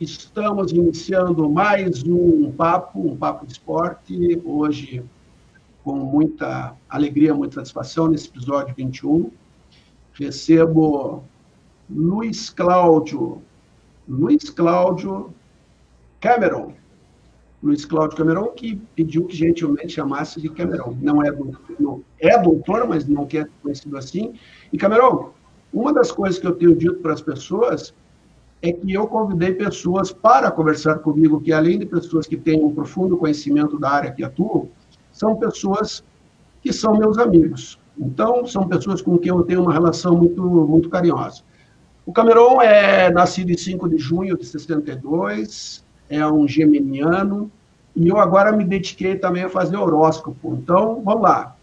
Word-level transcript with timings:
estamos 0.00 0.72
iniciando 0.72 1.50
mais 1.50 2.04
um 2.04 2.52
papo, 2.52 3.00
um 3.00 3.16
papo 3.16 3.44
de 3.46 3.52
esporte, 3.52 4.40
hoje 4.44 5.04
com 5.82 5.96
muita 5.96 6.74
alegria, 6.88 7.34
muita 7.34 7.56
satisfação, 7.56 8.08
nesse 8.08 8.28
episódio 8.28 8.74
21. 8.74 9.30
Recebo 10.14 11.24
Luiz 11.90 12.50
Cláudio, 12.50 13.42
Luiz 14.08 14.48
Cláudio 14.48 15.34
Cameron, 16.20 16.72
Luiz 17.62 17.84
Cláudio 17.84 18.16
Cameron, 18.16 18.46
que 18.48 18.76
pediu 18.94 19.26
que 19.26 19.36
gentilmente 19.36 19.94
chamasse 19.94 20.40
de 20.40 20.48
Cameron. 20.48 20.96
Não 21.00 21.22
é 21.22 21.32
doutor, 21.32 22.00
é 22.20 22.38
doutor, 22.38 22.88
mas 22.88 23.06
não 23.06 23.26
quer 23.26 23.48
conhecido 23.62 23.98
assim. 23.98 24.34
E 24.72 24.78
Cameron, 24.78 25.30
uma 25.72 25.92
das 25.92 26.12
coisas 26.12 26.38
que 26.38 26.46
eu 26.46 26.54
tenho 26.54 26.76
dito 26.76 26.96
para 27.00 27.12
as 27.12 27.20
pessoas 27.20 27.92
é 28.64 28.72
que 28.72 28.94
eu 28.94 29.06
convidei 29.06 29.52
pessoas 29.52 30.10
para 30.10 30.50
conversar 30.50 31.00
comigo, 31.00 31.38
que 31.38 31.52
além 31.52 31.78
de 31.78 31.84
pessoas 31.84 32.26
que 32.26 32.34
têm 32.34 32.64
um 32.64 32.74
profundo 32.74 33.14
conhecimento 33.14 33.78
da 33.78 33.90
área 33.90 34.10
que 34.10 34.24
atuam, 34.24 34.70
são 35.12 35.36
pessoas 35.36 36.02
que 36.62 36.72
são 36.72 36.96
meus 36.96 37.18
amigos. 37.18 37.78
Então, 37.98 38.46
são 38.46 38.66
pessoas 38.66 39.02
com 39.02 39.18
quem 39.18 39.28
eu 39.28 39.42
tenho 39.42 39.60
uma 39.60 39.72
relação 39.72 40.16
muito, 40.16 40.42
muito 40.42 40.88
carinhosa. 40.88 41.42
O 42.06 42.12
Cameron 42.12 42.62
é 42.62 43.10
nascido 43.10 43.50
em 43.50 43.56
5 43.56 43.86
de 43.86 43.98
junho 43.98 44.36
de 44.38 44.46
62, 44.46 45.84
é 46.08 46.26
um 46.26 46.48
geminiano, 46.48 47.52
e 47.94 48.08
eu 48.08 48.16
agora 48.18 48.50
me 48.50 48.64
dediquei 48.64 49.16
também 49.16 49.42
a 49.44 49.50
fazer 49.50 49.76
horóscopo. 49.76 50.54
Então, 50.54 51.02
vamos 51.04 51.22
lá. 51.22 51.54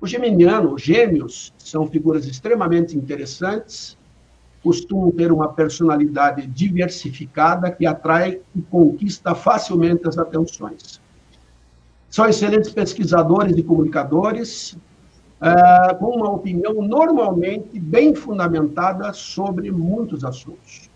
O 0.00 0.06
geminiano, 0.06 0.74
os 0.74 0.82
gêmeos, 0.82 1.54
são 1.56 1.86
figuras 1.86 2.26
extremamente 2.26 2.96
interessantes, 2.96 3.95
costumam 4.66 5.12
ter 5.12 5.30
uma 5.30 5.52
personalidade 5.52 6.44
diversificada 6.44 7.70
que 7.70 7.86
atrai 7.86 8.40
e 8.52 8.60
conquista 8.60 9.32
facilmente 9.32 10.08
as 10.08 10.18
atenções. 10.18 11.00
São 12.10 12.26
excelentes 12.26 12.72
pesquisadores 12.72 13.56
e 13.56 13.62
comunicadores, 13.62 14.76
é, 15.40 15.94
com 15.94 16.16
uma 16.16 16.32
opinião 16.32 16.82
normalmente 16.82 17.78
bem 17.78 18.12
fundamentada 18.12 19.12
sobre 19.12 19.70
muitos 19.70 20.24
assuntos. 20.24 20.90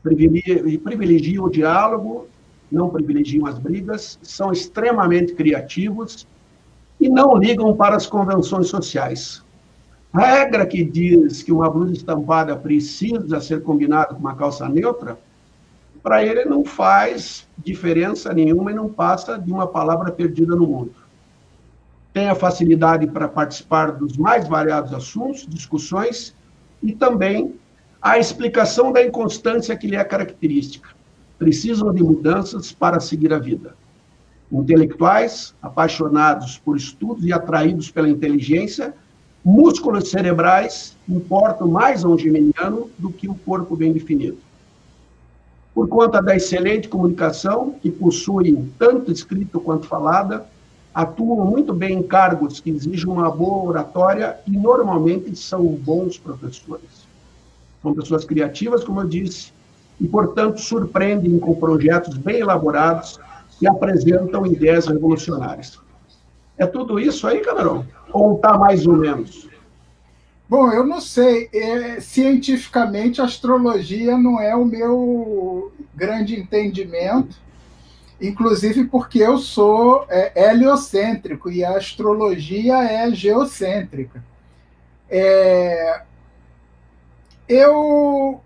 Privilegiam 0.00 1.46
o 1.46 1.50
diálogo, 1.50 2.28
não 2.70 2.90
privilegiam 2.90 3.44
as 3.48 3.58
brigas, 3.58 4.20
são 4.22 4.52
extremamente 4.52 5.34
criativos 5.34 6.28
e 7.00 7.08
não 7.08 7.36
ligam 7.36 7.74
para 7.74 7.96
as 7.96 8.06
convenções 8.06 8.68
sociais. 8.68 9.43
Regra 10.14 10.64
que 10.64 10.84
diz 10.84 11.42
que 11.42 11.50
uma 11.50 11.68
blusa 11.68 11.92
estampada 11.92 12.54
precisa 12.54 13.40
ser 13.40 13.64
combinada 13.64 14.14
com 14.14 14.20
uma 14.20 14.36
calça 14.36 14.68
neutra, 14.68 15.18
para 16.04 16.24
ele 16.24 16.44
não 16.44 16.64
faz 16.64 17.48
diferença 17.58 18.32
nenhuma 18.32 18.70
e 18.70 18.74
não 18.74 18.88
passa 18.88 19.36
de 19.36 19.50
uma 19.50 19.66
palavra 19.66 20.12
perdida 20.12 20.54
no 20.54 20.68
mundo. 20.68 20.94
Tem 22.12 22.28
a 22.28 22.34
facilidade 22.36 23.08
para 23.08 23.26
participar 23.26 23.90
dos 23.90 24.16
mais 24.16 24.46
variados 24.46 24.94
assuntos, 24.94 25.44
discussões 25.48 26.32
e 26.80 26.92
também 26.92 27.56
a 28.00 28.16
explicação 28.16 28.92
da 28.92 29.04
inconstância 29.04 29.76
que 29.76 29.88
lhe 29.88 29.96
é 29.96 30.04
característica. 30.04 30.90
Precisam 31.38 31.92
de 31.92 32.04
mudanças 32.04 32.70
para 32.70 33.00
seguir 33.00 33.32
a 33.32 33.38
vida. 33.40 33.74
Intelectuais, 34.52 35.56
apaixonados 35.60 36.56
por 36.56 36.76
estudos 36.76 37.24
e 37.24 37.32
atraídos 37.32 37.90
pela 37.90 38.08
inteligência, 38.08 38.94
músculos 39.44 40.10
cerebrais 40.10 40.96
importam 41.08 41.68
mais 41.68 42.04
a 42.04 42.08
um 42.08 42.16
geminiano 42.16 42.90
do 42.96 43.12
que 43.12 43.28
o 43.28 43.34
corpo 43.34 43.76
bem 43.76 43.92
definido. 43.92 44.38
Por 45.74 45.88
conta 45.88 46.22
da 46.22 46.34
excelente 46.34 46.88
comunicação, 46.88 47.74
que 47.82 47.90
possuem 47.90 48.72
tanto 48.78 49.12
escrito 49.12 49.60
quanto 49.60 49.86
falada, 49.86 50.46
atuam 50.94 51.44
muito 51.44 51.74
bem 51.74 51.98
em 51.98 52.02
cargos 52.02 52.60
que 52.60 52.70
exigem 52.70 53.10
uma 53.10 53.30
boa 53.30 53.68
oratória 53.68 54.38
e 54.46 54.52
normalmente 54.52 55.34
são 55.36 55.62
bons 55.66 56.16
professores. 56.16 57.04
São 57.82 57.92
pessoas 57.92 58.24
criativas, 58.24 58.84
como 58.84 59.00
eu 59.00 59.08
disse, 59.08 59.52
e, 60.00 60.06
portanto, 60.06 60.60
surpreendem 60.60 61.38
com 61.38 61.54
projetos 61.56 62.16
bem 62.16 62.38
elaborados 62.38 63.18
que 63.58 63.66
apresentam 63.66 64.46
ideias 64.46 64.86
revolucionárias. 64.86 65.78
É 66.56 66.66
tudo 66.66 67.00
isso 67.00 67.26
aí, 67.26 67.40
Camarão? 67.40 67.84
Ou 68.14 68.36
está 68.36 68.56
mais 68.56 68.86
ou 68.86 68.96
menos? 68.96 69.48
Bom, 70.48 70.70
eu 70.70 70.86
não 70.86 71.00
sei. 71.00 71.50
É, 71.52 72.00
cientificamente, 72.00 73.20
astrologia 73.20 74.16
não 74.16 74.40
é 74.40 74.54
o 74.54 74.64
meu 74.64 75.72
grande 75.92 76.38
entendimento, 76.38 77.36
inclusive 78.20 78.84
porque 78.84 79.18
eu 79.18 79.36
sou 79.36 80.06
é, 80.08 80.48
heliocêntrico 80.48 81.50
e 81.50 81.64
a 81.64 81.76
astrologia 81.76 82.84
é 82.84 83.10
geocêntrica. 83.10 84.24
É, 85.10 86.02
eu 87.48 88.40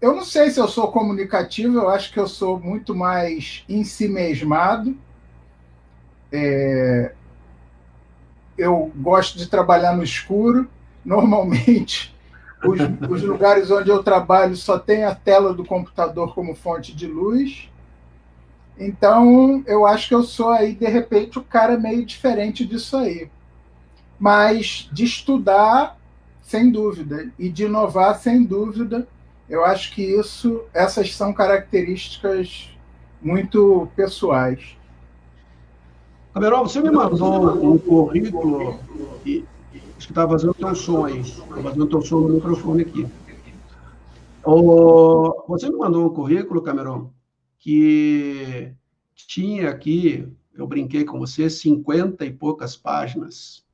eu 0.00 0.14
não 0.14 0.24
sei 0.24 0.50
se 0.50 0.60
eu 0.60 0.68
sou 0.68 0.92
comunicativo, 0.92 1.78
eu 1.78 1.88
acho 1.88 2.12
que 2.12 2.18
eu 2.18 2.28
sou 2.28 2.60
muito 2.60 2.94
mais 2.94 3.64
em 3.68 3.82
si 3.82 4.08
mesmado. 4.08 4.96
É, 6.30 7.12
eu 8.62 8.92
gosto 8.94 9.36
de 9.36 9.48
trabalhar 9.48 9.96
no 9.96 10.04
escuro. 10.04 10.68
Normalmente, 11.04 12.14
os, 12.64 12.80
os, 13.10 13.22
lugares 13.22 13.70
onde 13.72 13.90
eu 13.90 14.04
trabalho 14.04 14.54
só 14.54 14.78
tem 14.78 15.04
a 15.04 15.14
tela 15.14 15.52
do 15.52 15.64
computador 15.64 16.32
como 16.32 16.54
fonte 16.54 16.94
de 16.94 17.08
luz. 17.08 17.68
Então, 18.78 19.64
eu 19.66 19.84
acho 19.84 20.08
que 20.08 20.14
eu 20.14 20.22
sou 20.22 20.50
aí, 20.50 20.74
de 20.74 20.86
repente, 20.86 21.38
o 21.38 21.42
cara 21.42 21.76
meio 21.76 22.06
diferente 22.06 22.64
disso 22.64 22.96
aí. 22.96 23.28
Mas 24.18 24.88
de 24.92 25.04
estudar, 25.04 25.98
sem 26.40 26.70
dúvida, 26.70 27.30
e 27.36 27.48
de 27.48 27.64
inovar, 27.64 28.16
sem 28.18 28.44
dúvida, 28.44 29.08
eu 29.48 29.64
acho 29.64 29.92
que 29.92 30.02
isso, 30.02 30.62
essas 30.72 31.14
são 31.14 31.32
características 31.32 32.70
muito 33.20 33.88
pessoais. 33.96 34.76
Camerol, 36.32 36.66
você 36.66 36.80
me 36.80 36.90
mandou 36.90 37.72
um 37.72 37.78
currículo 37.78 38.80
e 39.24 39.44
acho 39.98 40.06
que 40.06 40.12
estava 40.12 40.32
fazendo 40.32 40.54
teu 40.54 40.74
som 40.74 41.04
aí. 41.04 41.20
Estava 41.20 41.62
fazendo 41.62 41.86
teu 41.86 42.00
som 42.00 42.20
no 42.20 42.34
microfone 42.34 42.82
aqui. 42.82 43.06
O, 44.44 45.44
você 45.46 45.68
me 45.68 45.76
mandou 45.76 46.06
um 46.06 46.14
currículo, 46.14 46.62
Camerão, 46.62 47.12
que 47.58 48.72
tinha 49.14 49.68
aqui, 49.68 50.26
eu 50.54 50.66
brinquei 50.66 51.04
com 51.04 51.18
você, 51.18 51.50
50 51.50 52.24
e 52.24 52.32
poucas 52.32 52.76
páginas. 52.76 53.64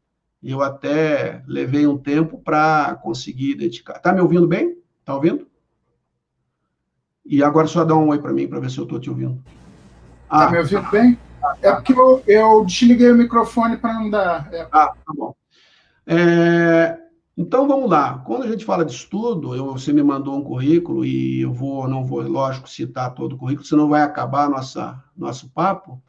E 0.42 0.50
eu 0.50 0.60
até 0.60 1.42
levei 1.46 1.86
um 1.86 1.96
tempo 1.96 2.38
para 2.38 2.96
conseguir 2.96 3.54
dedicar. 3.54 3.96
Está 3.96 4.12
me 4.12 4.20
ouvindo 4.20 4.46
bem? 4.46 4.76
Está 5.00 5.14
ouvindo? 5.14 5.46
E 7.24 7.42
agora 7.42 7.66
só 7.66 7.84
dá 7.84 7.96
um 7.96 8.08
oi 8.08 8.18
para 8.18 8.32
mim 8.32 8.48
para 8.48 8.60
ver 8.60 8.70
se 8.70 8.78
eu 8.78 8.84
estou 8.84 8.98
te 8.98 9.10
ouvindo. 9.10 9.42
Está 10.24 10.48
ah, 10.48 10.50
me 10.50 10.58
ouvindo 10.58 10.90
bem? 10.90 11.18
É 11.62 11.72
porque 11.72 11.92
eu, 11.92 12.22
eu 12.26 12.64
desliguei 12.64 13.10
o 13.10 13.16
microfone 13.16 13.76
para 13.76 13.94
não 13.94 14.10
dar. 14.10 14.48
É. 14.52 14.68
Ah, 14.72 14.88
tá 14.88 15.12
bom. 15.16 15.34
É, 16.06 16.98
então 17.36 17.68
vamos 17.68 17.90
lá. 17.90 18.18
Quando 18.20 18.44
a 18.44 18.48
gente 18.48 18.64
fala 18.64 18.84
de 18.84 18.92
estudo, 18.92 19.54
eu, 19.54 19.72
você 19.72 19.92
me 19.92 20.02
mandou 20.02 20.36
um 20.36 20.42
currículo 20.42 21.04
e 21.04 21.42
eu 21.42 21.52
vou, 21.52 21.86
não 21.88 22.04
vou, 22.04 22.22
lógico, 22.22 22.68
citar 22.68 23.14
todo 23.14 23.34
o 23.34 23.38
currículo, 23.38 23.66
senão 23.66 23.88
vai 23.88 24.02
acabar 24.02 24.48
nossa 24.48 25.02
nosso 25.16 25.48
papo. 25.50 26.02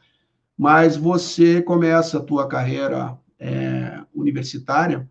Mas 0.58 0.98
você 0.98 1.62
começa 1.62 2.18
a 2.18 2.24
tua 2.24 2.48
carreira 2.48 3.18
é, 3.40 4.02
universitária 4.14 5.10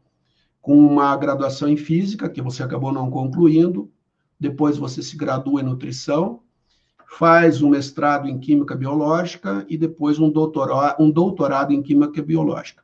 com 0.60 0.76
uma 0.78 1.16
graduação 1.16 1.68
em 1.68 1.76
física 1.76 2.28
que 2.28 2.42
você 2.42 2.62
acabou 2.62 2.92
não 2.92 3.10
concluindo. 3.10 3.90
Depois 4.38 4.76
você 4.76 5.02
se 5.02 5.16
gradua 5.16 5.60
em 5.60 5.64
nutrição 5.64 6.42
faz 7.08 7.62
um 7.62 7.70
mestrado 7.70 8.28
em 8.28 8.38
Química 8.38 8.76
Biológica 8.76 9.64
e 9.68 9.78
depois 9.78 10.18
um 10.18 10.30
doutorado, 10.30 11.02
um 11.02 11.10
doutorado 11.10 11.72
em 11.72 11.82
Química 11.82 12.22
Biológica. 12.22 12.82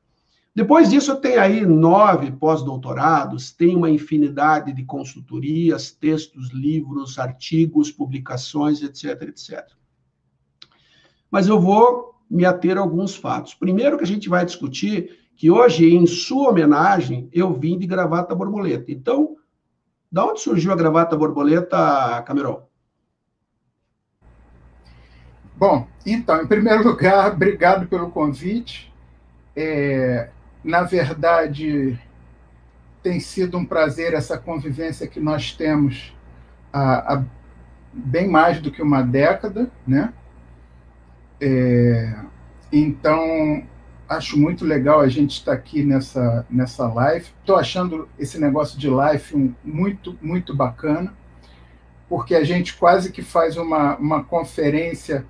Depois 0.55 0.89
disso, 0.89 1.17
tem 1.17 1.37
aí 1.37 1.67
nove 1.67 2.31
pós-doutorados, 2.31 3.51
tem 3.51 3.77
uma 3.77 3.91
infinidade 3.91 4.73
de 4.73 4.85
consultorias, 4.85 5.91
textos, 5.91 6.51
livros, 6.53 7.19
artigos, 7.19 7.91
publicações, 7.91 8.81
etc, 8.81 9.23
etc. 9.29 9.67
Mas 11.31 11.49
eu 11.49 11.61
vou 11.61 12.15
me 12.31 12.45
ater 12.45 12.79
a 12.79 12.81
alguns 12.81 13.17
fatos. 13.17 13.53
Primeiro 13.53 13.99
que 13.99 14.05
a 14.05 14.07
gente 14.07 14.29
vai 14.29 14.45
discutir 14.45 15.19
que 15.37 15.51
hoje, 15.51 15.93
em 15.93 16.07
sua 16.07 16.51
homenagem, 16.51 17.29
eu 17.33 17.53
vim 17.53 17.77
de 17.77 17.87
gravata 17.87 18.35
borboleta. 18.35 18.93
Então, 18.93 19.37
da 20.11 20.25
onde 20.25 20.41
surgiu 20.41 20.73
a 20.73 20.77
gravata 20.77 21.17
borboleta, 21.17 22.23
Camerão? 22.23 22.63
Bom, 25.57 25.87
então, 26.05 26.43
em 26.43 26.47
primeiro 26.47 26.83
lugar, 26.89 27.33
obrigado 27.33 27.87
pelo 27.87 28.11
convite. 28.11 28.93
É, 29.57 30.29
na 30.63 30.83
verdade, 30.83 31.99
tem 33.03 33.21
sido 33.21 33.59
um 33.59 33.65
prazer 33.65 34.15
essa 34.15 34.39
convivência 34.39 35.07
que 35.07 35.21
nós 35.21 35.53
temos 35.53 36.17
há, 36.73 37.15
há 37.15 37.25
bem 37.93 38.29
mais 38.29 38.61
do 38.61 38.71
que 38.71 38.83
uma 38.83 39.03
década, 39.03 39.71
né? 39.87 40.13
É, 41.41 42.15
então, 42.73 43.63
acho 44.09 44.39
muito 44.39 44.65
legal 44.65 45.01
a 45.01 45.09
gente 45.09 45.33
estar 45.39 45.53
aqui 45.53 45.85
nessa, 45.85 46.47
nessa 46.51 46.87
live. 46.89 47.27
Estou 47.41 47.57
achando 47.57 48.09
esse 48.19 48.41
negócio 48.41 48.79
de 48.79 48.89
live 48.89 49.37
um, 49.37 49.55
muito, 49.63 50.19
muito 50.21 50.55
bacana, 50.55 51.15
porque 52.09 52.35
a 52.35 52.43
gente 52.45 52.77
quase 52.77 53.13
que 53.13 53.23
faz 53.23 53.57
uma, 53.57 53.97
uma 53.97 54.25
conferência, 54.25 55.27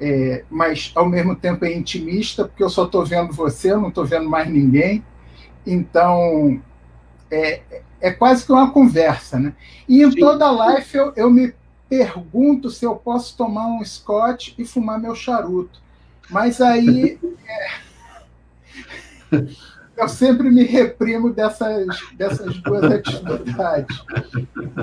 é, 0.00 0.44
mas 0.50 0.92
ao 0.94 1.08
mesmo 1.08 1.34
tempo 1.34 1.64
é 1.64 1.74
intimista, 1.74 2.44
porque 2.44 2.62
eu 2.62 2.70
só 2.70 2.84
estou 2.84 3.04
vendo 3.04 3.32
você, 3.32 3.72
eu 3.72 3.80
não 3.80 3.88
estou 3.88 4.04
vendo 4.04 4.28
mais 4.28 4.48
ninguém. 4.48 5.04
Então, 5.66 6.60
é, 7.30 7.60
é 8.00 8.10
quase 8.10 8.44
que 8.44 8.52
uma 8.52 8.70
conversa, 8.70 9.38
né? 9.38 9.54
E 9.88 10.02
em 10.02 10.10
Sim. 10.10 10.20
toda 10.20 10.50
live 10.50 10.88
eu, 10.94 11.12
eu 11.16 11.30
me 11.30 11.54
pergunto 11.88 12.70
se 12.70 12.84
eu 12.84 12.96
posso 12.96 13.36
tomar 13.36 13.66
um 13.66 13.84
Scott 13.84 14.54
e 14.58 14.64
fumar 14.64 15.00
meu 15.00 15.14
charuto. 15.14 15.80
Mas 16.28 16.60
aí 16.60 17.18
é, 19.32 19.46
eu 19.96 20.08
sempre 20.08 20.50
me 20.50 20.64
reprimo 20.64 21.32
dessas, 21.32 21.86
dessas 22.14 22.56
duas 22.58 22.84
atividades. 22.84 24.04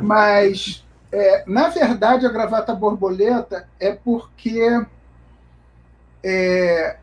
Mas, 0.01 0.86
é, 1.12 1.44
na 1.45 1.69
verdade, 1.69 2.25
a 2.25 2.31
gravata 2.31 2.74
borboleta 2.74 3.68
é 3.80 3.92
porque 3.92 4.86
é, 6.23 6.97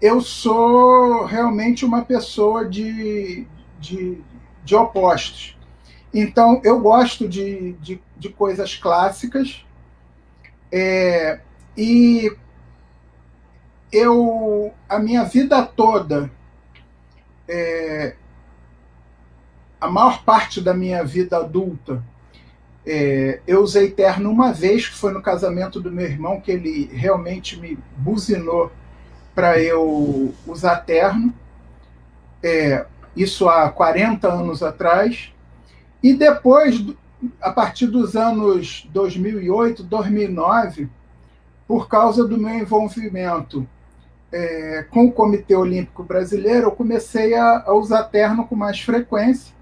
eu 0.00 0.20
sou 0.20 1.24
realmente 1.24 1.84
uma 1.84 2.04
pessoa 2.04 2.68
de, 2.68 3.46
de, 3.78 4.18
de 4.64 4.74
opostos. 4.74 5.56
Então, 6.12 6.60
eu 6.64 6.80
gosto 6.80 7.28
de, 7.28 7.72
de, 7.74 8.00
de 8.16 8.28
coisas 8.28 8.76
clássicas 8.76 9.64
é, 10.70 11.40
e 11.76 12.30
eu, 13.92 14.72
a 14.88 14.98
minha 14.98 15.24
vida 15.24 15.64
toda, 15.64 16.30
é, 17.48 18.16
a 19.80 19.88
maior 19.88 20.24
parte 20.24 20.60
da 20.60 20.74
minha 20.74 21.04
vida 21.04 21.36
adulta, 21.36 22.02
é, 22.86 23.40
eu 23.46 23.62
usei 23.62 23.90
terno 23.90 24.30
uma 24.30 24.52
vez, 24.52 24.88
que 24.88 24.96
foi 24.96 25.12
no 25.12 25.22
casamento 25.22 25.80
do 25.80 25.90
meu 25.90 26.04
irmão, 26.04 26.40
que 26.40 26.50
ele 26.50 26.90
realmente 26.92 27.58
me 27.58 27.78
buzinou 27.96 28.70
para 29.34 29.58
eu 29.60 30.34
usar 30.46 30.76
terno. 30.76 31.32
É, 32.42 32.84
isso 33.16 33.48
há 33.48 33.70
40 33.70 34.28
anos 34.28 34.62
atrás. 34.62 35.32
E 36.02 36.12
depois, 36.12 36.84
a 37.40 37.50
partir 37.50 37.86
dos 37.86 38.14
anos 38.14 38.86
2008, 38.92 39.82
2009, 39.82 40.88
por 41.66 41.88
causa 41.88 42.26
do 42.26 42.36
meu 42.36 42.54
envolvimento 42.54 43.66
é, 44.30 44.84
com 44.90 45.06
o 45.06 45.12
Comitê 45.12 45.54
Olímpico 45.54 46.02
Brasileiro, 46.02 46.66
eu 46.66 46.72
comecei 46.72 47.34
a, 47.34 47.64
a, 47.66 47.72
usar 47.72 48.02
terno 48.04 48.46
com 48.46 48.56
mais 48.56 48.80
frequência. 48.80 49.54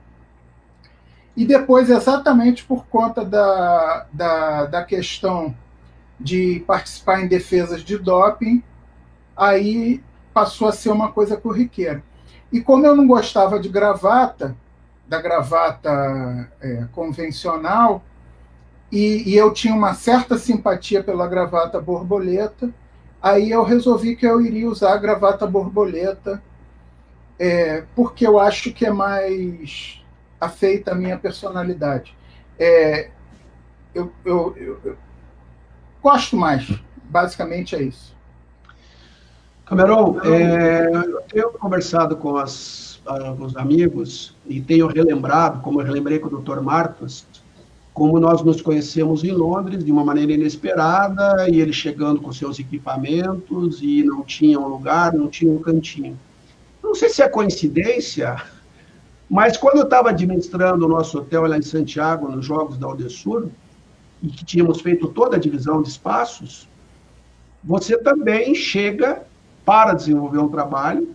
E 1.37 1.46
depois, 1.46 1.88
exatamente 1.88 2.64
por 2.64 2.87
conta 2.87 3.25
da, 3.25 4.06
da, 4.12 4.67
da 4.67 4.84
questão 4.84 5.55
de 6.20 6.62
participar 6.67 7.23
em 7.23 7.26
defesas 7.26 7.82
de 7.82 7.99
doping, 7.99 8.62
aí 9.37 10.02
passou 10.32 10.69
a 10.69 10.73
ser 10.73 10.90
uma 10.90 11.11
coisa 11.11 11.37
corriqueira. 11.37 12.02
E 12.52 12.61
como 12.61 12.84
eu 12.84 12.94
não 12.94 13.06
gostava 13.06 13.58
de 13.58 13.69
gravata, 13.69 14.55
da 15.08 15.20
gravata 15.20 16.50
é, 16.61 16.87
convencional, 16.93 18.02
e, 18.90 19.31
e, 19.31 19.34
eu 19.34 19.50
tinha 19.55 19.75
uma 19.75 19.94
certa 19.94 20.37
simpatia 20.37 21.02
pela 21.02 21.26
gravata 21.26 21.81
borboleta, 21.81 22.70
aí 23.23 23.50
eu 23.50 23.62
resolvi 23.62 24.14
que 24.14 24.26
eu 24.26 24.43
iria 24.43 24.69
usar 24.69 24.93
a 24.93 24.99
gravata 24.99 25.46
borboleta, 25.46 26.43
é, 27.38 27.84
porque 27.96 28.26
eu 28.26 28.38
acho 28.38 28.70
que 28.73 28.84
é 28.84 28.93
mais 28.93 30.02
afeita 30.44 30.93
à 30.93 30.94
minha 30.94 31.17
personalidade. 31.17 32.17
É, 32.59 33.11
eu, 33.94 34.12
eu, 34.25 34.55
eu, 34.56 34.81
eu 34.85 34.97
gosto 36.03 36.37
mais, 36.37 36.69
basicamente 37.05 37.77
é 37.77 37.83
isso. 37.83 38.15
Cameron, 39.65 40.21
é, 40.25 40.91
eu 40.93 41.23
tenho 41.23 41.50
conversado 41.53 42.17
com 42.17 42.37
as 42.37 42.93
alguns 43.06 43.56
amigos 43.56 44.37
e 44.47 44.61
tenho 44.61 44.87
relembrado, 44.87 45.61
como 45.61 45.81
eu 45.81 45.85
relembrei 45.85 46.19
com 46.19 46.29
o 46.29 46.41
Dr. 46.41 46.61
Marcos, 46.61 47.27
como 47.93 48.19
nós 48.19 48.43
nos 48.43 48.62
conhecemos 48.62 49.25
em 49.25 49.33
Londres 49.33 49.85
de 49.85 49.93
uma 49.93 50.05
maneira 50.05 50.33
inesperada 50.33 51.49
e 51.49 51.61
ele 51.61 51.73
chegando 51.73 52.21
com 52.21 52.33
seus 52.33 52.59
equipamentos 52.59 53.81
e 53.83 54.03
não 54.03 54.23
tinha 54.23 54.59
um 54.59 54.69
lugar, 54.69 55.12
não 55.12 55.29
tinha 55.29 55.53
um 55.53 55.59
cantinho. 55.59 56.19
Não 56.83 56.94
sei 56.94 57.09
se 57.09 57.23
é 57.23 57.29
coincidência, 57.29 58.37
mas 59.32 59.56
quando 59.56 59.79
eu 59.79 59.84
estava 59.84 60.11
administrando 60.11 60.84
o 60.84 60.88
nosso 60.88 61.17
hotel 61.17 61.46
lá 61.46 61.56
em 61.56 61.62
Santiago, 61.62 62.29
nos 62.29 62.44
Jogos 62.44 62.76
da 62.76 62.87
Aldesur, 62.87 63.49
e 64.23 64.29
que 64.29 64.44
tínhamos 64.44 64.82
feito 64.82 65.08
toda 65.08 65.37
a 65.37 65.40
divisão 65.40 65.81
de 65.81 65.88
espaços, 65.88 66.69
você 67.64 67.96
também 67.96 68.55
chega 68.55 69.23
para 69.64 69.94
desenvolver 69.94 70.37
um 70.37 70.50
trabalho 70.50 71.08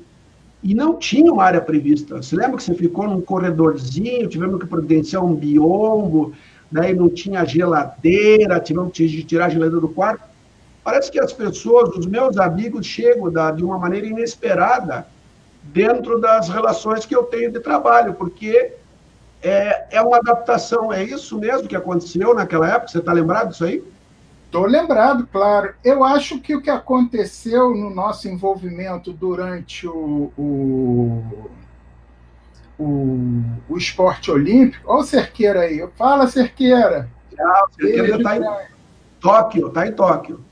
e 0.63 0.73
não 0.73 0.95
tinha 0.95 1.31
uma 1.31 1.43
área 1.43 1.61
prevista. 1.61 2.19
Você 2.19 2.35
lembra 2.35 2.57
que 2.57 2.63
você 2.63 2.73
ficou 2.73 3.07
num 3.07 3.21
corredorzinho, 3.21 4.27
tivemos 4.27 4.59
que 4.59 4.65
providenciar 4.65 5.23
um 5.23 5.35
biombo, 5.35 6.33
daí 6.71 6.95
não 6.95 7.09
tinha 7.09 7.45
geladeira, 7.45 8.59
tivemos 8.59 8.93
que 8.93 9.23
tirar 9.25 9.45
a 9.45 9.49
geladeira 9.49 9.79
do 9.79 9.89
quarto. 9.89 10.23
Parece 10.83 11.11
que 11.11 11.19
as 11.19 11.33
pessoas, 11.33 11.95
os 11.95 12.07
meus 12.07 12.35
amigos, 12.39 12.83
chegam 12.83 13.31
de 13.55 13.63
uma 13.63 13.77
maneira 13.77 14.07
inesperada 14.07 15.05
dentro 15.73 16.19
das 16.19 16.49
relações 16.49 17.05
que 17.05 17.15
eu 17.15 17.23
tenho 17.23 17.51
de 17.51 17.59
trabalho, 17.59 18.13
porque 18.13 18.73
é, 19.41 19.97
é 19.97 20.01
uma 20.01 20.17
adaptação. 20.17 20.91
É 20.91 21.03
isso 21.03 21.37
mesmo 21.39 21.67
que 21.67 21.75
aconteceu 21.75 22.33
naquela 22.33 22.67
época? 22.67 22.87
Você 22.87 22.99
está 22.99 23.13
lembrado 23.13 23.49
disso 23.49 23.65
aí? 23.65 23.83
Estou 24.45 24.65
lembrado, 24.65 25.27
claro. 25.31 25.73
Eu 25.83 26.03
acho 26.03 26.39
que 26.39 26.55
o 26.55 26.61
que 26.61 26.69
aconteceu 26.69 27.75
no 27.75 27.89
nosso 27.89 28.29
envolvimento 28.29 29.11
durante 29.11 29.85
o, 29.85 30.31
o, 30.37 31.49
o, 32.79 33.41
o 33.67 33.77
esporte 33.77 34.31
olímpico. 34.31 34.89
Olha 34.89 35.01
o 35.01 35.03
Cerqueira 35.03 35.61
aí. 35.61 35.85
Fala, 35.97 36.27
Cerqueira. 36.27 37.09
Ah, 37.37 37.65
o 37.69 37.73
Cerqueira 37.73 38.17
está 38.17 38.37
em 38.37 38.41
Tóquio, 39.19 39.67
está 39.67 39.87
em 39.87 39.91
Tóquio. 39.91 40.45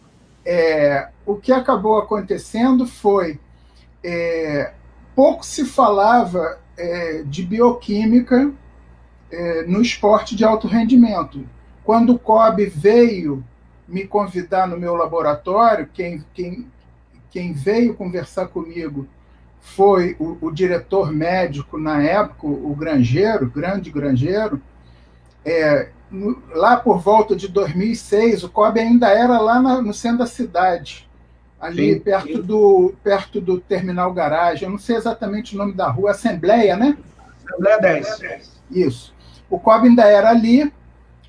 É, 0.45 1.07
o 1.25 1.35
que 1.35 1.51
acabou 1.51 1.97
acontecendo 1.97 2.85
foi 2.85 3.39
é, 4.03 4.73
pouco 5.15 5.45
se 5.45 5.65
falava 5.65 6.59
é, 6.77 7.23
de 7.23 7.43
bioquímica 7.43 8.51
é, 9.31 9.63
no 9.63 9.81
esporte 9.81 10.35
de 10.35 10.43
alto 10.43 10.67
rendimento. 10.67 11.47
Quando 11.83 12.13
o 12.13 12.19
COB 12.19 12.65
veio 12.65 13.43
me 13.87 14.05
convidar 14.05 14.67
no 14.67 14.77
meu 14.77 14.95
laboratório, 14.95 15.89
quem, 15.93 16.23
quem, 16.33 16.67
quem 17.29 17.53
veio 17.53 17.95
conversar 17.95 18.47
comigo 18.47 19.07
foi 19.61 20.15
o, 20.19 20.37
o, 20.41 20.51
diretor 20.51 21.11
médico 21.11 21.77
na 21.77 22.01
época, 22.01 22.45
o 22.45 22.75
Grangeiro, 22.75 23.49
grande 23.49 23.89
Grangeiro. 23.89 24.61
É, 25.43 25.89
no, 26.09 26.41
lá 26.53 26.77
por 26.77 26.99
volta 26.99 27.35
de 27.35 27.47
2006, 27.47 28.43
o 28.43 28.49
COB 28.49 28.79
ainda 28.79 29.09
era 29.09 29.39
lá 29.39 29.59
na, 29.59 29.81
no 29.81 29.93
centro 29.93 30.19
da 30.19 30.27
cidade, 30.27 31.04
ali 31.65 31.93
sim, 31.93 31.99
perto. 31.99 32.41
Do, 32.41 32.93
perto 33.03 33.41
do 33.41 33.59
terminal 33.59 34.13
garagem. 34.13 34.65
Eu 34.65 34.71
não 34.71 34.79
sei 34.79 34.95
exatamente 34.95 35.55
o 35.55 35.57
nome 35.57 35.73
da 35.73 35.89
rua, 35.89 36.11
Assembleia, 36.11 36.75
né? 36.75 36.97
Assembleia 37.47 37.79
10. 37.79 38.61
Isso. 38.71 39.13
O 39.49 39.59
COB 39.59 39.87
ainda 39.87 40.03
era 40.03 40.29
ali, 40.29 40.71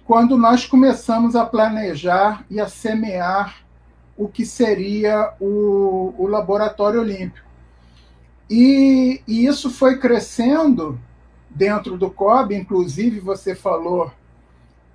quando 0.05 0.39
nós 0.39 0.65
começamos 0.67 1.37
a 1.37 1.45
planejar 1.45 2.45
e 2.49 2.61
a 2.61 2.69
semear 2.69 3.67
o 4.17 4.29
que 4.29 4.47
seria 4.47 5.33
o, 5.39 6.15
o 6.17 6.27
laboratório 6.27 7.01
olímpico. 7.01 7.47
E, 8.49 9.21
e, 9.27 9.47
isso 9.47 9.69
foi 9.71 9.99
crescendo 9.99 10.99
dentro 11.51 11.99
do 11.99 12.11
COB, 12.11 12.55
inclusive 12.55 13.19
você 13.19 13.55
falou 13.55 14.11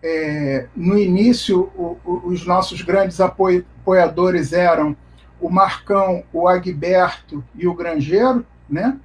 é, 0.02 0.68
no 0.76 0.98
início, 0.98 1.70
o, 1.76 1.98
o, 2.04 2.30
os 2.30 2.46
nossos 2.46 2.82
grandes 2.82 3.20
apoiadores 3.20 4.54
eram 4.54 4.96
o 5.42 5.50
Marcão, 5.50 6.24
o 6.32 6.48
Agberto 6.48 7.44
e 7.56 7.68
o 7.68 7.74
Grangeiro, 7.74 8.46
né? 8.70 9.00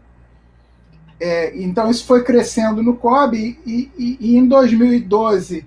É, 1.19 1.57
então 1.57 1.91
isso 1.91 2.05
foi 2.05 2.23
crescendo 2.23 2.83
no 2.83 2.97
COB 2.97 3.59
e, 3.65 3.91
e, 3.97 4.19
e 4.21 4.37
em 4.37 4.47
2012 4.47 5.67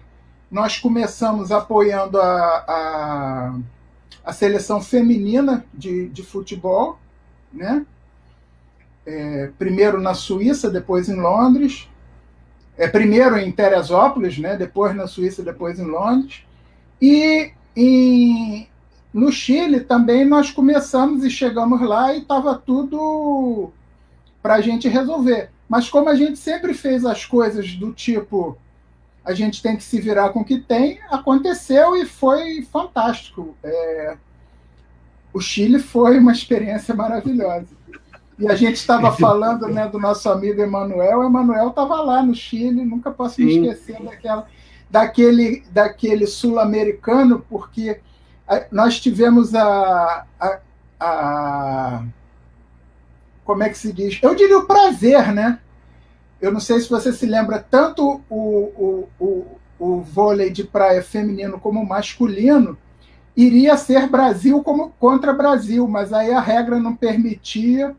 nós 0.51 0.77
começamos 0.77 1.51
apoiando 1.51 2.19
a, 2.21 2.65
a, 2.67 3.59
a 4.23 4.33
seleção 4.33 4.81
feminina 4.81 5.65
de, 5.73 6.07
de 6.09 6.23
futebol, 6.23 6.99
né? 7.51 7.85
É, 9.05 9.51
primeiro 9.57 9.99
na 9.99 10.13
Suíça, 10.13 10.69
depois 10.69 11.09
em 11.09 11.15
Londres. 11.15 11.89
é, 12.77 12.87
primeiro 12.87 13.37
em 13.37 13.51
Teresópolis, 13.51 14.37
né, 14.39 14.55
depois 14.55 14.95
na 14.95 15.05
Suíça, 15.05 15.43
depois 15.43 15.77
em 15.79 15.85
Londres. 15.85 16.43
E 17.01 17.51
em, 17.75 18.68
no 19.13 19.31
Chile 19.31 19.81
também 19.81 20.23
nós 20.23 20.51
começamos 20.51 21.23
e 21.23 21.29
chegamos 21.29 21.81
lá 21.81 22.13
e 22.13 22.19
estava 22.19 22.55
tudo 22.55 23.71
para 24.41 24.55
a 24.55 24.61
gente 24.61 24.87
resolver. 24.87 25.49
Mas 25.67 25.89
como 25.89 26.09
a 26.09 26.15
gente 26.15 26.37
sempre 26.37 26.73
fez 26.73 27.05
as 27.05 27.25
coisas 27.25 27.73
do 27.75 27.91
tipo 27.93 28.57
a 29.23 29.33
gente 29.33 29.61
tem 29.61 29.75
que 29.75 29.83
se 29.83 29.99
virar 30.01 30.29
com 30.29 30.39
o 30.39 30.45
que 30.45 30.59
tem, 30.59 30.99
aconteceu 31.09 31.95
e 31.95 32.05
foi 32.05 32.63
fantástico. 32.63 33.55
É, 33.63 34.17
o 35.31 35.39
Chile 35.39 35.77
foi 35.77 36.17
uma 36.17 36.31
experiência 36.31 36.95
maravilhosa. 36.95 37.67
E 38.39 38.47
a 38.47 38.55
gente 38.55 38.77
estava 38.77 39.11
falando 39.17 39.67
né, 39.67 39.87
do 39.87 39.99
nosso 39.99 40.29
amigo 40.29 40.61
Emanuel. 40.61 41.23
Emanuel 41.23 41.69
estava 41.69 42.01
lá 42.01 42.23
no 42.23 42.33
Chile, 42.33 42.83
nunca 42.83 43.11
posso 43.11 43.35
Sim. 43.35 43.45
me 43.45 43.67
esquecer 43.67 44.01
daquela, 44.01 44.47
daquele, 44.89 45.63
daquele 45.71 46.25
sul-americano, 46.25 47.45
porque 47.47 47.99
nós 48.71 48.99
tivemos 48.99 49.53
a, 49.53 50.25
a, 50.39 50.59
a, 50.99 52.03
Como 53.43 53.63
é 53.63 53.69
que 53.69 53.77
se 53.77 53.93
diz? 53.93 54.19
Eu 54.21 54.35
diria 54.35 54.57
o 54.57 54.65
prazer, 54.65 55.33
né? 55.33 55.59
Eu 56.41 56.51
não 56.51 56.59
sei 56.59 56.79
se 56.79 56.89
você 56.89 57.11
se 57.11 57.25
lembra, 57.25 57.59
tanto 57.59 58.21
o, 58.29 58.37
o, 58.37 59.09
o, 59.19 59.45
o 59.77 60.01
vôlei 60.01 60.49
de 60.49 60.63
praia 60.63 61.03
feminino 61.03 61.59
como 61.59 61.85
masculino 61.85 62.77
iria 63.35 63.77
ser 63.77 64.07
Brasil 64.07 64.61
como 64.63 64.89
contra 64.99 65.33
Brasil, 65.33 65.87
mas 65.87 66.11
aí 66.11 66.31
a 66.31 66.41
regra 66.41 66.79
não 66.79 66.95
permitia 66.95 67.95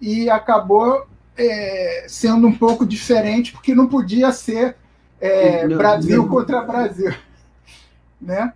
e 0.00 0.30
acabou 0.30 1.06
é, 1.36 2.04
sendo 2.08 2.46
um 2.46 2.54
pouco 2.54 2.86
diferente, 2.86 3.52
porque 3.52 3.74
não 3.74 3.86
podia 3.86 4.30
ser 4.32 4.76
é, 5.20 5.66
Brasil 5.66 6.28
contra 6.28 6.62
Brasil. 6.62 7.12
Né? 8.20 8.52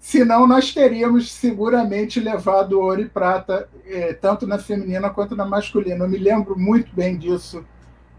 Senão 0.00 0.46
nós 0.46 0.72
teríamos 0.72 1.30
seguramente 1.30 2.20
levado 2.20 2.80
ouro 2.80 3.00
e 3.00 3.08
prata, 3.08 3.68
é, 3.86 4.12
tanto 4.12 4.46
na 4.46 4.58
feminina 4.58 5.10
quanto 5.10 5.36
na 5.36 5.44
masculina. 5.44 6.04
Eu 6.04 6.08
me 6.08 6.18
lembro 6.18 6.58
muito 6.58 6.94
bem 6.94 7.16
disso 7.16 7.64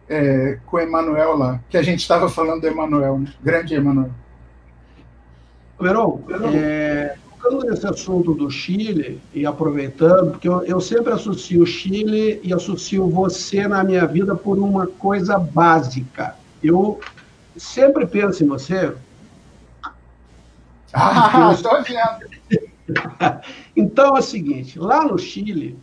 é, 0.08 0.60
com 0.66 0.78
o 0.78 0.80
Emanuel 0.80 1.38
lá, 1.38 1.60
que 1.70 1.78
a 1.78 1.82
gente 1.82 2.00
estava 2.00 2.28
falando 2.28 2.62
do 2.62 2.68
Emanuel, 2.68 3.20
né? 3.20 3.34
grande 3.42 3.76
Emanuel. 3.76 4.12
Verão, 5.80 6.22
é, 6.54 7.16
tocando 7.40 7.66
nesse 7.70 7.88
assunto 7.88 8.34
do 8.34 8.52
Chile 8.52 9.22
e 9.34 9.46
aproveitando, 9.46 10.32
porque 10.32 10.50
eu, 10.50 10.62
eu 10.64 10.82
sempre 10.82 11.14
associo 11.14 11.64
o 11.64 11.66
Chile 11.66 12.42
e 12.44 12.54
associo 12.54 13.10
você 13.10 13.68
na 13.68 13.84
minha 13.84 14.06
vida 14.06 14.36
por 14.36 14.60
uma 14.60 14.86
coisa 14.88 15.40
básica. 15.40 16.36
Eu 16.62 17.00
sempre 17.56 18.06
penso 18.06 18.44
em 18.44 18.48
você. 18.48 18.94
Ah, 20.94 21.52
estou 21.54 21.84
vendo. 21.84 22.30
então 23.76 24.16
é 24.16 24.20
o 24.20 24.24
seguinte, 24.24 24.80
lá 24.80 25.06
no 25.06 25.18
Chile, 25.18 25.78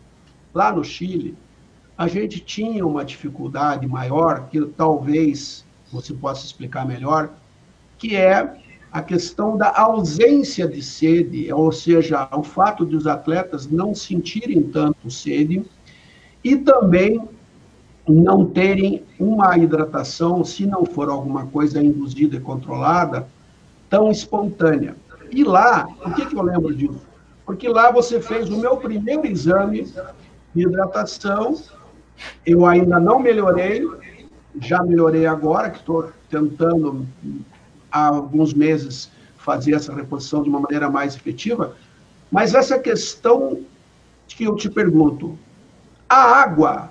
lá 0.53 0.71
no 0.71 0.83
Chile, 0.83 1.37
a 1.97 2.07
gente 2.07 2.39
tinha 2.39 2.85
uma 2.85 3.03
dificuldade 3.03 3.87
maior 3.87 4.47
que 4.49 4.63
talvez 4.65 5.65
você 5.91 6.13
possa 6.13 6.45
explicar 6.45 6.85
melhor, 6.85 7.31
que 7.97 8.15
é 8.15 8.57
a 8.91 9.01
questão 9.01 9.57
da 9.57 9.73
ausência 9.79 10.67
de 10.67 10.81
sede, 10.81 11.51
ou 11.51 11.71
seja, 11.71 12.27
o 12.31 12.43
fato 12.43 12.85
de 12.85 12.95
os 12.95 13.07
atletas 13.07 13.67
não 13.67 13.93
sentirem 13.93 14.63
tanto 14.63 15.09
sede 15.09 15.63
e 16.43 16.55
também 16.55 17.27
não 18.07 18.45
terem 18.45 19.03
uma 19.19 19.57
hidratação, 19.57 20.43
se 20.43 20.65
não 20.65 20.85
for 20.85 21.09
alguma 21.09 21.45
coisa 21.47 21.81
induzida 21.81 22.37
e 22.37 22.39
controlada, 22.39 23.27
tão 23.89 24.11
espontânea. 24.11 24.95
E 25.31 25.43
lá, 25.43 25.87
o 26.05 26.13
que, 26.13 26.25
que 26.25 26.35
eu 26.35 26.41
lembro 26.41 26.73
disso? 26.73 27.01
Porque 27.45 27.67
lá 27.67 27.91
você 27.91 28.19
fez 28.19 28.49
o 28.49 28.57
meu 28.57 28.77
primeiro 28.77 29.25
exame 29.25 29.83
de 30.53 30.63
hidratação, 30.63 31.55
eu 32.45 32.65
ainda 32.65 32.99
não 32.99 33.19
melhorei, 33.19 33.87
já 34.59 34.81
melhorei 34.83 35.25
agora, 35.25 35.69
que 35.69 35.77
estou 35.77 36.11
tentando 36.29 37.05
há 37.91 38.07
alguns 38.07 38.53
meses 38.53 39.09
fazer 39.37 39.75
essa 39.75 39.93
reposição 39.93 40.43
de 40.43 40.49
uma 40.49 40.59
maneira 40.59 40.89
mais 40.89 41.15
efetiva, 41.15 41.75
mas 42.29 42.53
essa 42.53 42.77
questão 42.77 43.61
que 44.27 44.43
eu 44.43 44.55
te 44.55 44.69
pergunto, 44.69 45.37
a 46.09 46.41
água 46.41 46.89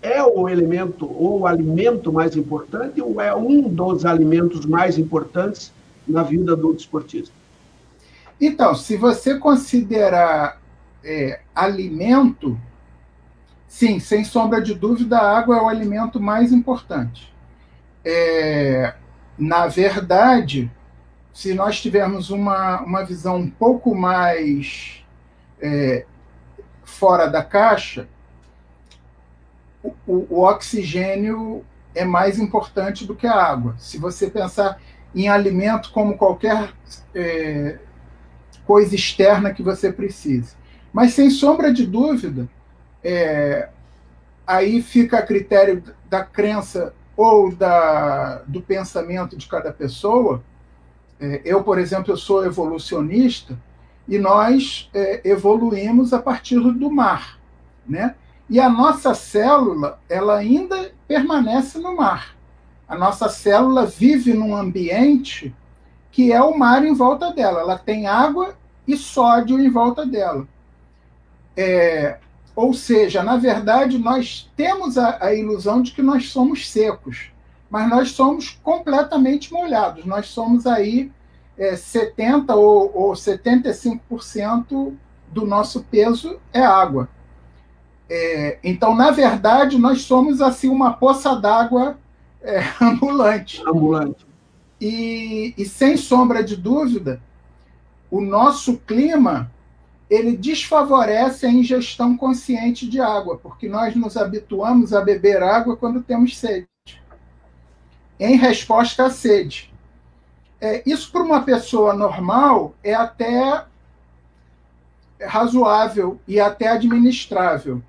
é 0.00 0.22
o 0.22 0.48
elemento 0.48 1.04
ou 1.04 1.40
o 1.40 1.46
alimento 1.46 2.12
mais 2.12 2.36
importante 2.36 3.00
ou 3.00 3.20
é 3.20 3.34
um 3.34 3.68
dos 3.68 4.06
alimentos 4.06 4.64
mais 4.64 4.96
importantes 4.96 5.72
na 6.08 6.22
vida 6.22 6.56
do 6.56 6.72
desportista? 6.72 7.34
Então, 8.40 8.74
se 8.74 8.96
você 8.96 9.38
considerar 9.38 10.60
é, 11.04 11.40
alimento, 11.54 12.58
sim, 13.66 13.98
sem 13.98 14.24
sombra 14.24 14.62
de 14.62 14.74
dúvida, 14.74 15.18
a 15.18 15.38
água 15.38 15.56
é 15.56 15.60
o 15.60 15.68
alimento 15.68 16.20
mais 16.20 16.52
importante. 16.52 17.32
É, 18.04 18.94
na 19.36 19.66
verdade, 19.66 20.70
se 21.32 21.54
nós 21.54 21.80
tivermos 21.80 22.30
uma, 22.30 22.80
uma 22.80 23.04
visão 23.04 23.36
um 23.36 23.50
pouco 23.50 23.94
mais 23.94 25.04
é, 25.60 26.04
fora 26.82 27.26
da 27.26 27.44
caixa, 27.44 28.08
o, 29.82 29.94
o, 30.06 30.42
oxigênio 30.42 31.64
é 31.94 32.04
mais 32.04 32.38
importante 32.38 33.06
do 33.06 33.14
que 33.14 33.26
a 33.26 33.34
água. 33.34 33.76
Se 33.78 33.98
você 33.98 34.28
pensar 34.28 34.80
em 35.14 35.28
alimento 35.28 35.90
como 35.92 36.16
qualquer 36.16 36.72
é, 37.14 37.78
coisa 38.66 38.94
externa 38.94 39.52
que 39.52 39.62
você 39.62 39.92
precise. 39.92 40.56
Mas, 40.92 41.14
sem 41.14 41.30
sombra 41.30 41.72
de 41.72 41.86
dúvida, 41.86 42.48
é, 43.02 43.68
aí 44.46 44.82
fica 44.82 45.18
a 45.18 45.22
critério 45.22 45.82
da 46.08 46.24
crença 46.24 46.94
ou 47.16 47.54
da, 47.54 48.42
do 48.46 48.62
pensamento 48.62 49.36
de 49.36 49.46
cada 49.48 49.72
pessoa. 49.72 50.42
É, 51.20 51.42
eu, 51.44 51.62
por 51.62 51.78
exemplo, 51.78 52.12
eu 52.12 52.16
sou 52.16 52.44
evolucionista 52.44 53.58
e 54.06 54.18
nós 54.18 54.88
é, 54.94 55.20
evoluímos 55.28 56.12
a 56.12 56.18
partir 56.20 56.60
do 56.60 56.90
mar, 56.90 57.38
né? 57.86 58.14
E 58.48 58.58
a 58.58 58.68
nossa 58.70 59.14
célula, 59.14 60.00
ela 60.08 60.36
ainda 60.38 60.90
permanece 61.06 61.78
no 61.78 61.94
mar. 61.94 62.37
A 62.88 62.96
nossa 62.96 63.28
célula 63.28 63.84
vive 63.84 64.32
num 64.32 64.56
ambiente 64.56 65.54
que 66.10 66.32
é 66.32 66.42
o 66.42 66.56
mar 66.56 66.84
em 66.84 66.94
volta 66.94 67.32
dela. 67.32 67.60
Ela 67.60 67.78
tem 67.78 68.06
água 68.06 68.56
e 68.86 68.96
sódio 68.96 69.60
em 69.60 69.68
volta 69.68 70.06
dela. 70.06 70.48
É, 71.56 72.18
ou 72.56 72.72
seja, 72.72 73.22
na 73.22 73.36
verdade, 73.36 73.98
nós 73.98 74.50
temos 74.56 74.96
a, 74.96 75.26
a, 75.26 75.34
ilusão 75.34 75.82
de 75.82 75.92
que 75.92 76.02
nós 76.02 76.30
somos 76.30 76.68
secos, 76.68 77.30
mas 77.70 77.88
nós 77.88 78.12
somos 78.12 78.58
completamente 78.62 79.52
molhados. 79.52 80.04
Nós 80.04 80.28
somos 80.28 80.66
aí 80.66 81.12
é, 81.56 81.74
70% 81.74 82.56
ou, 82.56 82.90
ou 82.92 83.12
75% 83.12 84.94
do 85.28 85.46
nosso 85.46 85.84
peso 85.84 86.40
é 86.52 86.60
água. 86.60 87.08
É, 88.10 88.58
então, 88.64 88.94
na 88.94 89.10
verdade, 89.10 89.78
nós 89.78 90.02
somos 90.02 90.40
assim 90.40 90.68
uma 90.68 90.94
poça 90.94 91.36
d'água 91.36 91.98
é, 92.42 92.60
ambulante. 92.80 93.62
Ambulante. 93.66 94.26
E, 94.80 95.54
e 95.56 95.64
sem 95.64 95.96
sombra 95.96 96.42
de 96.42 96.56
dúvida, 96.56 97.20
o 98.10 98.20
nosso 98.20 98.78
clima 98.78 99.50
ele 100.08 100.36
desfavorece 100.36 101.44
a 101.44 101.50
ingestão 101.50 102.16
consciente 102.16 102.88
de 102.88 103.00
água, 103.00 103.36
porque 103.36 103.68
nós 103.68 103.94
nos 103.94 104.16
habituamos 104.16 104.94
a 104.94 105.02
beber 105.02 105.42
água 105.42 105.76
quando 105.76 106.02
temos 106.02 106.38
sede, 106.38 106.66
em 108.18 108.36
resposta 108.36 109.06
à 109.06 109.10
sede. 109.10 109.72
É, 110.60 110.82
isso, 110.86 111.12
para 111.12 111.22
uma 111.22 111.42
pessoa 111.42 111.92
normal, 111.92 112.74
é 112.82 112.94
até 112.94 113.64
razoável 115.24 116.18
e 116.26 116.40
até 116.40 116.68
administrável. 116.68 117.82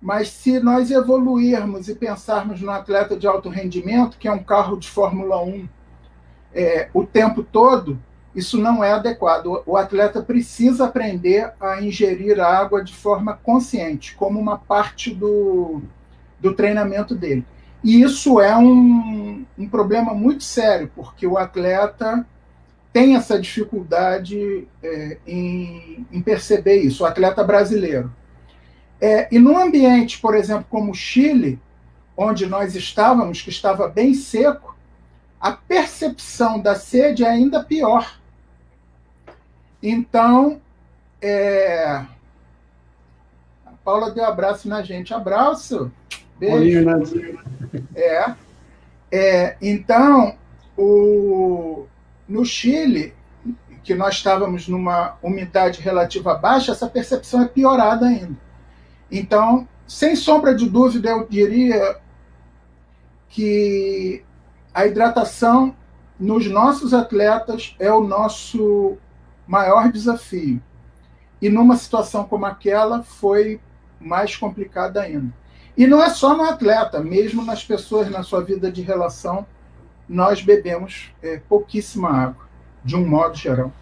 Mas 0.00 0.30
se 0.30 0.58
nós 0.60 0.90
evoluirmos 0.90 1.88
e 1.88 1.94
pensarmos 1.94 2.60
no 2.60 2.70
atleta 2.70 3.16
de 3.16 3.26
alto 3.26 3.48
rendimento, 3.48 4.16
que 4.18 4.28
é 4.28 4.32
um 4.32 4.42
carro 4.42 4.76
de 4.76 4.88
Fórmula 4.88 5.42
1 5.42 5.68
é, 6.52 6.88
o 6.94 7.04
tempo 7.04 7.42
todo, 7.42 7.98
isso 8.34 8.58
não 8.58 8.82
é 8.82 8.92
adequado. 8.92 9.62
O 9.66 9.76
atleta 9.76 10.22
precisa 10.22 10.86
aprender 10.86 11.52
a 11.60 11.82
ingerir 11.82 12.40
água 12.40 12.82
de 12.82 12.94
forma 12.94 13.34
consciente, 13.34 14.14
como 14.14 14.38
uma 14.38 14.56
parte 14.56 15.12
do, 15.12 15.82
do 16.38 16.54
treinamento 16.54 17.14
dele. 17.14 17.44
E 17.82 18.02
isso 18.02 18.40
é 18.40 18.56
um, 18.56 19.44
um 19.58 19.68
problema 19.68 20.14
muito 20.14 20.44
sério, 20.44 20.90
porque 20.94 21.26
o 21.26 21.38
atleta 21.38 22.26
tem 22.92 23.16
essa 23.16 23.38
dificuldade 23.38 24.66
é, 24.82 25.18
em, 25.26 26.06
em, 26.12 26.20
perceber 26.20 26.76
isso, 26.82 27.02
o 27.02 27.06
atleta 27.06 27.42
brasileiro. 27.42 28.12
É, 29.00 29.28
e 29.32 29.38
num 29.38 29.58
ambiente, 29.58 30.18
por 30.18 30.36
exemplo, 30.36 30.66
como 30.68 30.92
o 30.92 30.94
Chile, 30.94 31.58
onde 32.16 32.46
nós 32.46 32.76
estávamos, 32.76 33.40
que 33.40 33.48
estava 33.48 33.88
bem 33.88 34.12
seco, 34.12 34.76
a 35.40 35.52
percepção 35.52 36.60
da 36.60 36.74
sede 36.74 37.24
é 37.24 37.28
ainda 37.28 37.64
pior. 37.64 38.20
Então, 39.82 40.60
é... 41.22 42.04
a 43.64 43.72
Paula 43.82 44.10
deu 44.10 44.22
um 44.22 44.26
abraço 44.26 44.68
na 44.68 44.82
gente. 44.82 45.14
Abraço. 45.14 45.90
Beijo. 46.38 46.86
É. 47.94 48.34
é. 49.10 49.56
Então, 49.62 50.36
o... 50.76 51.86
no 52.28 52.44
Chile, 52.44 53.14
que 53.82 53.94
nós 53.94 54.16
estávamos 54.16 54.68
numa 54.68 55.16
umidade 55.22 55.80
relativa 55.80 56.34
baixa, 56.34 56.72
essa 56.72 56.86
percepção 56.86 57.42
é 57.42 57.48
piorada 57.48 58.06
ainda. 58.06 58.49
Então, 59.10 59.66
sem 59.86 60.14
sombra 60.14 60.54
de 60.54 60.68
dúvida, 60.68 61.10
eu 61.10 61.26
diria 61.28 61.98
que 63.28 64.24
a 64.72 64.86
hidratação 64.86 65.74
nos 66.18 66.46
nossos 66.48 66.92
atletas 66.92 67.74
é 67.78 67.90
o 67.90 68.02
nosso 68.02 68.96
maior 69.46 69.90
desafio. 69.90 70.62
E 71.40 71.48
numa 71.48 71.76
situação 71.76 72.24
como 72.24 72.44
aquela, 72.44 73.02
foi 73.02 73.60
mais 73.98 74.36
complicada 74.36 75.00
ainda. 75.00 75.32
E 75.76 75.86
não 75.86 76.02
é 76.02 76.10
só 76.10 76.36
no 76.36 76.44
atleta, 76.44 77.00
mesmo 77.00 77.44
nas 77.44 77.64
pessoas 77.64 78.10
na 78.10 78.22
sua 78.22 78.42
vida 78.42 78.70
de 78.70 78.82
relação, 78.82 79.46
nós 80.08 80.42
bebemos 80.42 81.12
é, 81.22 81.38
pouquíssima 81.48 82.10
água, 82.10 82.44
de 82.84 82.96
um 82.96 83.06
modo 83.06 83.36
geral. 83.36 83.72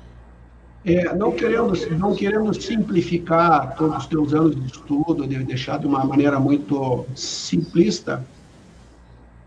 É, 0.89 1.15
não, 1.15 1.33
querendo, 1.33 1.75
não 1.99 2.15
querendo 2.15 2.55
simplificar 2.55 3.77
todos 3.77 3.99
os 3.99 4.07
teus 4.07 4.33
anos 4.33 4.57
de 4.57 4.67
estudo, 4.67 5.27
de 5.27 5.39
deixar 5.45 5.79
de 5.79 5.87
uma 5.87 6.03
maneira 6.03 6.41
muito 6.41 7.05
simplista, 7.15 8.25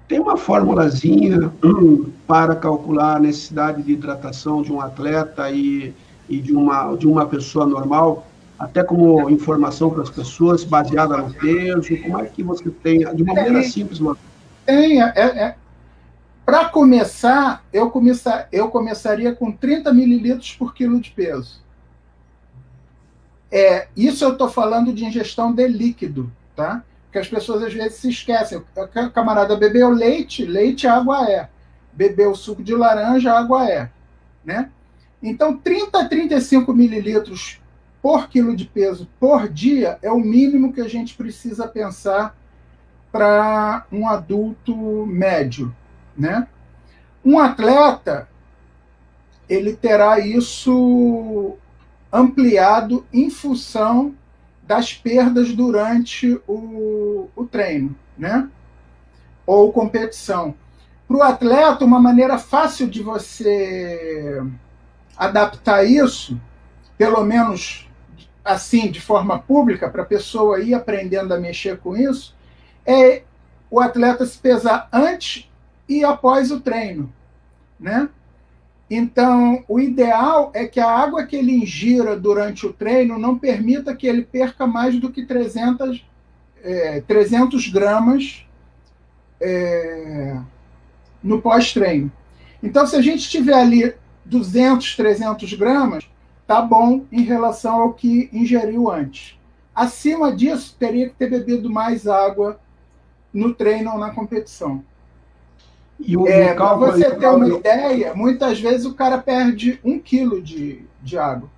tem 0.08 0.20
uma 0.20 0.38
formulazinha 0.38 1.52
hum, 1.64 2.12
para 2.28 2.56
calcular 2.56 3.16
a 3.16 3.20
necessidade 3.20 3.82
de 3.82 3.94
hidratação 3.94 4.62
de 4.62 4.72
um 4.72 4.80
atleta 4.80 5.50
e, 5.50 5.94
e 6.30 6.38
de, 6.38 6.54
uma, 6.54 6.96
de 6.96 7.08
uma 7.08 7.26
pessoa 7.26 7.66
normal, 7.66 8.28
até 8.60 8.84
como 8.84 9.28
informação 9.30 9.90
para 9.90 10.04
as 10.04 10.12
pessoas, 10.12 10.64
baseada 10.64 11.18
no 11.18 11.34
peso? 11.34 11.98
Como 12.04 12.20
é 12.20 12.26
que 12.26 12.44
você 12.44 12.70
tem, 12.70 13.00
de 13.16 13.24
uma 13.24 13.34
maneira 13.34 13.64
simples? 13.64 14.00
Tem, 14.64 15.02
é, 15.02 15.12
é, 15.16 15.56
para 16.46 16.66
começar, 16.70 17.64
eu, 17.72 17.90
começar, 17.90 18.48
eu 18.52 18.70
começaria 18.70 19.34
com 19.34 19.52
30 19.52 19.94
mililitros 19.94 20.54
por 20.54 20.74
quilo 20.74 21.00
de 21.00 21.12
peso. 21.12 21.62
É, 23.52 23.88
isso 23.96 24.24
eu 24.24 24.32
estou 24.34 24.50
falando 24.50 24.94
de 24.94 25.06
ingestão 25.06 25.54
de 25.54 25.68
líquido, 25.68 26.32
tá? 26.56 26.84
Porque 27.04 27.20
as 27.20 27.28
pessoas 27.28 27.64
às 27.64 27.74
vezes 27.74 27.96
se 27.96 28.10
esquecem. 28.10 28.58
O 28.58 29.10
camarada 29.12 29.56
bebeu 29.56 29.90
leite, 29.90 30.46
leite 30.46 30.88
água 30.88 31.30
é. 31.30 31.50
Bebeu 31.92 32.34
suco 32.34 32.64
de 32.64 32.74
laranja, 32.74 33.34
água 33.34 33.70
é. 33.70 33.90
Né? 34.44 34.72
Então, 35.22 35.58
30 35.58 36.00
a 36.00 36.08
35 36.08 36.74
mililitros 36.74 37.60
por 38.02 38.30
quilo 38.30 38.56
de 38.56 38.66
peso 38.66 39.08
por 39.20 39.48
dia 39.48 40.00
é 40.02 40.10
o 40.10 40.20
mínimo 40.20 40.74
que 40.74 40.82
a 40.82 40.88
gente 40.88 41.14
precisa 41.14 41.68
pensar 41.68 42.36
para 43.12 43.86
um 43.92 44.08
adulto 44.08 45.06
médio 45.06 45.76
né? 46.18 46.48
Um 47.24 47.40
atleta 47.40 48.28
ele 49.50 49.76
terá 49.76 50.20
isso 50.20 51.58
ampliado 52.12 53.06
em 53.12 53.30
função 53.30 54.16
das 54.64 54.94
perdas 54.94 55.54
durante 55.54 56.40
o, 56.48 57.30
o 57.36 57.46
treino, 57.46 57.94
né? 58.18 58.48
Ou 59.46 59.74
competição. 59.74 60.56
Para 61.06 61.18
o 61.18 61.22
atleta, 61.22 61.84
uma 61.84 62.00
maneira 62.00 62.38
fácil 62.38 62.90
de 62.90 63.04
você 63.04 64.42
adaptar 65.18 65.84
isso, 65.84 66.40
pelo 66.98 67.22
menos 67.26 67.90
assim, 68.44 68.90
de 68.90 69.02
forma 69.02 69.38
pública, 69.38 69.90
para 69.90 70.04
a 70.04 70.06
pessoa 70.06 70.62
ir 70.62 70.74
aprendendo 70.74 71.34
a 71.34 71.40
mexer 71.40 71.78
com 71.80 71.98
isso, 71.98 72.34
é 72.86 73.24
o 73.70 73.82
atleta 73.82 74.26
se 74.26 74.38
pesar 74.38 74.88
antes 74.92 75.51
e 75.92 76.06
após 76.06 76.52
o 76.52 76.62
treino, 76.62 77.12
né? 77.78 78.08
Então, 78.90 79.62
o 79.68 79.78
ideal 79.78 80.50
é 80.54 80.66
que 80.66 80.80
a 80.80 80.90
água 80.90 81.26
que 81.26 81.36
ele 81.36 81.52
ingira 81.52 82.18
durante 82.18 82.66
o 82.66 82.72
treino 82.72 83.20
não 83.20 83.38
permita 83.38 83.96
que 83.96 84.08
ele 84.08 84.22
perca 84.22 84.66
mais 84.66 84.98
do 84.98 85.12
que 85.12 85.26
300, 85.26 86.06
é, 86.64 87.02
300 87.02 87.68
gramas 87.68 88.46
é, 89.42 90.38
no 91.22 91.42
pós-treino. 91.42 92.10
Então, 92.64 92.88
se 92.88 92.96
a 92.96 93.02
gente 93.02 93.30
tiver 93.30 93.54
ali 93.54 93.94
200, 94.24 94.96
300 94.96 95.54
gramas, 95.56 96.10
tá 96.48 96.62
bom 96.62 97.06
em 97.12 97.24
relação 97.24 97.82
ao 97.82 97.94
que 97.94 98.30
ingeriu 98.32 98.90
antes. 98.90 99.38
Acima 99.76 100.34
disso, 100.34 100.76
teria 100.80 101.10
que 101.10 101.16
ter 101.16 101.30
bebido 101.30 101.70
mais 101.70 102.08
água 102.08 102.60
no 103.34 103.54
treino 103.54 103.92
ou 103.92 103.98
na 103.98 104.12
competição. 104.12 104.84
E 106.06 106.18
o, 106.18 106.28
é, 106.28 106.54
para 106.54 106.74
você 106.76 107.16
ter 107.16 107.28
uma 107.28 107.48
ideia, 107.48 108.14
muitas 108.14 108.60
vezes 108.60 108.86
o 108.86 108.94
cara 108.94 109.18
perde 109.18 109.80
um 109.84 110.00
quilo 110.00 110.42
de, 110.42 110.86
de 111.02 111.18
água. 111.18 111.50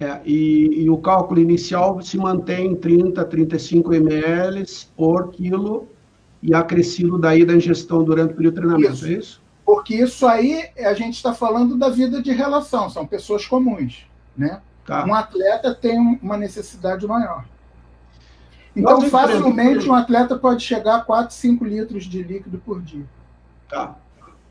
É, 0.00 0.20
e, 0.24 0.84
e, 0.84 0.90
o 0.90 0.98
cálculo 0.98 1.40
inicial 1.40 2.00
se 2.00 2.16
mantém 2.16 2.72
em 2.72 2.76
30, 2.76 3.24
35 3.24 3.94
ml 3.94 4.64
por 4.96 5.30
quilo 5.30 5.88
e 6.40 6.54
acrescido 6.54 7.18
daí 7.18 7.44
da 7.44 7.52
ingestão 7.52 8.04
durante 8.04 8.32
o 8.32 8.36
período 8.36 8.54
de 8.54 8.60
treinamento, 8.60 8.94
isso. 8.94 9.06
é 9.06 9.10
isso? 9.10 9.42
Porque 9.66 9.96
isso 9.96 10.26
aí 10.26 10.70
a 10.78 10.94
gente 10.94 11.14
está 11.14 11.34
falando 11.34 11.76
da 11.76 11.88
vida 11.88 12.22
de 12.22 12.30
relação, 12.30 12.88
são 12.88 13.04
pessoas 13.04 13.44
comuns. 13.44 14.06
Né? 14.36 14.62
Tá. 14.86 15.04
Um 15.04 15.12
atleta 15.12 15.74
tem 15.74 15.98
uma 15.98 16.36
necessidade 16.36 17.04
maior. 17.06 17.44
Então, 18.78 19.02
facilmente, 19.02 19.88
um 19.88 19.94
atleta 19.94 20.36
pode 20.36 20.62
chegar 20.62 20.96
a 20.96 21.00
4, 21.00 21.34
5 21.34 21.64
litros 21.64 22.04
de 22.04 22.22
líquido 22.22 22.58
por 22.58 22.80
dia. 22.80 23.04
Tá, 23.68 23.96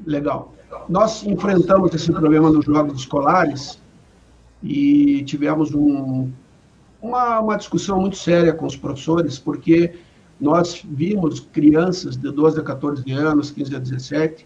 legal. 0.05 0.53
Nós 0.89 1.23
enfrentamos 1.25 1.93
esse 1.93 2.11
problema 2.11 2.49
nos 2.49 2.65
jogos 2.65 2.99
escolares 2.99 3.79
e 4.61 5.23
tivemos 5.23 5.73
um, 5.73 6.29
uma, 7.01 7.39
uma 7.39 7.55
discussão 7.55 8.01
muito 8.01 8.17
séria 8.17 8.53
com 8.53 8.65
os 8.65 8.75
professores, 8.75 9.39
porque 9.39 9.95
nós 10.39 10.83
vimos 10.83 11.39
crianças 11.39 12.17
de 12.17 12.29
12 12.29 12.59
a 12.59 12.63
14 12.63 13.09
anos, 13.11 13.49
15 13.49 13.75
a 13.77 13.79
17, 13.79 14.45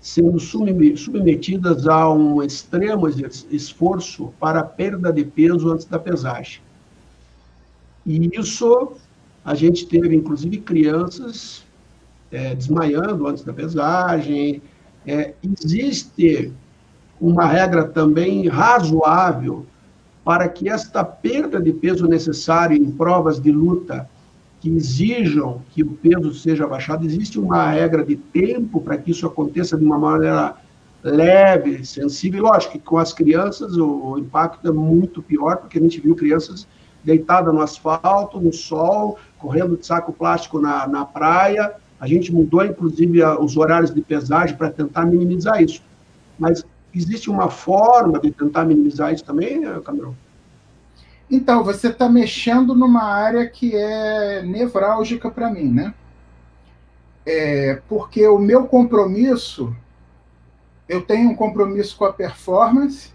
sendo 0.00 0.38
submetidas 0.40 1.86
a 1.86 2.10
um 2.10 2.42
extremo 2.42 3.08
esforço 3.50 4.32
para 4.40 4.60
a 4.60 4.64
perda 4.64 5.12
de 5.12 5.24
peso 5.24 5.70
antes 5.70 5.84
da 5.84 5.98
pesagem. 5.98 6.62
E 8.06 8.30
isso 8.32 8.96
a 9.48 9.54
gente 9.54 9.86
teve, 9.86 10.14
inclusive, 10.14 10.58
crianças 10.58 11.64
é, 12.30 12.54
desmaiando 12.54 13.26
antes 13.26 13.42
da 13.42 13.50
pesagem. 13.50 14.60
É, 15.06 15.32
existe 15.42 16.52
uma 17.18 17.46
regra 17.46 17.84
também 17.84 18.46
razoável 18.46 19.64
para 20.22 20.46
que 20.50 20.68
esta 20.68 21.02
perda 21.02 21.58
de 21.58 21.72
peso 21.72 22.06
necessária 22.06 22.76
em 22.76 22.90
provas 22.90 23.40
de 23.40 23.50
luta 23.50 24.06
que 24.60 24.68
exijam 24.68 25.62
que 25.70 25.82
o 25.82 25.92
peso 25.92 26.34
seja 26.34 26.66
baixado, 26.66 27.06
existe 27.06 27.38
uma 27.38 27.70
regra 27.70 28.04
de 28.04 28.16
tempo 28.16 28.82
para 28.82 28.98
que 28.98 29.12
isso 29.12 29.26
aconteça 29.26 29.78
de 29.78 29.84
uma 29.84 29.96
maneira 29.96 30.56
leve, 31.02 31.86
sensível. 31.86 32.42
Lógico 32.42 32.74
que 32.74 32.80
com 32.80 32.98
as 32.98 33.14
crianças 33.14 33.78
o 33.78 34.18
impacto 34.18 34.68
é 34.68 34.72
muito 34.72 35.22
pior, 35.22 35.56
porque 35.56 35.78
a 35.78 35.80
gente 35.80 36.02
viu 36.02 36.14
crianças 36.14 36.68
deitadas 37.04 37.52
no 37.54 37.60
asfalto, 37.60 38.40
no 38.40 38.52
sol, 38.52 39.18
correndo 39.38 39.76
de 39.76 39.86
saco 39.86 40.12
plástico 40.12 40.60
na, 40.60 40.86
na 40.86 41.04
praia. 41.04 41.74
A 42.00 42.06
gente 42.06 42.32
mudou, 42.32 42.64
inclusive, 42.64 43.22
os 43.24 43.56
horários 43.56 43.92
de 43.92 44.00
pesagem 44.00 44.56
para 44.56 44.70
tentar 44.70 45.04
minimizar 45.04 45.62
isso. 45.62 45.82
Mas 46.38 46.64
existe 46.94 47.28
uma 47.30 47.50
forma 47.50 48.20
de 48.20 48.30
tentar 48.30 48.64
minimizar 48.64 49.12
isso 49.12 49.24
também, 49.24 49.62
Cameron? 49.82 50.14
Então, 51.30 51.62
você 51.62 51.88
está 51.88 52.08
mexendo 52.08 52.74
numa 52.74 53.02
área 53.02 53.46
que 53.46 53.74
é 53.74 54.42
nevrálgica 54.42 55.30
para 55.30 55.50
mim, 55.50 55.70
né? 55.70 55.94
É, 57.26 57.82
porque 57.86 58.26
o 58.26 58.38
meu 58.38 58.66
compromisso, 58.66 59.76
eu 60.88 61.02
tenho 61.02 61.28
um 61.28 61.34
compromisso 61.34 61.96
com 61.96 62.06
a 62.06 62.12
performance, 62.12 63.12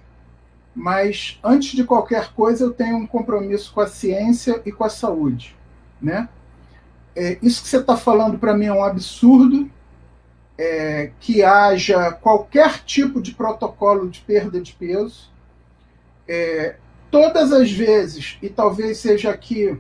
mas 0.76 1.40
antes 1.44 1.72
de 1.76 1.84
qualquer 1.84 2.34
coisa 2.34 2.66
eu 2.66 2.74
tenho 2.74 2.98
um 2.98 3.08
compromisso 3.08 3.74
com 3.74 3.82
a 3.82 3.88
ciência 3.88 4.62
e 4.66 4.72
com 4.72 4.84
a 4.84 4.90
saúde 4.90 5.56
né? 6.04 6.28
É, 7.16 7.38
isso 7.42 7.64
que 7.64 7.70
você 7.70 7.78
está 7.78 7.96
falando 7.96 8.38
para 8.38 8.56
mim 8.56 8.66
é 8.66 8.74
um 8.74 8.84
absurdo. 8.84 9.72
É, 10.56 11.12
que 11.20 11.44
haja 11.44 12.12
qualquer 12.12 12.84
tipo 12.84 13.20
de 13.20 13.34
protocolo 13.34 14.08
de 14.08 14.20
perda 14.20 14.62
de 14.62 14.74
peso. 14.74 15.32
É, 16.28 16.76
todas 17.10 17.52
as 17.52 17.72
vezes, 17.72 18.38
e 18.40 18.50
talvez 18.50 19.00
seja 19.00 19.32
aqui 19.32 19.76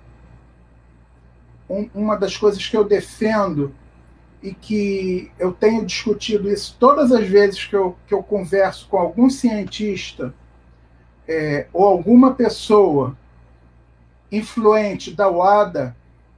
um, 1.70 1.88
uma 1.94 2.16
das 2.16 2.36
coisas 2.36 2.68
que 2.68 2.76
eu 2.76 2.84
defendo, 2.84 3.74
e 4.42 4.54
que 4.54 5.32
eu 5.40 5.54
tenho 5.54 5.86
discutido 5.86 6.50
isso 6.50 6.76
todas 6.78 7.12
as 7.12 7.26
vezes 7.26 7.66
que 7.66 7.76
eu, 7.76 7.96
que 8.06 8.14
eu 8.14 8.22
converso 8.22 8.88
com 8.90 8.98
algum 8.98 9.30
cientista 9.30 10.34
é, 11.28 11.68
ou 11.74 11.86
alguma 11.86 12.34
pessoa 12.34 13.18
influente 14.32 15.14
da 15.14 15.30
UADA, 15.30 15.96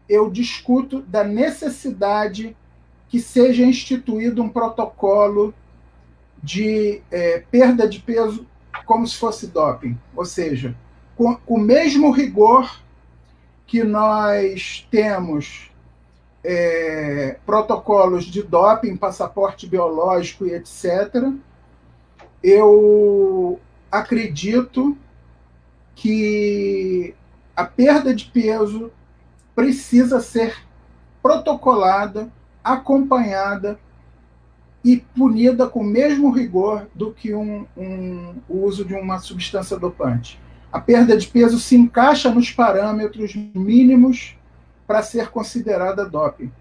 eu 0.07 0.29
discuto 0.29 1.01
da 1.01 1.23
necessidade 1.23 2.55
que 3.07 3.19
seja 3.19 3.63
instituído 3.63 4.43
um 4.43 4.49
protocolo 4.49 5.53
de 6.43 7.01
é, 7.09 7.43
perda 7.49 7.87
de 7.87 7.99
peso 7.99 8.45
como 8.85 9.07
se 9.07 9.15
fosse 9.15 9.47
doping, 9.47 9.97
ou 10.15 10.25
seja, 10.25 10.75
com, 11.15 11.35
com 11.35 11.55
o 11.55 11.59
mesmo 11.59 12.11
rigor 12.11 12.79
que 13.65 13.83
nós 13.83 14.87
temos 14.91 15.71
é, 16.43 17.37
protocolos 17.45 18.25
de 18.25 18.43
doping, 18.43 18.95
passaporte 18.95 19.65
biológico 19.65 20.45
e 20.45 20.53
etc., 20.53 21.31
eu 22.43 23.59
acredito 23.99 24.97
que 25.95 27.15
a 27.55 27.63
perda 27.63 28.13
de 28.13 28.25
peso 28.25 28.91
precisa 29.55 30.19
ser 30.19 30.57
protocolada, 31.21 32.29
acompanhada 32.63 33.79
e 34.83 34.97
punida 34.97 35.67
com 35.67 35.79
o 35.79 35.83
mesmo 35.83 36.29
rigor 36.29 36.87
do 36.93 37.11
que 37.11 37.33
um, 37.33 37.65
um, 37.75 38.35
o 38.47 38.65
uso 38.65 38.85
de 38.85 38.93
uma 38.93 39.17
substância 39.19 39.79
dopante. 39.79 40.39
A 40.71 40.79
perda 40.79 41.17
de 41.17 41.25
peso 41.27 41.57
se 41.57 41.75
encaixa 41.75 42.29
nos 42.29 42.51
parâmetros 42.51 43.33
mínimos 43.55 44.37
para 44.85 45.01
ser 45.01 45.29
considerada 45.29 46.05
doping. 46.05 46.51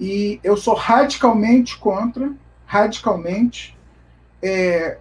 E 0.00 0.38
eu 0.44 0.56
sou 0.56 0.74
radicalmente 0.74 1.76
contra, 1.76 2.32
radicalmente. 2.64 3.76
É, 4.40 4.98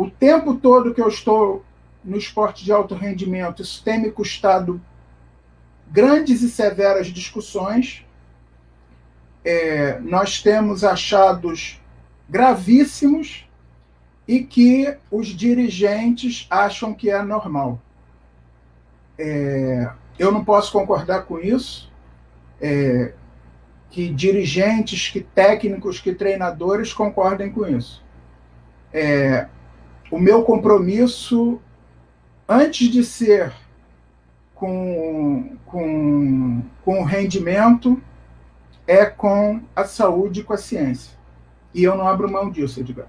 o 0.00 0.10
tempo 0.10 0.54
todo 0.54 0.94
que 0.94 1.02
eu 1.02 1.08
estou 1.08 1.62
no 2.02 2.16
esporte 2.16 2.64
de 2.64 2.72
alto 2.72 2.94
rendimento, 2.94 3.60
isso 3.60 3.84
tem 3.84 4.00
me 4.00 4.10
custado 4.10 4.80
grandes 5.90 6.40
e 6.40 6.48
severas 6.48 7.08
discussões. 7.08 8.02
É, 9.44 9.98
nós 10.00 10.40
temos 10.40 10.84
achados 10.84 11.78
gravíssimos 12.26 13.46
e 14.26 14.42
que 14.42 14.96
os 15.10 15.26
dirigentes 15.26 16.46
acham 16.48 16.94
que 16.94 17.10
é 17.10 17.22
normal. 17.22 17.78
É, 19.18 19.90
eu 20.18 20.32
não 20.32 20.42
posso 20.42 20.72
concordar 20.72 21.26
com 21.26 21.38
isso. 21.38 21.92
É, 22.58 23.12
que 23.90 24.08
dirigentes, 24.08 25.10
que 25.10 25.20
técnicos, 25.20 26.00
que 26.00 26.14
treinadores 26.14 26.90
concordem 26.90 27.52
com 27.52 27.66
isso. 27.66 28.02
É, 28.94 29.46
o 30.10 30.18
meu 30.18 30.42
compromisso, 30.42 31.60
antes 32.48 32.88
de 32.88 33.04
ser 33.04 33.52
com, 34.54 35.56
com, 35.64 36.62
com 36.84 37.00
o 37.00 37.04
rendimento, 37.04 38.00
é 38.86 39.06
com 39.06 39.60
a 39.74 39.84
saúde 39.84 40.40
e 40.40 40.42
com 40.42 40.52
a 40.52 40.58
ciência. 40.58 41.16
E 41.72 41.84
eu 41.84 41.96
não 41.96 42.08
abro 42.08 42.30
mão 42.30 42.50
disso, 42.50 42.80
Edgar. 42.80 43.06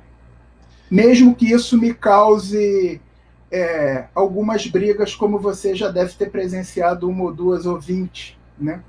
Mesmo 0.89 1.33
que 1.33 1.51
isso 1.51 1.77
me 1.79 1.93
cause 1.93 3.01
é, 3.49 4.05
algumas 4.13 4.67
brigas, 4.67 5.15
como 5.15 5.39
você 5.39 5.73
já 5.73 5.89
deve 5.89 6.13
ter 6.13 6.29
presenciado 6.29 7.09
uma 7.09 7.23
ou 7.23 7.33
duas 7.33 7.65
ou 7.65 7.79
vinte, 7.79 8.37
né? 8.59 8.83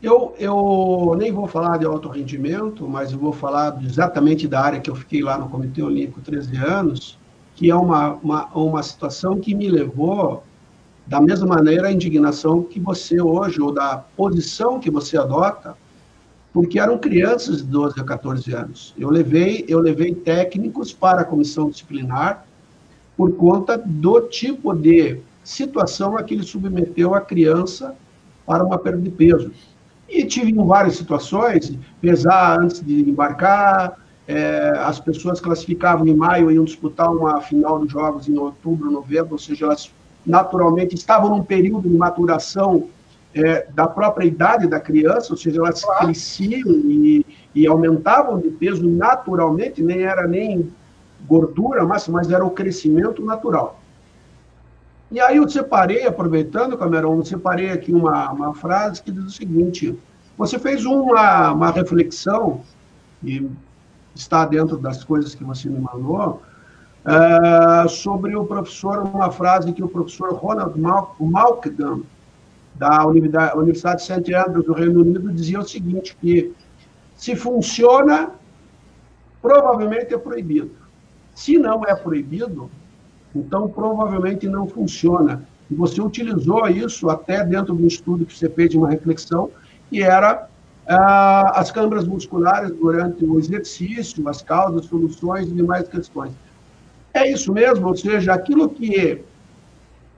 Eu, 0.00 0.32
eu 0.38 1.16
nem 1.18 1.32
vou 1.32 1.48
falar 1.48 1.76
de 1.78 1.84
alto 1.84 2.08
rendimento, 2.08 2.88
mas 2.88 3.12
eu 3.12 3.18
vou 3.18 3.32
falar 3.32 3.82
exatamente 3.82 4.46
da 4.46 4.60
área 4.60 4.80
que 4.80 4.88
eu 4.88 4.94
fiquei 4.94 5.22
lá 5.22 5.36
no 5.36 5.48
Comitê 5.48 5.82
Olímpico 5.82 6.20
13 6.20 6.56
anos, 6.56 7.18
que 7.56 7.68
é 7.68 7.74
uma, 7.74 8.14
uma, 8.22 8.46
uma 8.54 8.82
situação 8.82 9.40
que 9.40 9.56
me 9.56 9.68
levou, 9.68 10.44
da 11.04 11.20
mesma 11.20 11.48
maneira, 11.48 11.88
à 11.88 11.92
indignação 11.92 12.62
que 12.62 12.78
você 12.78 13.20
hoje, 13.20 13.60
ou 13.60 13.72
da 13.72 13.98
posição 14.16 14.78
que 14.78 14.88
você 14.88 15.18
adota, 15.18 15.76
porque 16.52 16.78
eram 16.78 16.96
crianças 16.98 17.56
de 17.56 17.64
12 17.64 18.00
a 18.00 18.04
14 18.04 18.54
anos. 18.54 18.94
Eu 18.96 19.10
levei, 19.10 19.64
eu 19.66 19.80
levei 19.80 20.14
técnicos 20.14 20.92
para 20.92 21.22
a 21.22 21.24
comissão 21.24 21.70
disciplinar 21.70 22.46
por 23.16 23.32
conta 23.32 23.76
do 23.76 24.20
tipo 24.20 24.72
de 24.72 25.18
situação 25.42 26.16
a 26.16 26.22
que 26.22 26.34
ele 26.34 26.44
submeteu 26.44 27.14
a 27.14 27.20
criança 27.20 27.96
para 28.46 28.64
uma 28.64 28.78
perda 28.78 29.02
de 29.02 29.10
peso. 29.10 29.50
E 30.08 30.24
tive 30.24 30.50
em 30.50 30.66
várias 30.66 30.96
situações, 30.96 31.76
pesar 32.00 32.58
antes 32.60 32.80
de 32.84 33.08
embarcar, 33.10 33.98
é, 34.26 34.74
as 34.80 34.98
pessoas 35.00 35.40
classificavam 35.40 36.06
em 36.06 36.14
maio 36.14 36.50
e 36.50 36.54
iam 36.54 36.64
disputar 36.64 37.10
uma 37.10 37.40
final 37.40 37.78
dos 37.78 37.90
jogos 37.90 38.28
em 38.28 38.36
outubro, 38.38 38.90
novembro, 38.90 39.32
ou 39.32 39.38
seja, 39.38 39.66
elas 39.66 39.90
naturalmente 40.24 40.94
estavam 40.94 41.30
num 41.30 41.42
período 41.42 41.88
de 41.88 41.96
maturação 41.96 42.88
é, 43.34 43.66
da 43.74 43.86
própria 43.86 44.26
idade 44.26 44.66
da 44.66 44.80
criança, 44.80 45.32
ou 45.32 45.36
seja, 45.36 45.58
elas 45.58 45.82
claro. 45.82 46.04
cresciam 46.04 46.70
e, 46.70 47.24
e, 47.54 47.66
aumentavam 47.66 48.38
de 48.38 48.50
peso 48.50 48.88
naturalmente, 48.88 49.82
nem 49.82 50.02
era 50.02 50.26
nem 50.26 50.70
gordura, 51.26 51.84
mas, 51.84 52.08
mas 52.08 52.30
era 52.30 52.44
o 52.44 52.50
crescimento 52.50 53.24
natural. 53.24 53.80
E 55.10 55.20
aí 55.20 55.38
eu 55.38 55.48
separei, 55.48 56.06
aproveitando, 56.06 56.76
Camerão, 56.76 57.16
eu 57.16 57.24
separei 57.24 57.70
aqui 57.70 57.92
uma, 57.92 58.30
uma 58.30 58.54
frase 58.54 59.02
que 59.02 59.10
diz 59.10 59.24
o 59.24 59.30
seguinte: 59.30 59.98
você 60.36 60.58
fez 60.58 60.84
uma, 60.84 61.52
uma 61.52 61.70
reflexão, 61.70 62.60
e 63.24 63.48
está 64.14 64.44
dentro 64.44 64.76
das 64.76 65.02
coisas 65.02 65.34
que 65.34 65.42
você 65.42 65.68
me 65.68 65.80
mandou, 65.80 66.42
uh, 67.04 67.88
sobre 67.88 68.36
o 68.36 68.44
professor, 68.44 68.98
uma 68.98 69.30
frase 69.30 69.72
que 69.72 69.82
o 69.82 69.88
professor 69.88 70.34
Ronald 70.34 70.78
Malkdam, 71.18 72.02
da 72.74 73.06
Universidade 73.06 74.02
de 74.02 74.06
St. 74.06 74.34
Andrews, 74.34 74.66
do 74.66 74.72
Reino 74.72 75.00
Unido, 75.00 75.32
dizia 75.32 75.58
o 75.58 75.66
seguinte, 75.66 76.16
que 76.20 76.52
se 77.16 77.34
funciona, 77.34 78.30
provavelmente 79.40 80.14
é 80.14 80.18
proibido. 80.18 80.70
Se 81.34 81.58
não 81.58 81.84
é 81.84 81.94
proibido, 81.94 82.70
então 83.34 83.68
provavelmente 83.68 84.48
não 84.48 84.66
funciona. 84.66 85.42
E 85.70 85.74
você 85.74 86.00
utilizou 86.00 86.66
isso 86.68 87.10
até 87.10 87.44
dentro 87.44 87.74
do 87.74 87.86
estudo 87.86 88.24
que 88.24 88.36
você 88.36 88.48
fez 88.48 88.70
de 88.70 88.78
uma 88.78 88.88
reflexão, 88.88 89.50
que 89.90 90.02
era 90.02 90.48
ah, 90.86 91.60
as 91.60 91.70
câmaras 91.70 92.06
musculares 92.06 92.70
durante 92.70 93.24
o 93.24 93.38
exercício, 93.38 94.26
as 94.28 94.40
causas, 94.40 94.86
soluções 94.86 95.48
e 95.48 95.52
demais 95.52 95.86
questões. 95.86 96.32
É 97.12 97.30
isso 97.30 97.52
mesmo, 97.52 97.86
ou 97.88 97.96
seja, 97.96 98.32
aquilo 98.32 98.68
que 98.68 99.22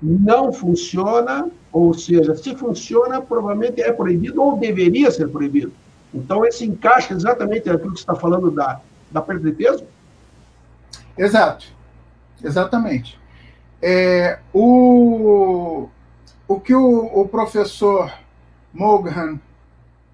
não 0.01 0.53
funciona, 0.53 1.51
ou 1.73 1.93
seja, 1.93 2.35
se 2.35 2.55
funciona, 2.55 3.21
provavelmente 3.21 3.83
é 3.83 3.93
proibido 3.93 4.43
ou 4.43 4.57
deveria 4.57 5.11
ser 5.11 5.29
proibido. 5.29 5.73
Então, 6.13 6.45
esse 6.45 6.65
encaixa 6.65 7.15
exatamente 7.15 7.69
aquilo 7.69 7.93
que 7.93 7.99
você 7.99 8.03
está 8.03 8.15
falando 8.15 8.51
da, 8.51 8.81
da 9.11 9.21
perda 9.21 9.51
de 9.51 9.57
peso? 9.57 9.85
Exato, 11.17 11.67
exatamente. 12.43 13.19
É, 13.83 14.39
o, 14.53 15.89
o 16.47 16.61
que 16.61 16.75
o, 16.75 17.11
o 17.15 17.29
professor 17.29 18.13
Morgan 18.73 19.39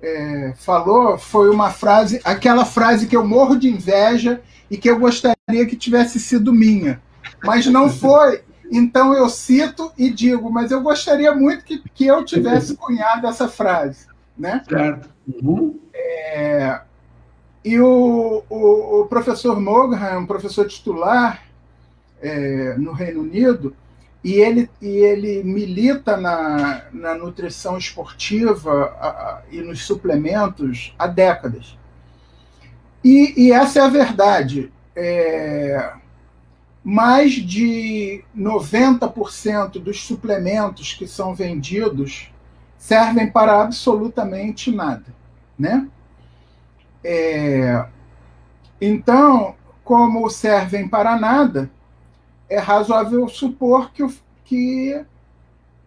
é, 0.00 0.54
falou 0.56 1.18
foi 1.18 1.50
uma 1.50 1.70
frase, 1.70 2.20
aquela 2.24 2.64
frase 2.64 3.06
que 3.06 3.16
eu 3.16 3.26
morro 3.26 3.56
de 3.56 3.68
inveja 3.68 4.40
e 4.70 4.76
que 4.76 4.88
eu 4.88 4.98
gostaria 4.98 5.66
que 5.68 5.76
tivesse 5.76 6.20
sido 6.20 6.52
minha, 6.52 7.00
mas 7.44 7.66
não 7.66 7.88
foi. 7.88 8.42
Então 8.70 9.14
eu 9.14 9.28
cito 9.28 9.92
e 9.96 10.10
digo, 10.10 10.50
mas 10.50 10.70
eu 10.70 10.80
gostaria 10.80 11.32
muito 11.34 11.64
que, 11.64 11.82
que 11.94 12.06
eu 12.06 12.24
tivesse 12.24 12.76
cunhado 12.76 13.26
essa 13.26 13.48
frase, 13.48 14.06
né? 14.36 14.62
Certo. 14.68 15.08
Uhum. 15.42 15.78
É, 15.94 16.80
e 17.64 17.80
o, 17.80 18.42
o, 18.48 19.00
o 19.00 19.06
professor 19.06 19.60
Morgan, 19.60 20.18
um 20.18 20.26
professor 20.26 20.66
titular 20.66 21.45
é, 22.20 22.74
no 22.78 22.92
Reino 22.92 23.20
Unido, 23.22 23.74
e 24.22 24.34
ele, 24.34 24.68
e 24.82 24.88
ele 24.88 25.44
milita 25.44 26.16
na, 26.16 26.82
na 26.92 27.14
nutrição 27.14 27.78
esportiva 27.78 28.96
a, 29.00 29.08
a, 29.08 29.42
e 29.52 29.60
nos 29.60 29.84
suplementos 29.84 30.94
há 30.98 31.06
décadas. 31.06 31.78
E, 33.04 33.34
e 33.36 33.52
essa 33.52 33.78
é 33.78 33.82
a 33.82 33.88
verdade. 33.88 34.72
É, 34.96 35.92
mais 36.82 37.32
de 37.34 38.24
90% 38.36 39.72
dos 39.80 40.04
suplementos 40.04 40.92
que 40.92 41.06
são 41.06 41.34
vendidos 41.34 42.32
servem 42.78 43.30
para 43.30 43.60
absolutamente 43.60 44.70
nada, 44.70 45.06
né? 45.58 45.88
É, 47.04 47.86
então, 48.80 49.54
como 49.84 50.28
servem 50.28 50.88
para 50.88 51.16
nada, 51.16 51.70
é 52.48 52.58
razoável 52.58 53.28
supor 53.28 53.90
que, 53.92 54.06
que 54.44 55.04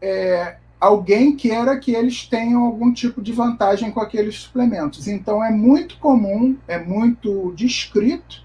é, 0.01 0.57
alguém 0.79 1.35
queira 1.35 1.77
que 1.77 1.93
eles 1.93 2.25
tenham 2.25 2.63
algum 2.63 2.93
tipo 2.93 3.21
de 3.21 3.31
vantagem 3.31 3.91
com 3.91 3.99
aqueles 3.99 4.35
suplementos. 4.35 5.07
Então 5.07 5.43
é 5.43 5.51
muito 5.51 5.97
comum, 5.97 6.57
é 6.67 6.79
muito 6.79 7.53
descrito 7.55 8.43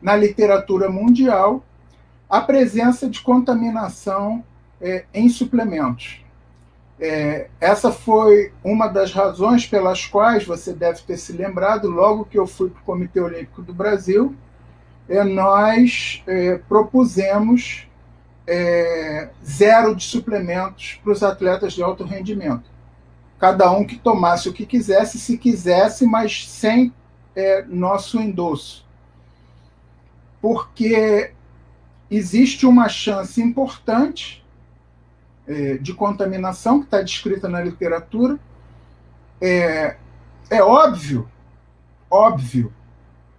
na 0.00 0.16
literatura 0.16 0.90
mundial 0.90 1.64
a 2.28 2.40
presença 2.40 3.08
de 3.08 3.20
contaminação 3.20 4.44
é, 4.80 5.04
em 5.14 5.28
suplementos. 5.28 6.24
É, 6.98 7.48
essa 7.60 7.90
foi 7.90 8.52
uma 8.62 8.86
das 8.86 9.12
razões 9.12 9.66
pelas 9.66 10.06
quais 10.06 10.44
você 10.44 10.72
deve 10.72 11.02
ter 11.02 11.16
se 11.16 11.32
lembrado, 11.32 11.88
logo 11.88 12.24
que 12.24 12.38
eu 12.38 12.46
fui 12.46 12.70
para 12.70 12.80
o 12.80 12.84
Comitê 12.84 13.20
Olímpico 13.20 13.62
do 13.62 13.74
Brasil, 13.74 14.34
é, 15.08 15.22
nós 15.22 16.22
é, 16.26 16.58
propusemos 16.68 17.86
é, 18.46 19.30
zero 19.44 19.94
de 19.94 20.04
suplementos 20.04 21.00
para 21.02 21.12
os 21.12 21.22
atletas 21.22 21.72
de 21.72 21.82
alto 21.82 22.04
rendimento. 22.04 22.70
Cada 23.38 23.70
um 23.70 23.84
que 23.84 23.98
tomasse 23.98 24.48
o 24.48 24.52
que 24.52 24.64
quisesse, 24.64 25.18
se 25.18 25.36
quisesse, 25.36 26.06
mas 26.06 26.48
sem 26.48 26.92
é, 27.34 27.64
nosso 27.68 28.18
endosso. 28.18 28.86
Porque 30.40 31.32
existe 32.10 32.66
uma 32.66 32.88
chance 32.88 33.40
importante 33.40 34.44
é, 35.46 35.76
de 35.76 35.92
contaminação 35.92 36.80
que 36.80 36.86
está 36.86 37.02
descrita 37.02 37.48
na 37.48 37.60
literatura. 37.60 38.38
É, 39.40 39.96
é 40.48 40.62
óbvio, 40.62 41.28
óbvio 42.10 42.72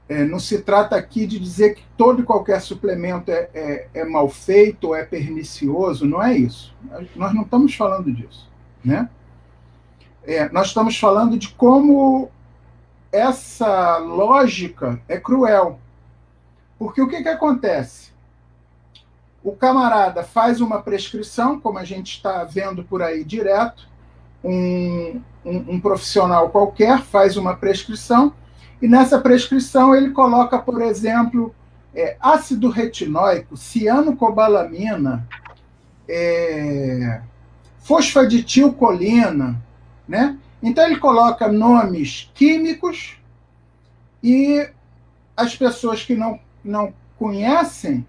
é, 0.07 0.23
não 0.23 0.39
se 0.39 0.61
trata 0.61 0.95
aqui 0.95 1.25
de 1.25 1.39
dizer 1.39 1.75
que 1.75 1.83
todo 1.97 2.21
e 2.21 2.25
qualquer 2.25 2.61
suplemento 2.61 3.31
é, 3.31 3.49
é, 3.53 3.87
é, 3.93 4.05
mal 4.05 4.29
feito 4.29 4.89
ou 4.89 4.95
é 4.95 5.03
pernicioso, 5.03 6.05
não 6.05 6.21
é 6.21 6.37
isso. 6.37 6.75
Nós 7.15 7.33
não 7.33 7.41
estamos 7.41 7.73
falando 7.73 8.11
disso. 8.11 8.49
Né? 8.83 9.09
É, 10.23 10.47
nós 10.49 10.67
estamos 10.67 10.97
falando 10.97 11.37
de 11.37 11.49
como 11.49 12.29
essa 13.11 13.97
lógica 13.97 15.01
é 15.07 15.19
cruel. 15.19 15.79
Porque 16.77 17.01
o 17.01 17.07
que, 17.07 17.23
que 17.23 17.29
acontece? 17.29 18.11
O 19.43 19.53
camarada 19.53 20.23
faz 20.23 20.61
uma 20.61 20.81
prescrição, 20.81 21.59
como 21.59 21.79
a 21.79 21.83
gente 21.83 22.17
está 22.17 22.43
vendo 22.43 22.83
por 22.83 23.01
aí 23.01 23.23
direto, 23.23 23.87
um, 24.43 25.21
um, 25.43 25.73
um 25.73 25.79
profissional 25.79 26.49
qualquer 26.49 27.01
faz 27.01 27.37
uma 27.37 27.55
prescrição 27.55 28.33
e 28.81 28.88
nessa 28.88 29.19
prescrição 29.19 29.95
ele 29.95 30.11
coloca, 30.11 30.59
por 30.59 30.81
exemplo, 30.81 31.53
é, 31.93 32.17
ácido 32.19 32.69
retinóico, 32.69 33.55
cianocobalamina, 33.55 35.27
é, 36.07 37.21
fosfaditilcolina, 37.79 39.61
né? 40.07 40.38
Então 40.61 40.85
ele 40.85 40.97
coloca 40.97 41.47
nomes 41.47 42.31
químicos 42.33 43.17
e 44.21 44.67
as 45.38 45.55
pessoas 45.55 46.03
que 46.03 46.15
não, 46.15 46.39
não 46.63 46.93
conhecem, 47.17 48.05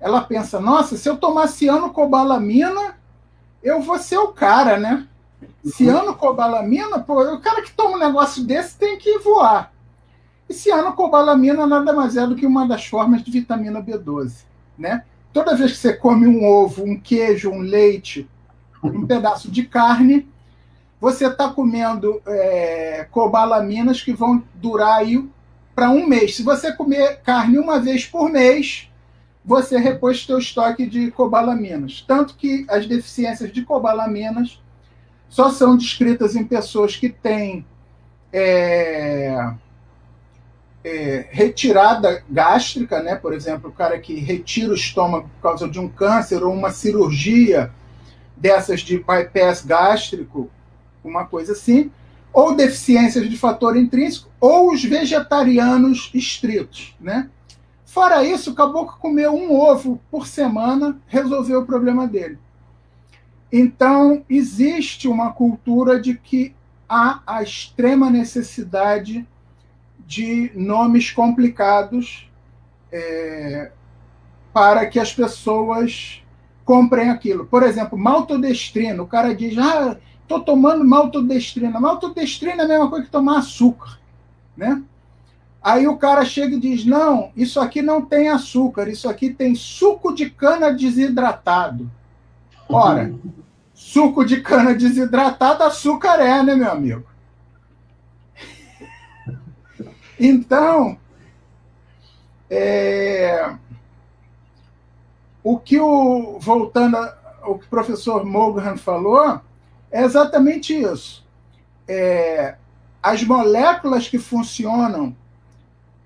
ela 0.00 0.20
pensa, 0.20 0.60
nossa, 0.60 0.96
se 0.96 1.08
eu 1.08 1.16
tomar 1.16 1.48
cianocobalamina, 1.48 2.96
eu 3.62 3.82
vou 3.82 3.98
ser 3.98 4.18
o 4.18 4.28
cara, 4.28 4.78
né? 4.78 5.06
Uhum. 5.42 5.70
Cianocobalamina, 5.70 7.00
pô, 7.00 7.20
o 7.34 7.40
cara 7.40 7.62
que 7.62 7.72
toma 7.72 7.96
um 7.96 8.00
negócio 8.00 8.44
desse 8.44 8.76
tem 8.78 8.96
que 8.96 9.18
voar. 9.18 9.72
E 10.48 10.54
cianocobalamina 10.54 11.66
nada 11.66 11.92
mais 11.92 12.16
é 12.16 12.26
do 12.26 12.34
que 12.34 12.46
uma 12.46 12.66
das 12.66 12.86
formas 12.86 13.22
de 13.22 13.30
vitamina 13.30 13.82
B12. 13.82 14.44
Né? 14.78 15.04
Toda 15.32 15.54
vez 15.54 15.72
que 15.72 15.78
você 15.78 15.92
come 15.92 16.26
um 16.26 16.44
ovo, 16.44 16.84
um 16.84 16.98
queijo, 16.98 17.50
um 17.50 17.60
leite, 17.60 18.28
um 18.82 19.06
pedaço 19.06 19.50
de 19.50 19.64
carne, 19.64 20.26
você 21.00 21.26
está 21.26 21.48
comendo 21.50 22.20
é, 22.26 23.06
cobalaminas 23.10 24.02
que 24.02 24.12
vão 24.12 24.42
durar 24.54 24.98
aí 24.98 25.28
para 25.74 25.90
um 25.90 26.06
mês. 26.06 26.34
Se 26.34 26.42
você 26.42 26.72
comer 26.72 27.20
carne 27.22 27.58
uma 27.58 27.78
vez 27.78 28.04
por 28.04 28.30
mês, 28.30 28.90
você 29.44 29.78
repôs 29.78 30.24
seu 30.24 30.38
estoque 30.38 30.86
de 30.86 31.10
cobalaminas. 31.10 32.04
Tanto 32.06 32.34
que 32.34 32.66
as 32.68 32.86
deficiências 32.86 33.52
de 33.52 33.62
cobalaminas 33.62 34.60
só 35.28 35.50
são 35.50 35.76
descritas 35.76 36.34
em 36.34 36.44
pessoas 36.44 36.96
que 36.96 37.08
têm 37.08 37.64
é, 38.32 39.52
é, 40.84 41.26
retirada 41.30 42.22
gástrica, 42.30 43.02
né? 43.02 43.16
por 43.16 43.32
exemplo, 43.32 43.70
o 43.70 43.72
cara 43.72 43.98
que 43.98 44.14
retira 44.14 44.72
o 44.72 44.76
estômago 44.76 45.28
por 45.36 45.42
causa 45.42 45.68
de 45.68 45.78
um 45.78 45.88
câncer 45.88 46.42
ou 46.42 46.52
uma 46.52 46.70
cirurgia 46.70 47.70
dessas 48.36 48.80
de 48.80 48.98
bypass 48.98 49.64
gástrico, 49.64 50.50
uma 51.02 51.24
coisa 51.24 51.52
assim, 51.52 51.90
ou 52.32 52.54
deficiências 52.54 53.28
de 53.28 53.36
fator 53.36 53.76
intrínseco, 53.76 54.28
ou 54.40 54.72
os 54.72 54.84
vegetarianos 54.84 56.10
estritos. 56.14 56.94
Né? 57.00 57.28
Fora 57.84 58.22
isso, 58.22 58.52
o 58.52 58.54
caboclo 58.54 58.96
comeu 59.00 59.34
um 59.34 59.52
ovo 59.52 60.00
por 60.10 60.26
semana, 60.26 61.00
resolveu 61.06 61.60
o 61.60 61.66
problema 61.66 62.06
dele. 62.06 62.38
Então, 63.50 64.24
existe 64.28 65.08
uma 65.08 65.32
cultura 65.32 65.98
de 65.98 66.14
que 66.14 66.54
há 66.88 67.22
a 67.26 67.42
extrema 67.42 68.10
necessidade 68.10 69.26
de 70.08 70.50
nomes 70.54 71.10
complicados 71.10 72.26
é, 72.90 73.70
para 74.54 74.86
que 74.86 74.98
as 74.98 75.12
pessoas 75.12 76.22
comprem 76.64 77.10
aquilo. 77.10 77.44
Por 77.44 77.62
exemplo, 77.62 77.98
maltodestrina. 77.98 79.02
O 79.02 79.06
cara 79.06 79.34
diz, 79.34 79.58
ah, 79.58 79.98
estou 80.22 80.40
tomando 80.40 80.82
maltodestrina. 80.82 81.78
Maltodestrina 81.78 82.62
é 82.62 82.64
a 82.64 82.68
mesma 82.68 82.88
coisa 82.88 83.04
que 83.04 83.12
tomar 83.12 83.40
açúcar, 83.40 83.98
né? 84.56 84.82
Aí 85.62 85.86
o 85.86 85.98
cara 85.98 86.24
chega 86.24 86.56
e 86.56 86.60
diz, 86.60 86.86
não, 86.86 87.30
isso 87.36 87.60
aqui 87.60 87.82
não 87.82 88.00
tem 88.00 88.30
açúcar, 88.30 88.88
isso 88.88 89.10
aqui 89.10 89.28
tem 89.28 89.54
suco 89.54 90.14
de 90.14 90.30
cana 90.30 90.72
desidratado. 90.72 91.90
Ora, 92.66 93.12
suco 93.74 94.24
de 94.24 94.40
cana 94.40 94.74
desidratado, 94.74 95.64
açúcar 95.64 96.18
é, 96.20 96.42
né, 96.42 96.54
meu 96.54 96.70
amigo? 96.70 97.04
Então, 100.18 100.98
é, 102.50 103.54
o 105.42 105.58
que 105.58 105.78
o 105.78 106.38
voltando 106.40 106.96
ao 107.40 107.58
que 107.58 107.66
o 107.66 107.70
professor 107.70 108.24
Morgan 108.24 108.76
falou 108.76 109.40
é 109.90 110.02
exatamente 110.02 110.74
isso. 110.74 111.26
É, 111.86 112.56
as 113.02 113.22
moléculas 113.22 114.08
que 114.08 114.18
funcionam 114.18 115.16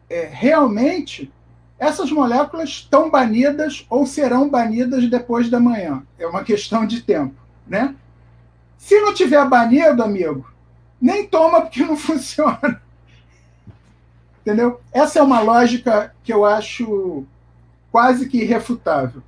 é, 0.09 0.29
realmente, 0.31 1.33
essas 1.79 2.13
moléculas 2.13 2.69
estão 2.69 3.11
banidas 3.11 3.87
ou 3.89 4.07
serão 4.07 4.49
banidas 4.49 5.09
depois 5.09 5.49
da 5.49 5.59
manhã. 5.59 6.03
É 6.19 6.27
uma 6.27 6.45
questão 6.45 6.87
de 6.87 7.03
tempo, 7.03 7.35
né? 7.67 7.97
Se 8.77 9.01
não 9.01 9.15
tiver 9.15 9.45
banido, 9.49 10.03
amigo, 10.03 10.53
nem 11.01 11.27
toma 11.27 11.63
porque 11.63 11.85
não 11.85 11.97
funciona. 11.97 12.82
Entendeu? 14.43 14.81
Essa 14.93 15.21
é 15.21 15.23
uma 15.23 15.41
lógica 15.41 16.15
que 16.23 16.33
eu 16.33 16.45
acho 16.45 17.25
quase 17.91 18.29
que 18.29 18.43
irrefutável. 18.43 19.23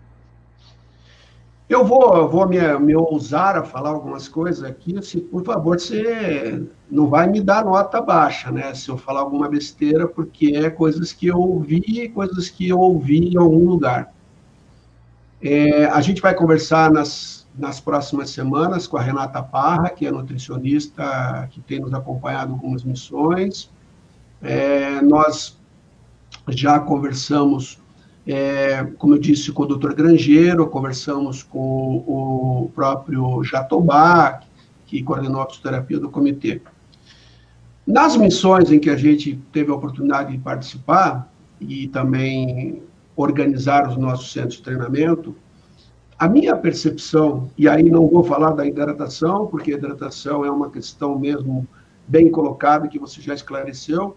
Eu 1.68 1.84
vou, 1.84 2.28
vou 2.28 2.46
me, 2.46 2.58
me 2.78 2.94
ousar 2.94 3.56
a 3.56 3.64
falar 3.64 3.90
algumas 3.90 4.28
coisas 4.28 4.62
aqui, 4.62 4.98
assim, 4.98 5.20
por 5.20 5.42
favor, 5.44 5.80
você 5.80 6.62
não 6.90 7.08
vai 7.08 7.26
me 7.26 7.40
dar 7.40 7.64
nota 7.64 8.02
baixa, 8.02 8.50
né? 8.50 8.74
Se 8.74 8.90
eu 8.90 8.98
falar 8.98 9.20
alguma 9.20 9.48
besteira, 9.48 10.06
porque 10.06 10.52
é 10.54 10.68
coisas 10.68 11.12
que 11.12 11.28
eu 11.28 11.38
ouvi, 11.38 12.08
coisas 12.10 12.50
que 12.50 12.68
eu 12.68 12.78
ouvi 12.78 13.30
em 13.32 13.38
algum 13.38 13.66
lugar. 13.66 14.12
É, 15.42 15.86
a 15.86 16.00
gente 16.00 16.20
vai 16.20 16.34
conversar 16.34 16.90
nas, 16.90 17.46
nas 17.56 17.80
próximas 17.80 18.30
semanas 18.30 18.86
com 18.86 18.96
a 18.96 19.02
Renata 19.02 19.42
Parra, 19.42 19.88
que 19.88 20.06
é 20.06 20.10
nutricionista 20.10 21.48
que 21.50 21.60
tem 21.60 21.80
nos 21.80 21.94
acompanhado 21.94 22.50
em 22.50 22.54
algumas 22.54 22.84
missões. 22.84 23.70
É, 24.44 25.00
nós 25.00 25.58
já 26.48 26.78
conversamos, 26.78 27.80
é, 28.26 28.84
como 28.98 29.14
eu 29.14 29.18
disse, 29.18 29.50
com 29.50 29.62
o 29.62 29.66
doutor 29.66 29.94
Grangeiro, 29.94 30.66
conversamos 30.68 31.42
com 31.42 32.04
o 32.06 32.70
próprio 32.74 33.42
Jatobá, 33.42 34.40
que 34.86 35.02
coordenou 35.02 35.40
a 35.40 35.46
fisioterapia 35.46 35.98
do 35.98 36.10
comitê. 36.10 36.60
Nas 37.86 38.18
missões 38.18 38.70
em 38.70 38.78
que 38.78 38.90
a 38.90 38.96
gente 38.96 39.40
teve 39.50 39.70
a 39.70 39.74
oportunidade 39.74 40.32
de 40.32 40.38
participar 40.38 41.32
e 41.58 41.88
também 41.88 42.82
organizar 43.16 43.88
os 43.88 43.96
nossos 43.96 44.30
centros 44.30 44.56
de 44.56 44.62
treinamento, 44.62 45.34
a 46.18 46.28
minha 46.28 46.54
percepção, 46.54 47.50
e 47.56 47.66
aí 47.66 47.90
não 47.90 48.08
vou 48.08 48.22
falar 48.22 48.52
da 48.52 48.66
hidratação, 48.66 49.46
porque 49.46 49.72
a 49.72 49.76
hidratação 49.76 50.44
é 50.44 50.50
uma 50.50 50.70
questão 50.70 51.18
mesmo 51.18 51.66
bem 52.06 52.30
colocada, 52.30 52.88
que 52.88 52.98
você 52.98 53.22
já 53.22 53.34
esclareceu, 53.34 54.16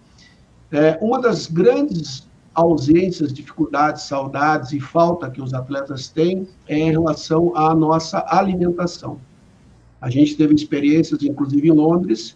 é, 0.71 0.97
uma 1.01 1.21
das 1.21 1.47
grandes 1.47 2.27
ausências, 2.53 3.32
dificuldades, 3.32 4.03
saudades 4.03 4.71
e 4.71 4.80
falta 4.80 5.30
que 5.30 5.41
os 5.41 5.53
atletas 5.53 6.10
têm 6.10 6.47
é 6.67 6.77
em 6.77 6.91
relação 6.91 7.56
à 7.56 7.75
nossa 7.75 8.25
alimentação. 8.27 9.19
A 10.01 10.10
gente 10.10 10.36
teve 10.36 10.56
experiências, 10.56 11.21
inclusive 11.21 11.67
em 11.67 11.71
Londres, 11.71 12.36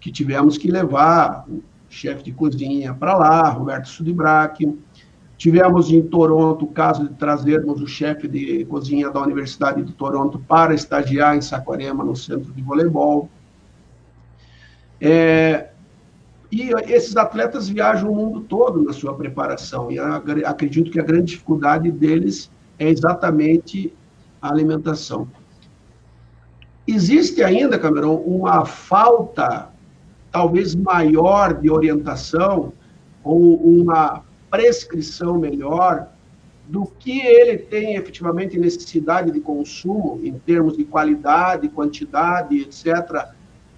que 0.00 0.12
tivemos 0.12 0.56
que 0.56 0.70
levar 0.70 1.44
o 1.48 1.62
chefe 1.88 2.22
de 2.22 2.32
cozinha 2.32 2.94
para 2.94 3.16
lá, 3.16 3.48
Roberto 3.50 3.88
Sudibrac. 3.88 4.78
Tivemos 5.36 5.90
em 5.90 6.02
Toronto 6.02 6.64
o 6.64 6.68
caso 6.68 7.08
de 7.08 7.14
trazermos 7.14 7.80
o 7.80 7.86
chefe 7.86 8.26
de 8.28 8.64
cozinha 8.64 9.10
da 9.10 9.20
Universidade 9.20 9.82
de 9.82 9.92
Toronto 9.92 10.38
para 10.38 10.74
estagiar 10.74 11.36
em 11.36 11.40
Saquarema, 11.40 12.04
no 12.04 12.16
centro 12.16 12.52
de 12.52 12.62
voleibol. 12.62 13.28
É, 15.00 15.70
e 16.50 16.70
esses 16.92 17.16
atletas 17.16 17.68
viajam 17.68 18.10
o 18.10 18.16
mundo 18.16 18.40
todo 18.40 18.82
na 18.82 18.92
sua 18.92 19.14
preparação, 19.14 19.90
e 19.90 19.98
acredito 19.98 20.90
que 20.90 20.98
a 20.98 21.04
grande 21.04 21.32
dificuldade 21.32 21.90
deles 21.90 22.50
é 22.78 22.88
exatamente 22.88 23.92
a 24.40 24.50
alimentação. 24.50 25.28
Existe 26.86 27.42
ainda, 27.42 27.78
Camerão, 27.78 28.16
uma 28.16 28.64
falta 28.64 29.68
talvez 30.32 30.74
maior 30.74 31.52
de 31.52 31.70
orientação 31.70 32.72
ou 33.22 33.56
uma 33.56 34.22
prescrição 34.50 35.38
melhor 35.38 36.08
do 36.66 36.86
que 36.86 37.20
ele 37.20 37.58
tem 37.58 37.96
efetivamente 37.96 38.58
necessidade 38.58 39.30
de 39.30 39.40
consumo 39.40 40.20
em 40.22 40.38
termos 40.38 40.76
de 40.76 40.84
qualidade, 40.84 41.68
quantidade, 41.68 42.60
etc. 42.60 43.26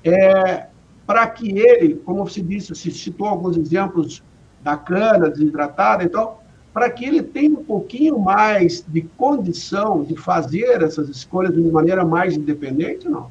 É, 0.05 0.67
para 1.11 1.27
que 1.27 1.59
ele, 1.59 1.96
como 1.96 2.29
se 2.29 2.40
disse, 2.40 2.73
se 2.73 2.88
citou 2.92 3.27
alguns 3.27 3.57
exemplos 3.57 4.23
da 4.62 4.77
cana 4.77 5.29
desidratada, 5.29 6.05
então, 6.05 6.37
para 6.73 6.88
que 6.88 7.05
ele 7.05 7.20
tenha 7.20 7.51
um 7.51 7.64
pouquinho 7.64 8.16
mais 8.16 8.85
de 8.87 9.03
condição 9.03 10.05
de 10.05 10.14
fazer 10.14 10.83
essas 10.83 11.09
escolhas 11.09 11.53
de 11.53 11.61
maneira 11.62 12.05
mais 12.05 12.37
independente, 12.37 13.09
não? 13.09 13.29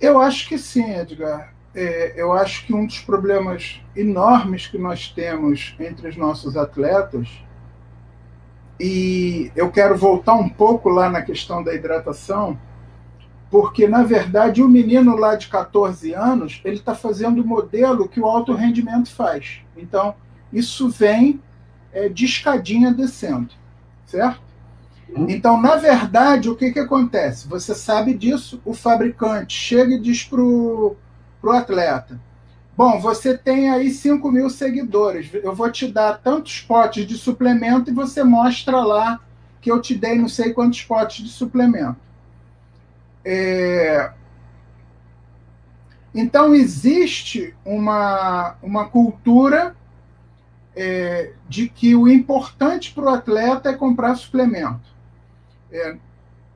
Eu 0.00 0.18
acho 0.18 0.48
que 0.48 0.56
sim, 0.56 0.90
Edgar. 0.94 1.52
É, 1.74 2.14
eu 2.16 2.32
acho 2.32 2.64
que 2.64 2.72
um 2.72 2.86
dos 2.86 3.00
problemas 3.00 3.82
enormes 3.94 4.66
que 4.66 4.78
nós 4.78 5.10
temos 5.10 5.76
entre 5.78 6.08
os 6.08 6.16
nossos 6.16 6.56
atletas, 6.56 7.28
e 8.80 9.52
eu 9.54 9.70
quero 9.70 9.98
voltar 9.98 10.32
um 10.32 10.48
pouco 10.48 10.88
lá 10.88 11.10
na 11.10 11.20
questão 11.20 11.62
da 11.62 11.74
hidratação, 11.74 12.58
porque 13.50 13.86
na 13.86 14.02
verdade 14.02 14.62
o 14.62 14.68
menino 14.68 15.16
lá 15.16 15.36
de 15.36 15.48
14 15.48 16.12
anos 16.14 16.60
ele 16.64 16.76
está 16.76 16.94
fazendo 16.94 17.42
o 17.42 17.46
modelo 17.46 18.08
que 18.08 18.20
o 18.20 18.26
alto 18.26 18.52
rendimento 18.52 19.10
faz. 19.10 19.60
Então 19.76 20.14
isso 20.52 20.88
vem 20.88 21.40
é, 21.92 22.08
de 22.08 22.24
escadinha 22.24 22.92
descendo, 22.92 23.50
certo? 24.06 24.46
Uhum. 25.08 25.26
Então, 25.28 25.60
na 25.60 25.76
verdade, 25.76 26.50
o 26.50 26.56
que, 26.56 26.72
que 26.72 26.78
acontece? 26.78 27.46
Você 27.48 27.74
sabe 27.74 28.12
disso, 28.12 28.60
o 28.64 28.74
fabricante 28.74 29.54
chega 29.54 29.94
e 29.94 30.00
diz 30.00 30.24
para 30.24 30.40
o 30.40 30.96
atleta: 31.50 32.20
Bom, 32.76 33.00
você 33.00 33.36
tem 33.36 33.70
aí 33.70 33.90
5 33.90 34.30
mil 34.30 34.50
seguidores, 34.50 35.30
eu 35.32 35.54
vou 35.54 35.70
te 35.70 35.86
dar 35.86 36.18
tantos 36.18 36.60
potes 36.60 37.06
de 37.06 37.16
suplemento 37.16 37.90
e 37.90 37.94
você 37.94 38.22
mostra 38.22 38.80
lá 38.80 39.20
que 39.60 39.70
eu 39.70 39.80
te 39.80 39.94
dei 39.94 40.16
não 40.16 40.28
sei 40.28 40.52
quantos 40.52 40.82
potes 40.82 41.24
de 41.24 41.30
suplemento. 41.30 42.05
É... 43.28 44.12
Então, 46.14 46.54
existe 46.54 47.52
uma, 47.64 48.56
uma 48.62 48.88
cultura 48.88 49.74
é, 50.76 51.32
de 51.48 51.68
que 51.68 51.96
o 51.96 52.06
importante 52.06 52.94
para 52.94 53.04
o 53.04 53.08
atleta 53.08 53.70
é 53.70 53.74
comprar 53.74 54.14
suplemento. 54.14 54.94
É, 55.72 55.96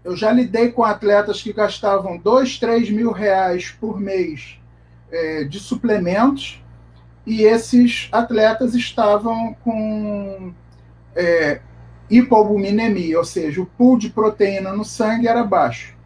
eu 0.05 0.17
já 0.17 0.31
lidei 0.31 0.71
com 0.71 0.85
atletas 0.85 1.43
que 1.43 1.53
gastavam 1.53 2.17
dois, 2.17 2.59
três 2.59 2.89
mil 2.89 3.11
reais 3.11 3.71
por 3.71 3.99
mês 3.99 4.59
é, 5.11 5.45
de 5.45 5.59
suplementos 5.59 6.63
e 7.27 7.43
esses 7.43 8.09
atletas 8.13 8.75
estavam 8.75 9.55
com 9.65 10.55
é, 11.15 11.61
hipoalbuminemia, 12.09 13.19
ou 13.19 13.25
seja, 13.25 13.61
o 13.61 13.67
pool 13.67 13.99
de 13.99 14.11
proteína 14.11 14.73
no 14.73 14.85
sangue 14.85 15.29
era 15.29 15.45
baixo. 15.45 16.00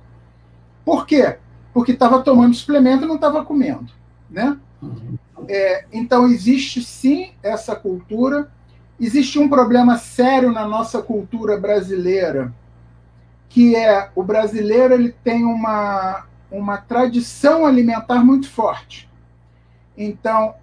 Por 0.85 1.07
quê? 1.07 1.39
Porque 1.73 1.93
estava 1.93 2.23
tomando 2.23 2.55
suplemento 2.55 3.05
e 3.05 3.09
não 3.09 3.17
estava 3.17 3.45
comendo, 3.45 3.93
né? 4.31 4.57
Uhum. 4.83 5.17
É, 5.49 5.85
então 5.93 6.27
existe 6.27 6.83
sim 6.83 7.33
essa 7.43 7.75
cultura. 7.75 8.51
Existe 9.01 9.39
um 9.39 9.49
problema 9.49 9.97
sério 9.99 10.53
na 10.53 10.67
nossa 10.67 11.03
cultura 11.03 11.59
brasileira, 11.59 12.53
que 13.49 13.75
é 13.75 14.11
o 14.15 14.23
brasileiro 14.23 14.95
ele 14.95 15.15
tem 15.25 15.45
uma, 15.45 16.27
uma 16.51 16.77
tradição 16.77 17.67
alimentar 17.67 18.25
muito 18.25 18.49
forte. 18.49 19.11
Então, 19.97 20.55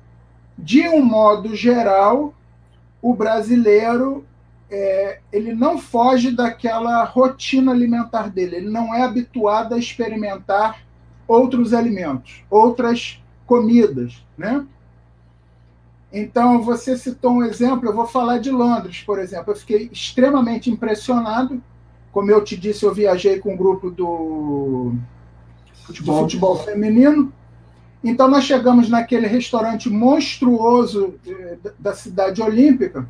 de 0.58 0.88
um 0.88 1.04
modo 1.04 1.56
geral, 1.56 2.34
o 3.02 3.14
brasileiro 3.14 4.26
é, 4.72 5.20
ele 5.34 5.54
não 5.54 5.78
foge 5.78 6.32
daquela 6.32 7.04
rotina 7.04 7.74
alimentar 7.74 8.30
dele, 8.30 8.56
ele 8.56 8.70
não 8.70 8.96
é 8.96 9.04
habituado 9.04 9.76
a 9.76 9.78
experimentar 9.78 10.80
outros 11.28 11.74
alimentos, 11.74 12.44
outras 12.50 13.22
comidas, 13.46 14.26
né? 14.38 14.66
Então, 16.14 16.62
você 16.62 16.98
citou 16.98 17.34
um 17.34 17.44
exemplo, 17.44 17.88
eu 17.88 17.96
vou 17.96 18.08
falar 18.08 18.38
de 18.38 18.50
Londres, 18.50 19.02
por 19.06 19.18
exemplo. 19.18 19.52
Eu 19.52 19.56
fiquei 19.56 19.90
extremamente 19.92 20.70
impressionado. 20.70 21.64
Como 22.12 22.30
eu 22.30 22.44
te 22.44 22.58
disse, 22.58 22.84
eu 22.84 22.94
viajei 22.94 23.40
com 23.40 23.54
um 23.54 23.58
grupo 23.58 23.90
do 23.90 24.94
futebol, 25.86 26.24
futebol 26.24 26.58
feminino. 26.58 27.32
Então, 28.04 28.28
nós 28.28 28.44
chegamos 28.44 28.90
naquele 28.90 29.26
restaurante 29.26 29.90
monstruoso 29.90 31.16
eh, 31.26 31.58
da 31.80 31.94
cidade 31.94 32.42
olímpica 32.42 33.08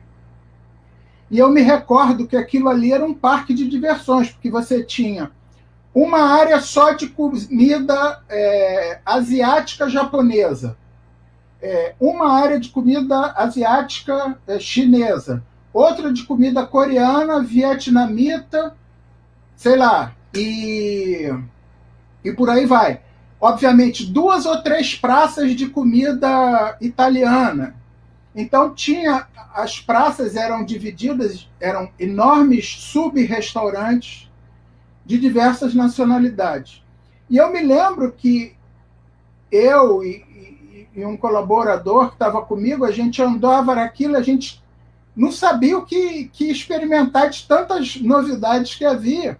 e 1.31 1.39
eu 1.39 1.49
me 1.49 1.61
recordo 1.61 2.27
que 2.27 2.35
aquilo 2.35 2.67
ali 2.67 2.91
era 2.91 3.05
um 3.05 3.13
parque 3.13 3.53
de 3.53 3.65
diversões, 3.65 4.29
porque 4.29 4.51
você 4.51 4.83
tinha 4.83 5.31
uma 5.95 6.19
área 6.19 6.59
só 6.59 6.91
de 6.91 7.07
comida 7.07 8.21
é, 8.29 8.99
asiática 9.05 9.89
japonesa, 9.89 10.77
é, 11.61 11.95
uma 11.97 12.33
área 12.33 12.59
de 12.59 12.67
comida 12.67 13.33
asiática 13.37 14.37
é, 14.45 14.59
chinesa, 14.59 15.41
outra 15.73 16.11
de 16.11 16.23
comida 16.25 16.65
coreana, 16.65 17.41
vietnamita, 17.41 18.75
sei 19.55 19.77
lá, 19.77 20.13
e, 20.35 21.33
e 22.25 22.31
por 22.33 22.49
aí 22.49 22.65
vai. 22.65 22.99
Obviamente, 23.39 24.05
duas 24.05 24.45
ou 24.45 24.61
três 24.61 24.95
praças 24.95 25.55
de 25.55 25.69
comida 25.69 26.77
italiana. 26.81 27.75
Então 28.35 28.73
tinha 28.73 29.27
as 29.53 29.79
praças 29.79 30.35
eram 30.35 30.63
divididas, 30.63 31.49
eram 31.59 31.91
enormes 31.99 32.65
sub-restaurantes 32.79 34.31
de 35.05 35.19
diversas 35.19 35.73
nacionalidades. 35.73 36.81
E 37.29 37.37
eu 37.37 37.51
me 37.51 37.61
lembro 37.61 38.11
que 38.11 38.55
eu 39.51 40.03
e, 40.03 40.87
e, 40.95 40.99
e 41.01 41.05
um 41.05 41.17
colaborador 41.17 42.09
que 42.09 42.15
estava 42.15 42.41
comigo, 42.41 42.85
a 42.85 42.91
gente 42.91 43.21
andava 43.21 43.75
naquilo, 43.75 44.15
a 44.15 44.21
gente 44.21 44.63
não 45.15 45.31
sabia 45.31 45.77
o 45.77 45.85
que, 45.85 46.29
que 46.29 46.49
experimentar 46.49 47.29
de 47.29 47.45
tantas 47.45 47.97
novidades 47.97 48.75
que 48.75 48.85
havia. 48.85 49.37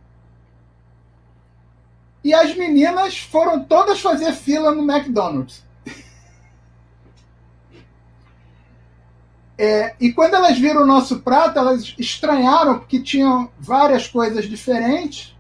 E 2.24 2.34
as 2.34 2.56
meninas 2.56 3.18
foram 3.18 3.64
todas 3.64 4.00
fazer 4.00 4.34
fila 4.34 4.76
no 4.76 4.90
McDonald's. 4.90 5.64
É, 9.64 9.94
e 10.00 10.12
quando 10.12 10.34
elas 10.34 10.58
viram 10.58 10.82
o 10.82 10.88
nosso 10.88 11.20
prato, 11.20 11.60
elas 11.60 11.94
estranharam, 11.96 12.80
porque 12.80 13.00
tinham 13.00 13.48
várias 13.60 14.08
coisas 14.08 14.46
diferentes. 14.46 15.38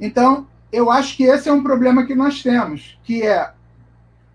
Então, 0.00 0.46
eu 0.72 0.90
acho 0.90 1.14
que 1.14 1.24
esse 1.24 1.46
é 1.46 1.52
um 1.52 1.62
problema 1.62 2.06
que 2.06 2.14
nós 2.14 2.42
temos, 2.42 2.98
que 3.04 3.22
é 3.22 3.52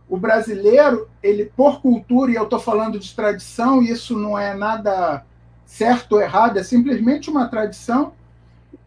o 0.08 0.16
brasileiro, 0.16 1.10
ele 1.24 1.46
por 1.58 1.82
cultura, 1.82 2.32
e 2.32 2.36
eu 2.36 2.44
estou 2.44 2.60
falando 2.60 3.00
de 3.00 3.16
tradição, 3.16 3.82
isso 3.82 4.16
não 4.16 4.38
é 4.38 4.54
nada 4.54 5.26
certo 5.66 6.12
ou 6.12 6.22
errado, 6.22 6.60
é 6.60 6.64
simplesmente 6.64 7.32
uma 7.32 7.48
tradição, 7.48 8.14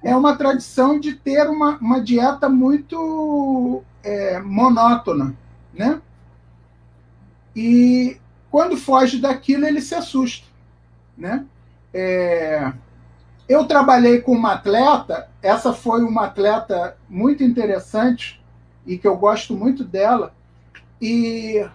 é 0.01 0.15
uma 0.15 0.37
tradição 0.37 1.01
de 1.01 1.15
ter 1.15 1.49
uma, 1.49 1.79
uma 1.79 2.01
dieta 2.01 2.49
muito 2.49 3.83
é, 4.05 4.39
monótona, 4.39 5.35
né? 5.75 6.01
E 7.57 8.21
quando 8.51 8.77
foge 8.77 9.19
daquilo, 9.19 9.67
ele 9.67 9.81
se 9.81 9.95
assusta. 9.95 10.47
Né? 11.17 11.45
É... 11.93 12.73
Eu 13.49 13.65
trabalhei 13.65 14.21
com 14.21 14.33
uma 14.33 14.53
atleta, 14.53 15.29
essa 15.43 15.73
foi 15.73 16.03
uma 16.03 16.27
atleta 16.27 16.97
muito 17.09 17.43
interessante 17.43 18.43
e 18.87 18.99
que 18.99 19.09
eu 19.09 19.17
gosto 19.17 19.57
muito 19.57 19.83
dela. 19.85 20.35
E 21.01 21.67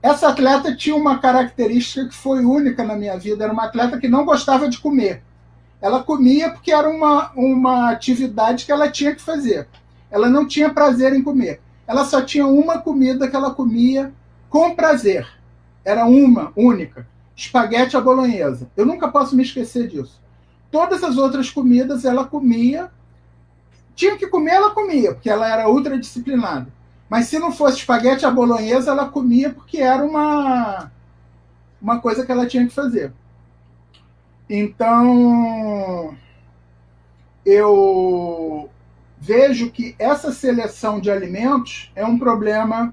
essa 0.00 0.28
atleta 0.28 0.76
tinha 0.76 0.94
uma 0.94 1.18
característica 1.18 2.08
que 2.08 2.14
foi 2.14 2.44
única 2.44 2.84
na 2.84 2.94
minha 2.94 3.18
vida: 3.18 3.44
era 3.44 3.52
uma 3.52 3.64
atleta 3.64 3.98
que 3.98 4.08
não 4.08 4.24
gostava 4.24 4.68
de 4.68 4.78
comer. 4.78 5.22
Ela 5.80 6.02
comia 6.02 6.50
porque 6.50 6.72
era 6.72 6.88
uma, 6.88 7.32
uma 7.34 7.90
atividade 7.90 8.64
que 8.64 8.72
ela 8.72 8.90
tinha 8.90 9.14
que 9.14 9.22
fazer. 9.22 9.68
Ela 10.10 10.28
não 10.28 10.46
tinha 10.46 10.72
prazer 10.72 11.12
em 11.14 11.22
comer. 11.22 11.60
Ela 11.86 12.04
só 12.04 12.22
tinha 12.22 12.46
uma 12.46 12.78
comida 12.78 13.28
que 13.28 13.36
ela 13.36 13.54
comia 13.54 14.12
com 14.48 14.74
prazer. 14.74 15.26
Era 15.88 16.04
uma, 16.04 16.52
única. 16.54 17.06
Espaguete 17.34 17.96
à 17.96 18.00
bolonhesa. 18.02 18.70
Eu 18.76 18.84
nunca 18.84 19.08
posso 19.08 19.34
me 19.34 19.42
esquecer 19.42 19.88
disso. 19.88 20.20
Todas 20.70 21.02
as 21.02 21.16
outras 21.16 21.48
comidas 21.48 22.04
ela 22.04 22.26
comia. 22.26 22.90
Tinha 23.94 24.14
que 24.18 24.26
comer, 24.26 24.50
ela 24.50 24.74
comia, 24.74 25.14
porque 25.14 25.30
ela 25.30 25.48
era 25.48 25.66
ultra 25.66 25.98
disciplinada. 25.98 26.68
Mas 27.08 27.28
se 27.28 27.38
não 27.38 27.50
fosse 27.50 27.78
espaguete 27.78 28.26
à 28.26 28.30
bolonhesa, 28.30 28.90
ela 28.90 29.08
comia 29.08 29.48
porque 29.48 29.78
era 29.78 30.04
uma, 30.04 30.92
uma 31.80 31.98
coisa 32.00 32.26
que 32.26 32.30
ela 32.30 32.46
tinha 32.46 32.66
que 32.66 32.74
fazer. 32.74 33.10
Então, 34.46 36.14
eu 37.46 38.68
vejo 39.18 39.70
que 39.70 39.96
essa 39.98 40.32
seleção 40.32 41.00
de 41.00 41.10
alimentos 41.10 41.90
é 41.96 42.04
um 42.04 42.18
problema 42.18 42.92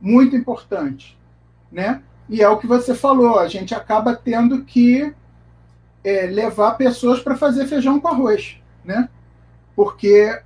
muito 0.00 0.34
importante, 0.34 1.18
né? 1.70 2.02
E 2.30 2.40
é 2.40 2.48
o 2.48 2.56
que 2.58 2.66
você 2.66 2.94
falou, 2.94 3.40
a 3.40 3.48
gente 3.48 3.74
acaba 3.74 4.14
tendo 4.14 4.62
que 4.62 5.12
é, 6.04 6.26
levar 6.26 6.76
pessoas 6.76 7.18
para 7.18 7.36
fazer 7.36 7.66
feijão 7.66 7.98
com 7.98 8.06
arroz, 8.06 8.56
né? 8.84 9.08
Porque 9.74 10.40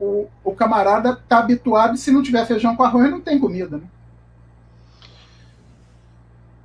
o, 0.00 0.26
o 0.42 0.52
camarada 0.52 1.10
está 1.10 1.40
habituado 1.40 1.94
e 1.94 1.98
se 1.98 2.10
não 2.10 2.22
tiver 2.22 2.46
feijão 2.46 2.74
com 2.74 2.82
arroz 2.82 3.10
não 3.10 3.20
tem 3.20 3.38
comida, 3.38 3.76
né? 3.76 3.84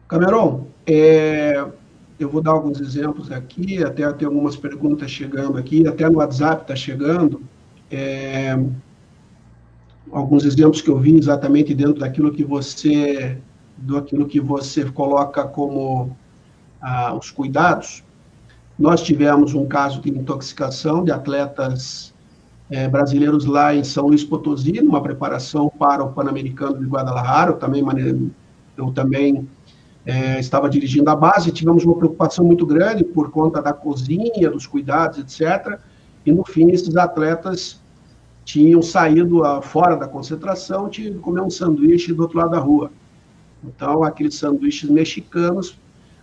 Cameron, 0.07 0.67
é, 0.87 1.65
eu 2.17 2.29
vou 2.29 2.41
dar 2.41 2.51
alguns 2.51 2.79
exemplos 2.79 3.29
aqui, 3.33 3.83
até 3.83 4.09
tem 4.13 4.25
algumas 4.25 4.55
perguntas 4.55 5.11
chegando 5.11 5.57
aqui, 5.57 5.85
até 5.85 6.09
no 6.09 6.19
WhatsApp 6.19 6.61
está 6.61 6.75
chegando. 6.75 7.41
É, 7.89 8.57
alguns 10.09 10.45
exemplos 10.45 10.81
que 10.81 10.89
eu 10.89 10.97
vi 10.97 11.17
exatamente 11.17 11.73
dentro 11.75 11.99
daquilo 11.99 12.31
que 12.31 12.45
você 12.45 13.37
do 13.81 13.97
aquilo 13.97 14.25
que 14.25 14.39
você 14.39 14.85
coloca 14.85 15.43
como 15.43 16.15
ah, 16.81 17.13
os 17.13 17.31
cuidados. 17.31 18.03
Nós 18.77 19.01
tivemos 19.01 19.53
um 19.53 19.65
caso 19.65 20.01
de 20.01 20.09
intoxicação 20.09 21.03
de 21.03 21.11
atletas 21.11 22.13
é, 22.69 22.87
brasileiros 22.87 23.45
lá 23.45 23.75
em 23.75 23.83
São 23.83 24.07
Luís 24.07 24.23
Potosí, 24.23 24.81
numa 24.81 25.01
preparação 25.01 25.69
para 25.69 26.03
o 26.03 26.13
Pan-Americano 26.13 26.79
de 26.79 26.85
Guadalajara. 26.85 27.51
Eu 27.51 27.57
também, 27.57 28.31
eu 28.77 28.91
também 28.91 29.47
é, 30.05 30.39
estava 30.39 30.69
dirigindo 30.69 31.09
a 31.09 31.15
base, 31.15 31.51
tivemos 31.51 31.83
uma 31.83 31.95
preocupação 31.95 32.45
muito 32.45 32.65
grande 32.65 33.03
por 33.03 33.29
conta 33.29 33.61
da 33.61 33.73
cozinha, 33.73 34.49
dos 34.49 34.65
cuidados, 34.65 35.19
etc. 35.19 35.79
E 36.25 36.31
no 36.31 36.45
fim, 36.45 36.71
esses 36.71 36.95
atletas 36.95 37.79
tinham 38.45 38.81
saído 38.81 39.43
a, 39.43 39.61
fora 39.61 39.95
da 39.95 40.07
concentração, 40.07 40.89
tinham 40.89 41.19
comer 41.19 41.41
um 41.41 41.49
sanduíche 41.49 42.13
do 42.13 42.23
outro 42.23 42.37
lado 42.37 42.51
da 42.51 42.59
rua. 42.59 42.91
Então, 43.63 44.03
aqueles 44.03 44.35
sanduíches 44.35 44.89
mexicanos, 44.89 45.77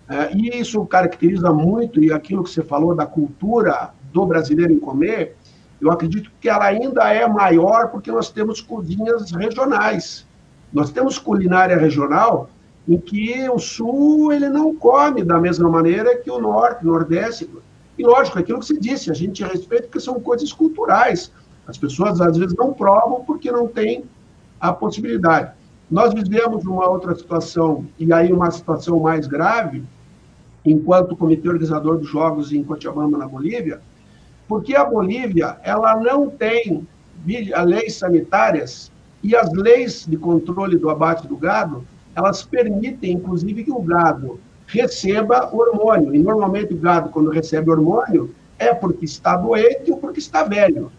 é, 0.09 0.35
e 0.35 0.61
isso 0.61 0.85
caracteriza 0.87 1.53
muito, 1.53 2.03
e 2.03 2.13
aquilo 2.13 2.43
que 2.43 2.51
você 2.51 2.63
falou 2.63 2.95
da 2.95 3.07
cultura 3.07 3.91
do 4.13 4.25
brasileiro 4.27 4.73
em 4.73 4.79
comer, 4.79 5.37
eu 5.81 5.91
acredito 5.93 6.31
que 6.41 6.49
ela 6.49 6.65
ainda 6.65 7.13
é 7.13 7.27
maior 7.29 7.89
porque 7.89 8.11
nós 8.11 8.31
temos 8.31 8.61
cozinhas 8.61 9.31
regionais. 9.31 10.27
Nós 10.73 10.91
temos 10.91 11.19
culinária 11.19 11.77
regional 11.77 12.51
em 12.87 12.99
que 12.99 13.49
o 13.51 13.59
sul 13.59 14.33
ele 14.33 14.49
não 14.49 14.75
come 14.75 15.23
da 15.23 15.39
mesma 15.39 15.69
maneira 15.69 16.17
que 16.17 16.31
o 16.31 16.41
norte, 16.41 16.85
nordeste. 16.85 17.49
E 17.97 18.03
lógico, 18.03 18.39
aquilo 18.39 18.59
que 18.59 18.67
você 18.67 18.79
disse, 18.79 19.11
a 19.11 19.15
gente 19.15 19.45
respeita 19.45 19.85
porque 19.85 20.01
são 20.01 20.19
coisas 20.21 20.53
culturais. 20.53 21.31
As 21.67 21.77
pessoas 21.77 22.21
às 22.21 22.37
vezes 22.37 22.57
não 22.57 22.73
provam 22.73 23.25
porque 23.25 23.53
não 23.53 23.69
tem 23.69 24.05
a 24.59 24.73
possibilidade. 24.73 25.53
Nós 25.91 26.13
vivemos 26.13 26.65
uma 26.67 26.87
outra 26.89 27.15
situação, 27.15 27.87
e 27.99 28.13
aí 28.13 28.33
uma 28.33 28.51
situação 28.51 29.01
mais 29.01 29.27
grave, 29.27 29.83
enquanto 30.65 31.17
comitê 31.17 31.49
organizador 31.49 31.99
dos 31.99 32.09
Jogos 32.09 32.53
em 32.53 32.63
Cochabamba, 32.63 33.17
na 33.17 33.27
Bolívia, 33.27 33.81
porque 34.47 34.77
a 34.77 34.85
Bolívia 34.85 35.57
ela 35.63 35.99
não 35.99 36.29
tem 36.29 36.87
leis 37.65 37.95
sanitárias 37.95 38.93
e 39.23 39.35
as 39.35 39.51
leis 39.53 40.07
de 40.07 40.17
controle 40.17 40.77
do 40.77 40.91
abate 40.91 41.27
do 41.27 41.37
gado 41.37 41.85
elas 42.15 42.43
permitem, 42.43 43.13
inclusive, 43.13 43.63
que 43.63 43.71
o 43.71 43.81
gado 43.81 44.41
receba 44.67 45.55
hormônio. 45.55 46.15
E 46.15 46.19
normalmente 46.19 46.75
o 46.75 46.77
gado, 46.77 47.11
quando 47.11 47.31
recebe 47.31 47.71
hormônio, 47.71 48.35
é 48.59 48.75
porque 48.75 49.05
está 49.05 49.37
doente 49.37 49.91
ou 49.91 49.99
porque 49.99 50.19
está 50.19 50.43
velho. 50.43 50.91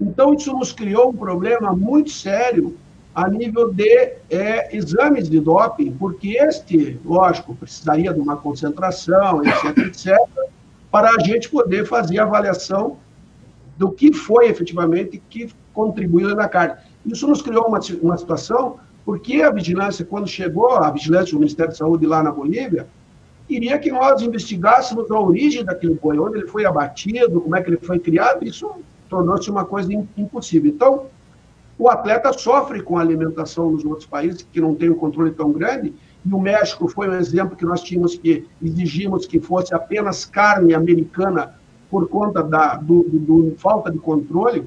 Então, 0.00 0.34
isso 0.34 0.52
nos 0.52 0.72
criou 0.72 1.10
um 1.10 1.16
problema 1.16 1.74
muito 1.74 2.10
sério 2.10 2.76
a 3.16 3.30
nível 3.30 3.72
de 3.72 4.12
é, 4.28 4.76
exames 4.76 5.30
de 5.30 5.40
doping, 5.40 5.90
porque 5.92 6.36
este, 6.36 7.00
lógico, 7.02 7.54
precisaria 7.54 8.12
de 8.12 8.20
uma 8.20 8.36
concentração, 8.36 9.42
etc., 9.42 9.78
etc., 9.78 10.18
para 10.90 11.08
a 11.08 11.18
gente 11.20 11.48
poder 11.48 11.86
fazer 11.86 12.18
a 12.18 12.24
avaliação 12.24 12.98
do 13.78 13.90
que 13.90 14.12
foi 14.12 14.48
efetivamente 14.48 15.22
que 15.30 15.48
contribuiu 15.72 16.36
na 16.36 16.46
carne. 16.46 16.74
Isso 17.06 17.26
nos 17.26 17.40
criou 17.40 17.66
uma, 17.66 17.80
uma 18.02 18.18
situação 18.18 18.78
porque 19.02 19.40
a 19.40 19.50
vigilância, 19.50 20.04
quando 20.04 20.28
chegou, 20.28 20.72
a 20.72 20.90
vigilância 20.90 21.32
do 21.32 21.38
Ministério 21.38 21.72
da 21.72 21.78
Saúde 21.78 22.04
lá 22.04 22.22
na 22.22 22.30
Bolívia, 22.30 22.86
queria 23.48 23.78
que 23.78 23.90
nós 23.90 24.20
investigássemos 24.20 25.10
a 25.10 25.18
origem 25.18 25.64
daquele 25.64 25.94
boi, 25.94 26.18
onde 26.18 26.36
ele 26.36 26.48
foi 26.48 26.66
abatido, 26.66 27.40
como 27.40 27.56
é 27.56 27.62
que 27.62 27.70
ele 27.70 27.78
foi 27.78 27.98
criado, 27.98 28.44
isso 28.44 28.70
tornou-se 29.08 29.50
uma 29.50 29.64
coisa 29.64 29.90
impossível. 30.18 30.70
Então, 30.70 31.06
o 31.78 31.88
atleta 31.88 32.32
sofre 32.32 32.82
com 32.82 32.96
a 32.96 33.00
alimentação 33.00 33.70
nos 33.70 33.84
outros 33.84 34.06
países, 34.06 34.46
que 34.50 34.60
não 34.60 34.74
tem 34.74 34.88
um 34.88 34.94
controle 34.94 35.30
tão 35.32 35.52
grande, 35.52 35.94
e 36.24 36.32
o 36.32 36.40
México 36.40 36.88
foi 36.88 37.08
um 37.08 37.14
exemplo 37.14 37.56
que 37.56 37.64
nós 37.64 37.82
tínhamos 37.82 38.16
que 38.16 38.46
exigimos 38.62 39.26
que 39.26 39.38
fosse 39.38 39.74
apenas 39.74 40.24
carne 40.24 40.74
americana 40.74 41.54
por 41.90 42.08
conta 42.08 42.42
da 42.42 42.76
do, 42.76 43.04
do, 43.04 43.42
do 43.50 43.56
falta 43.58 43.90
de 43.90 43.98
controle. 43.98 44.64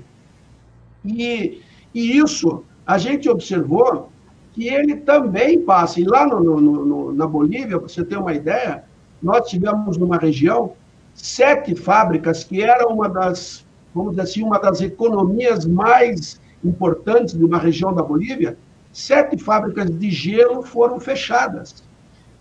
E, 1.04 1.62
e 1.94 2.18
isso 2.18 2.64
a 2.86 2.98
gente 2.98 3.30
observou 3.30 4.10
que 4.54 4.68
ele 4.68 4.96
também 4.98 5.62
passa. 5.62 6.00
E 6.00 6.06
lá 6.06 6.26
no, 6.26 6.40
no, 6.40 6.62
no, 6.62 7.14
na 7.14 7.28
Bolívia, 7.28 7.78
para 7.78 7.88
você 7.88 8.04
ter 8.04 8.18
uma 8.18 8.34
ideia, 8.34 8.84
nós 9.22 9.50
tivemos 9.50 9.98
numa 9.98 10.18
região 10.18 10.74
sete 11.14 11.76
fábricas 11.76 12.44
que 12.44 12.62
eram 12.62 12.94
uma 12.94 13.10
das, 13.10 13.66
vamos 13.94 14.12
dizer 14.12 14.22
assim, 14.22 14.44
uma 14.44 14.60
das 14.60 14.80
economias 14.82 15.66
mais 15.66 16.40
importantes 16.64 17.34
de 17.34 17.44
uma 17.44 17.58
região 17.58 17.94
da 17.94 18.02
Bolívia. 18.02 18.58
Sete 18.92 19.38
fábricas 19.38 19.90
de 19.90 20.10
gelo 20.10 20.64
foram 20.64 21.00
fechadas. 21.00 21.84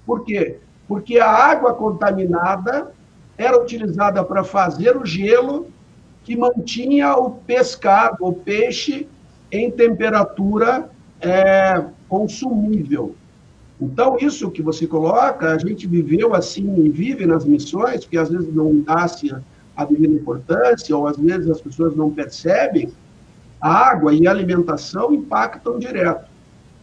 Por 0.06 0.24
quê? 0.24 0.58
Porque 0.86 1.18
a 1.18 1.30
água 1.30 1.74
contaminada 1.74 2.92
era 3.36 3.60
utilizada 3.60 4.24
para 4.24 4.42
fazer 4.42 4.96
o 4.96 5.04
gelo 5.04 5.68
que 6.24 6.36
mantinha 6.36 7.14
o 7.16 7.30
pescado, 7.30 8.16
o 8.20 8.32
peixe, 8.32 9.06
em 9.50 9.70
temperatura 9.70 10.90
é, 11.20 11.84
consumível. 12.08 13.14
Então, 13.80 14.18
isso 14.20 14.50
que 14.50 14.60
você 14.60 14.86
coloca, 14.86 15.52
a 15.52 15.58
gente 15.58 15.86
viveu 15.86 16.34
assim 16.34 16.84
e 16.84 16.88
vive 16.88 17.26
nas 17.26 17.44
missões, 17.44 18.04
que 18.04 18.18
às 18.18 18.28
vezes 18.28 18.52
não 18.52 18.80
dá-se 18.80 19.34
a 19.76 19.84
devida 19.84 20.12
importância, 20.12 20.96
ou 20.96 21.06
às 21.06 21.16
vezes 21.16 21.48
as 21.48 21.60
pessoas 21.60 21.94
não 21.94 22.10
percebem, 22.10 22.90
a 23.60 23.70
água 23.70 24.14
e 24.14 24.26
a 24.26 24.30
alimentação 24.30 25.12
impactam 25.12 25.78
direto. 25.78 26.28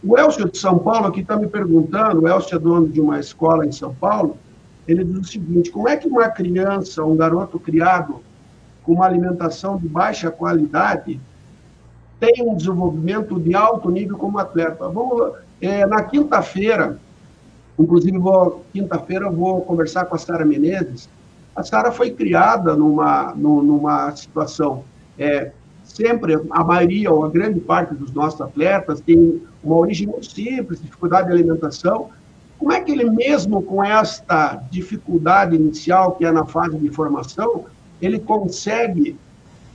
O 0.04 0.18
Elcio 0.18 0.50
de 0.50 0.58
São 0.58 0.78
Paulo 0.78 1.06
aqui 1.06 1.20
está 1.20 1.36
me 1.36 1.46
perguntando, 1.46 2.22
o 2.22 2.28
Elcio 2.28 2.56
é 2.56 2.58
dono 2.58 2.88
de 2.88 3.00
uma 3.00 3.18
escola 3.18 3.66
em 3.66 3.72
São 3.72 3.94
Paulo, 3.94 4.36
ele 4.86 5.04
diz 5.04 5.18
o 5.18 5.24
seguinte, 5.24 5.70
como 5.70 5.88
é 5.88 5.96
que 5.96 6.06
uma 6.06 6.28
criança, 6.28 7.04
um 7.04 7.16
garoto 7.16 7.58
criado 7.58 8.20
com 8.84 8.92
uma 8.92 9.06
alimentação 9.06 9.76
de 9.76 9.88
baixa 9.88 10.30
qualidade, 10.30 11.20
tem 12.20 12.34
um 12.40 12.54
desenvolvimento 12.54 13.38
de 13.40 13.54
alto 13.54 13.90
nível 13.90 14.16
como 14.16 14.38
atleta. 14.38 14.88
Vamos, 14.88 15.34
é, 15.60 15.84
na 15.86 16.02
quinta-feira, 16.04 16.98
inclusive 17.78 18.18
quinta-feira 18.72 19.28
vou 19.28 19.60
conversar 19.62 20.04
com 20.06 20.14
a 20.14 20.18
Sara 20.18 20.44
Menezes. 20.44 21.08
A 21.54 21.62
Sara 21.62 21.90
foi 21.90 22.10
criada 22.10 22.76
numa, 22.76 23.34
numa 23.34 24.14
situação 24.14 24.84
é, 25.18 25.50
sempre 25.86 26.34
a 26.50 26.64
maioria 26.64 27.10
ou 27.10 27.24
a 27.24 27.30
grande 27.30 27.60
parte 27.60 27.94
dos 27.94 28.12
nossos 28.12 28.40
atletas 28.40 29.00
tem 29.00 29.42
uma 29.62 29.76
origem 29.76 30.06
muito 30.06 30.26
simples, 30.26 30.82
dificuldade 30.82 31.28
de 31.28 31.34
alimentação. 31.34 32.10
Como 32.58 32.72
é 32.72 32.80
que 32.80 32.92
ele 32.92 33.08
mesmo 33.08 33.62
com 33.62 33.82
esta 33.82 34.62
dificuldade 34.70 35.54
inicial 35.54 36.12
que 36.12 36.24
é 36.24 36.32
na 36.32 36.44
fase 36.44 36.76
de 36.76 36.90
formação, 36.90 37.66
ele 38.00 38.18
consegue 38.18 39.16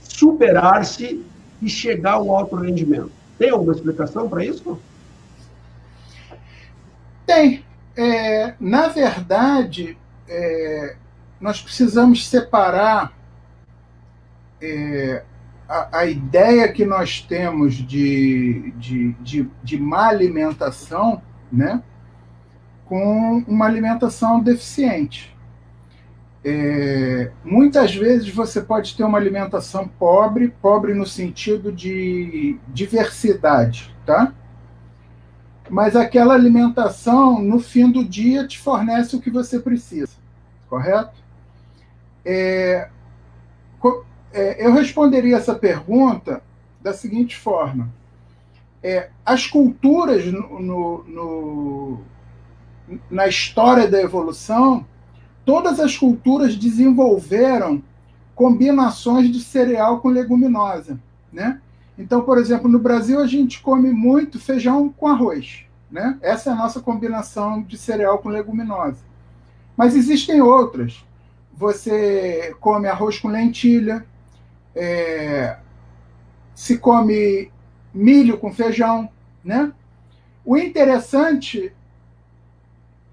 superar-se 0.00 1.24
e 1.60 1.68
chegar 1.68 2.14
ao 2.14 2.36
alto 2.36 2.56
rendimento. 2.56 3.10
Tem 3.38 3.50
alguma 3.50 3.72
explicação 3.72 4.28
para 4.28 4.44
isso? 4.44 4.78
Tem. 7.26 7.64
É, 7.96 8.54
na 8.58 8.88
verdade, 8.88 9.98
é, 10.28 10.96
nós 11.40 11.60
precisamos 11.60 12.26
separar 12.26 13.12
é, 14.60 15.24
a, 15.72 16.06
ideia 16.06 16.70
que 16.70 16.84
nós 16.84 17.22
temos 17.22 17.74
de, 17.74 18.72
de, 18.76 19.12
de, 19.14 19.50
de 19.62 19.78
má 19.78 20.08
alimentação, 20.08 21.22
né, 21.50 21.82
com 22.84 23.42
uma 23.48 23.64
alimentação 23.64 24.40
deficiente. 24.40 25.34
É, 26.44 27.30
muitas 27.44 27.94
vezes 27.94 28.28
você 28.28 28.60
pode 28.60 28.96
ter 28.96 29.04
uma 29.04 29.16
alimentação 29.16 29.88
pobre, 29.88 30.48
pobre 30.60 30.92
no 30.92 31.06
sentido 31.06 31.72
de 31.72 32.58
diversidade, 32.68 33.94
tá? 34.04 34.34
Mas 35.70 35.96
aquela 35.96 36.34
alimentação, 36.34 37.40
no 37.40 37.60
fim 37.60 37.90
do 37.90 38.04
dia, 38.04 38.46
te 38.46 38.58
fornece 38.58 39.16
o 39.16 39.20
que 39.20 39.30
você 39.30 39.58
precisa, 39.58 40.16
correto? 40.68 41.22
É, 42.24 42.90
é, 44.32 44.66
eu 44.66 44.72
responderia 44.72 45.36
essa 45.36 45.54
pergunta 45.54 46.42
da 46.80 46.92
seguinte 46.92 47.36
forma: 47.36 47.88
é, 48.82 49.10
as 49.24 49.46
culturas 49.46 50.24
no, 50.26 50.60
no, 50.60 51.04
no, 51.04 52.00
na 53.10 53.26
história 53.26 53.88
da 53.88 54.00
evolução 54.00 54.86
todas 55.44 55.80
as 55.80 55.96
culturas 55.96 56.56
desenvolveram 56.56 57.82
combinações 58.34 59.30
de 59.30 59.40
cereal 59.40 60.00
com 60.00 60.08
leguminosa, 60.08 60.98
né? 61.32 61.60
Então, 61.98 62.22
por 62.22 62.38
exemplo, 62.38 62.68
no 62.68 62.78
Brasil 62.78 63.20
a 63.20 63.26
gente 63.26 63.60
come 63.60 63.90
muito 63.90 64.40
feijão 64.40 64.88
com 64.88 65.06
arroz, 65.06 65.64
né? 65.90 66.18
Essa 66.22 66.50
é 66.50 66.52
a 66.52 66.56
nossa 66.56 66.80
combinação 66.80 67.62
de 67.62 67.76
cereal 67.76 68.18
com 68.18 68.28
leguminosa. 68.28 69.00
Mas 69.76 69.94
existem 69.94 70.40
outras. 70.40 71.04
Você 71.54 72.54
come 72.60 72.88
arroz 72.88 73.18
com 73.18 73.28
lentilha, 73.28 74.06
é, 74.74 75.56
se 76.54 76.78
come 76.78 77.50
milho 77.92 78.38
com 78.38 78.52
feijão, 78.52 79.08
né? 79.44 79.72
O 80.44 80.56
interessante 80.56 81.72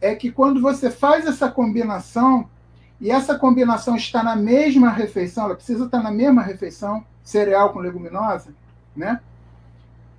é 0.01 0.15
que 0.15 0.31
quando 0.31 0.61
você 0.61 0.89
faz 0.89 1.25
essa 1.27 1.49
combinação, 1.49 2.49
e 2.99 3.11
essa 3.11 3.37
combinação 3.37 3.95
está 3.95 4.23
na 4.23 4.35
mesma 4.35 4.89
refeição, 4.89 5.45
ela 5.45 5.55
precisa 5.55 5.85
estar 5.85 6.01
na 6.01 6.11
mesma 6.11 6.41
refeição, 6.41 7.03
cereal 7.23 7.71
com 7.71 7.79
leguminosa, 7.79 8.53
né? 8.95 9.19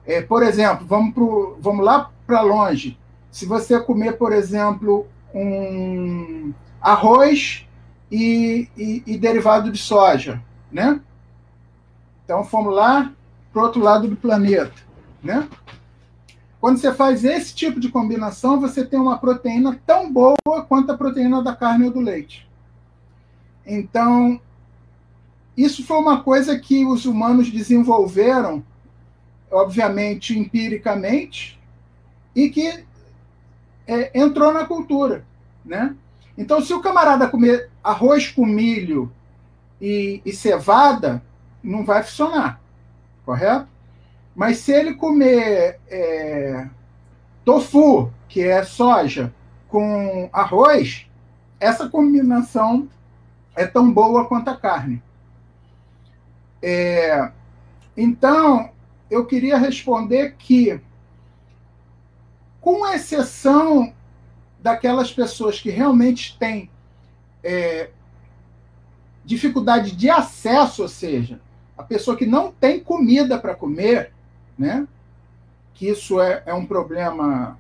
É, 0.07 0.23
por 0.23 0.43
exemplo, 0.43 0.87
vamos, 0.87 1.13
pro, 1.13 1.59
vamos 1.61 1.85
lá 1.85 2.11
para 2.27 2.41
longe. 2.41 2.99
Se 3.31 3.47
você 3.47 3.79
comer, 3.81 4.17
por 4.17 4.33
exemplo, 4.33 5.07
um 5.35 6.53
arroz 6.81 7.67
e, 8.11 8.69
e, 8.77 9.03
e 9.07 9.19
derivado 9.19 9.71
de 9.71 9.79
soja, 9.79 10.43
né? 10.73 11.01
Então, 12.31 12.45
fomos 12.45 12.73
lá 12.73 13.13
para 13.53 13.61
o 13.61 13.65
outro 13.65 13.83
lado 13.83 14.07
do 14.07 14.15
planeta, 14.15 14.73
né? 15.21 15.49
Quando 16.61 16.79
você 16.79 16.95
faz 16.95 17.25
esse 17.25 17.53
tipo 17.53 17.81
de 17.81 17.89
combinação, 17.89 18.61
você 18.61 18.87
tem 18.87 19.01
uma 19.01 19.19
proteína 19.19 19.81
tão 19.85 20.13
boa 20.13 20.37
quanto 20.69 20.93
a 20.93 20.97
proteína 20.97 21.43
da 21.43 21.57
carne 21.57 21.87
ou 21.87 21.91
do 21.91 21.99
leite. 21.99 22.49
Então, 23.67 24.41
isso 25.57 25.85
foi 25.85 25.97
uma 25.97 26.23
coisa 26.23 26.57
que 26.57 26.87
os 26.87 27.05
humanos 27.05 27.51
desenvolveram, 27.51 28.63
obviamente, 29.51 30.39
empiricamente, 30.39 31.61
e 32.33 32.49
que 32.49 32.85
é, 33.89 34.17
entrou 34.17 34.53
na 34.53 34.65
cultura. 34.65 35.25
Né? 35.65 35.97
Então, 36.39 36.63
se 36.63 36.73
o 36.73 36.81
camarada 36.81 37.27
comer 37.27 37.69
arroz 37.83 38.29
com 38.29 38.47
milho 38.47 39.11
e, 39.81 40.23
e 40.25 40.33
cevada, 40.33 41.21
não 41.63 41.85
vai 41.85 42.03
funcionar, 42.03 42.61
correto? 43.25 43.69
Mas 44.35 44.59
se 44.59 44.73
ele 44.73 44.95
comer 44.95 45.79
é, 45.89 46.69
tofu, 47.45 48.13
que 48.29 48.43
é 48.43 48.63
soja, 48.65 49.35
com 49.69 50.29
arroz, 50.33 51.07
essa 51.59 51.89
combinação 51.89 52.89
é 53.55 53.67
tão 53.67 53.93
boa 53.93 54.27
quanto 54.27 54.49
a 54.49 54.57
carne. 54.57 55.03
É, 56.63 57.31
então, 57.97 58.71
eu 59.11 59.27
queria 59.27 59.59
responder 59.59 60.37
que, 60.39 60.81
com 62.61 62.87
exceção 62.87 63.93
daquelas 64.61 65.13
pessoas 65.13 65.61
que 65.61 65.71
realmente 65.71 66.39
têm 66.39 66.71
é, 67.43 67.91
dificuldade 69.25 69.93
de 69.93 70.11
acesso, 70.11 70.83
ou 70.83 70.89
seja, 70.89 71.41
a 71.81 71.83
pessoa 71.83 72.17
que 72.17 72.27
não 72.27 72.53
tem 72.53 72.79
comida 72.79 73.39
para 73.39 73.55
comer, 73.55 74.13
né? 74.59 74.87
que 75.75 75.89
isso 75.89 76.21
é, 76.21 76.43
é 76.45 76.53
um 76.53 76.67
problema 76.67 77.59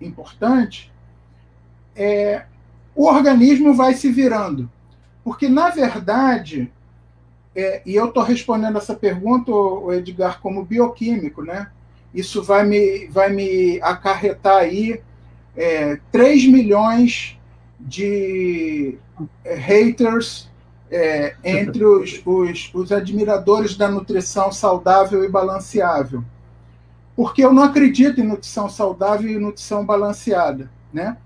importante, 0.00 0.92
é, 1.94 2.44
o 2.92 3.06
organismo 3.06 3.72
vai 3.72 3.94
se 3.94 4.10
virando. 4.10 4.68
Porque, 5.22 5.48
na 5.48 5.70
verdade, 5.70 6.72
é, 7.54 7.82
e 7.86 7.94
eu 7.94 8.08
estou 8.08 8.24
respondendo 8.24 8.78
essa 8.78 8.96
pergunta, 8.96 9.52
Edgar, 9.92 10.40
como 10.40 10.64
bioquímico, 10.64 11.44
né? 11.44 11.70
Isso 12.12 12.42
vai 12.42 12.66
me, 12.66 13.06
vai 13.06 13.32
me 13.32 13.80
acarretar 13.80 14.56
aí 14.56 15.00
é, 15.56 16.00
3 16.10 16.48
milhões 16.48 17.38
de 17.78 18.98
é, 19.44 19.54
haters 19.54 20.50
é, 20.92 21.34
entre 21.42 21.82
os, 21.86 22.20
os, 22.26 22.70
os 22.74 22.92
admiradores 22.92 23.76
da 23.76 23.88
nutrição 23.88 24.52
saudável 24.52 25.24
e 25.24 25.28
balanceável. 25.28 26.22
Porque 27.16 27.42
eu 27.42 27.52
não 27.52 27.62
acredito 27.62 28.20
em 28.20 28.24
nutrição 28.24 28.68
saudável 28.68 29.30
e 29.30 29.38
nutrição 29.38 29.86
balanceada. 29.86 30.70
Né? 30.92 31.16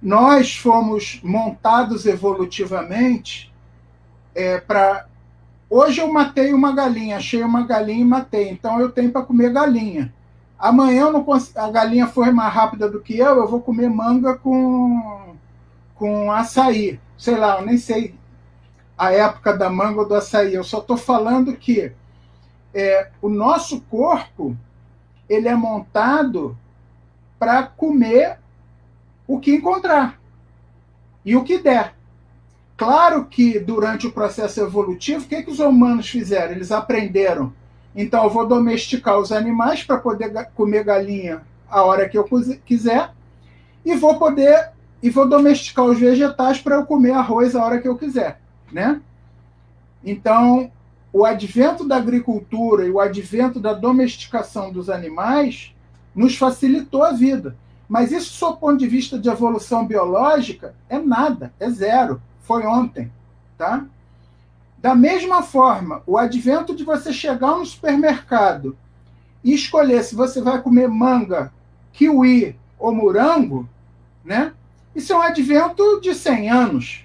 Nós 0.00 0.56
fomos 0.56 1.20
montados 1.22 2.06
evolutivamente 2.06 3.52
é, 4.34 4.58
para. 4.58 5.06
Hoje 5.68 6.00
eu 6.00 6.10
matei 6.10 6.54
uma 6.54 6.72
galinha, 6.72 7.18
achei 7.18 7.42
uma 7.42 7.66
galinha 7.66 8.00
e 8.00 8.04
matei, 8.04 8.48
então 8.48 8.80
eu 8.80 8.90
tenho 8.90 9.10
para 9.10 9.22
comer 9.22 9.52
galinha. 9.52 10.12
Amanhã 10.58 11.02
eu 11.02 11.12
não 11.12 11.24
cons... 11.24 11.54
a 11.56 11.68
galinha 11.70 12.06
foi 12.06 12.30
mais 12.30 12.52
rápida 12.52 12.88
do 12.88 13.00
que 13.00 13.18
eu, 13.18 13.36
eu 13.36 13.48
vou 13.48 13.60
comer 13.60 13.90
manga 13.90 14.34
com, 14.34 15.34
com 15.94 16.30
açaí. 16.30 16.98
Sei 17.18 17.36
lá, 17.36 17.58
eu 17.58 17.66
nem 17.66 17.76
sei 17.76 18.14
a 18.96 19.12
época 19.12 19.56
da 19.56 19.68
manga 19.68 20.00
ou 20.00 20.08
do 20.08 20.14
açaí. 20.14 20.54
Eu 20.54 20.64
só 20.64 20.78
estou 20.78 20.96
falando 20.96 21.56
que 21.56 21.92
é, 22.72 23.08
o 23.20 23.28
nosso 23.28 23.80
corpo 23.82 24.56
ele 25.28 25.48
é 25.48 25.54
montado 25.54 26.56
para 27.38 27.62
comer 27.62 28.38
o 29.26 29.38
que 29.38 29.54
encontrar 29.54 30.20
e 31.24 31.36
o 31.36 31.44
que 31.44 31.58
der. 31.58 31.94
Claro 32.76 33.26
que 33.26 33.58
durante 33.58 34.06
o 34.06 34.12
processo 34.12 34.60
evolutivo, 34.60 35.24
o 35.24 35.28
que, 35.28 35.42
que 35.42 35.50
os 35.50 35.60
humanos 35.60 36.08
fizeram? 36.08 36.52
Eles 36.52 36.72
aprenderam. 36.72 37.52
Então, 37.94 38.24
eu 38.24 38.30
vou 38.30 38.46
domesticar 38.46 39.18
os 39.18 39.30
animais 39.30 39.84
para 39.84 39.98
poder 39.98 40.32
comer 40.54 40.82
galinha 40.82 41.42
a 41.70 41.82
hora 41.82 42.08
que 42.08 42.18
eu 42.18 42.28
quiser 42.64 43.10
e 43.84 43.94
vou 43.94 44.18
poder 44.18 44.70
e 45.00 45.08
vou 45.10 45.28
domesticar 45.28 45.84
os 45.84 45.98
vegetais 45.98 46.60
para 46.60 46.76
eu 46.76 46.86
comer 46.86 47.12
arroz 47.12 47.54
a 47.54 47.64
hora 47.64 47.80
que 47.80 47.86
eu 47.86 47.96
quiser 47.96 48.40
né? 48.74 49.00
Então, 50.04 50.70
o 51.12 51.24
advento 51.24 51.86
da 51.86 51.96
agricultura 51.96 52.84
e 52.84 52.90
o 52.90 52.98
advento 52.98 53.60
da 53.60 53.72
domesticação 53.72 54.72
dos 54.72 54.90
animais 54.90 55.72
nos 56.12 56.36
facilitou 56.36 57.04
a 57.04 57.12
vida. 57.12 57.56
Mas 57.88 58.10
isso, 58.10 58.44
do 58.44 58.56
ponto 58.56 58.76
de 58.76 58.88
vista 58.88 59.16
de 59.16 59.28
evolução 59.28 59.86
biológica, 59.86 60.74
é 60.88 60.98
nada, 60.98 61.52
é 61.60 61.70
zero. 61.70 62.20
Foi 62.40 62.66
ontem, 62.66 63.12
tá? 63.56 63.86
Da 64.78 64.94
mesma 64.94 65.40
forma, 65.42 66.02
o 66.04 66.18
advento 66.18 66.74
de 66.74 66.82
você 66.82 67.12
chegar 67.12 67.56
no 67.56 67.64
supermercado 67.64 68.76
e 69.44 69.54
escolher 69.54 70.02
se 70.02 70.16
você 70.16 70.42
vai 70.42 70.60
comer 70.60 70.88
manga, 70.88 71.52
kiwi 71.92 72.56
ou 72.76 72.92
morango, 72.92 73.68
né? 74.24 74.52
Isso 74.96 75.12
é 75.12 75.16
um 75.16 75.22
advento 75.22 76.00
de 76.00 76.12
100 76.12 76.50
anos 76.50 77.03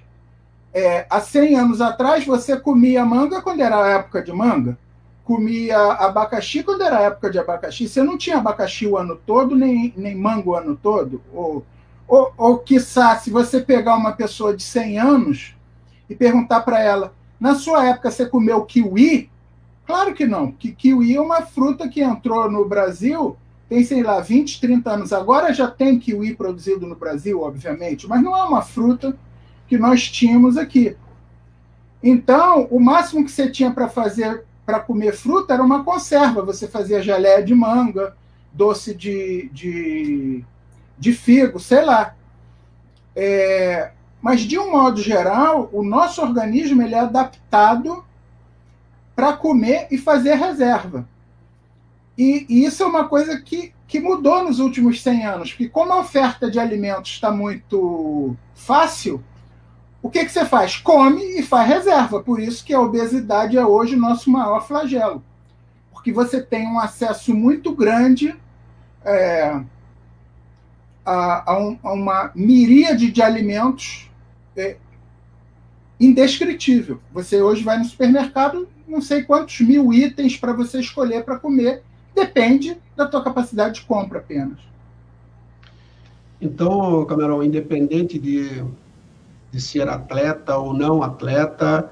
é, 0.73 1.05
há 1.09 1.19
100 1.19 1.55
anos 1.55 1.81
atrás, 1.81 2.25
você 2.25 2.57
comia 2.57 3.05
manga 3.05 3.41
quando 3.41 3.61
era 3.61 3.83
a 3.83 3.89
época 3.89 4.21
de 4.21 4.31
manga, 4.31 4.77
comia 5.23 5.77
abacaxi 5.77 6.63
quando 6.63 6.83
era 6.83 6.97
a 6.97 7.01
época 7.01 7.29
de 7.29 7.39
abacaxi. 7.39 7.87
Você 7.87 8.03
não 8.03 8.17
tinha 8.17 8.37
abacaxi 8.37 8.87
o 8.87 8.97
ano 8.97 9.15
todo, 9.15 9.55
nem, 9.55 9.93
nem 9.95 10.15
manga 10.15 10.49
o 10.49 10.55
ano 10.55 10.75
todo. 10.75 11.21
Ou, 11.33 11.65
ou, 12.07 12.33
ou, 12.37 12.57
quiçá, 12.59 13.15
se 13.17 13.29
você 13.29 13.61
pegar 13.61 13.95
uma 13.95 14.13
pessoa 14.13 14.55
de 14.55 14.63
100 14.63 14.99
anos 14.99 15.55
e 16.09 16.15
perguntar 16.15 16.61
para 16.61 16.81
ela, 16.81 17.13
na 17.39 17.55
sua 17.55 17.85
época 17.85 18.11
você 18.11 18.25
comeu 18.25 18.65
kiwi? 18.65 19.29
Claro 19.85 20.13
que 20.13 20.25
não, 20.25 20.51
que 20.51 20.71
kiwi 20.71 21.15
é 21.15 21.21
uma 21.21 21.41
fruta 21.41 21.87
que 21.87 22.01
entrou 22.01 22.49
no 22.49 22.67
Brasil 22.67 23.37
tem, 23.69 23.83
sei 23.83 24.01
lá, 24.01 24.19
20, 24.19 24.59
30 24.59 24.91
anos. 24.91 25.13
Agora 25.13 25.53
já 25.53 25.69
tem 25.69 25.99
kiwi 25.99 26.35
produzido 26.35 26.87
no 26.87 26.95
Brasil, 26.95 27.41
obviamente, 27.41 28.07
mas 28.07 28.21
não 28.21 28.35
é 28.35 28.41
uma 28.41 28.63
fruta 28.63 29.15
que 29.69 29.77
nós 29.77 30.09
tínhamos 30.09 30.57
aqui. 30.57 30.97
Então, 32.01 32.67
o 32.71 32.79
máximo 32.79 33.23
que 33.23 33.31
você 33.31 33.49
tinha 33.49 33.71
para 33.71 33.87
fazer 33.87 34.43
para 34.65 34.79
comer 34.79 35.13
fruta 35.13 35.53
era 35.53 35.63
uma 35.63 35.83
conserva. 35.83 36.43
Você 36.43 36.67
fazia 36.67 37.01
geleia 37.01 37.43
de 37.43 37.55
manga, 37.55 38.15
doce 38.51 38.93
de, 38.93 39.49
de, 39.53 40.43
de 40.97 41.13
figo, 41.13 41.59
sei 41.59 41.83
lá. 41.83 42.15
É, 43.15 43.91
mas, 44.21 44.41
de 44.41 44.59
um 44.59 44.71
modo 44.71 45.01
geral, 45.01 45.69
o 45.71 45.83
nosso 45.83 46.21
organismo 46.21 46.81
ele 46.81 46.93
é 46.93 46.99
adaptado 46.99 48.03
para 49.15 49.33
comer 49.33 49.87
e 49.91 49.97
fazer 49.97 50.35
reserva. 50.35 51.07
E, 52.17 52.45
e, 52.49 52.65
isso 52.65 52.83
é 52.83 52.85
uma 52.85 53.07
coisa 53.07 53.39
que, 53.41 53.73
que 53.87 53.99
mudou 53.99 54.43
nos 54.43 54.59
últimos 54.59 55.01
100 55.01 55.25
anos, 55.25 55.49
porque 55.49 55.69
como 55.69 55.93
a 55.93 55.99
oferta 55.99 56.51
de 56.51 56.59
alimentos 56.59 57.11
está 57.11 57.31
muito 57.31 58.35
fácil, 58.53 59.23
o 60.01 60.09
que, 60.09 60.23
que 60.23 60.31
você 60.31 60.45
faz? 60.45 60.77
Come 60.77 61.39
e 61.39 61.43
faz 61.43 61.67
reserva. 61.67 62.21
Por 62.21 62.39
isso 62.39 62.63
que 62.63 62.73
a 62.73 62.81
obesidade 62.81 63.57
é 63.57 63.65
hoje 63.65 63.95
o 63.95 63.99
nosso 63.99 64.31
maior 64.31 64.65
flagelo. 64.65 65.23
Porque 65.91 66.11
você 66.11 66.41
tem 66.41 66.65
um 66.67 66.79
acesso 66.79 67.33
muito 67.33 67.73
grande 67.75 68.35
é, 69.03 69.61
a, 71.05 71.51
a, 71.51 71.59
um, 71.59 71.77
a, 71.83 71.93
uma 71.93 72.31
miríade 72.33 73.11
de 73.11 73.21
alimentos 73.21 74.09
é, 74.55 74.77
indescritível. 75.99 77.01
Você 77.11 77.41
hoje 77.41 77.63
vai 77.63 77.77
no 77.77 77.85
supermercado, 77.85 78.69
não 78.87 79.01
sei 79.01 79.23
quantos 79.23 79.59
mil 79.59 79.93
itens 79.93 80.37
para 80.37 80.53
você 80.53 80.79
escolher 80.79 81.25
para 81.25 81.37
comer. 81.37 81.83
Depende 82.15 82.77
da 82.95 83.05
tua 83.05 83.21
capacidade 83.21 83.75
de 83.75 83.81
compra 83.85 84.19
apenas. 84.19 84.59
Então, 86.41 87.05
Cameron, 87.05 87.43
independente 87.43 88.17
de 88.17 88.63
de 89.51 89.59
ser 89.59 89.87
atleta 89.87 90.57
ou 90.57 90.73
não 90.73 91.01
atleta, 91.01 91.89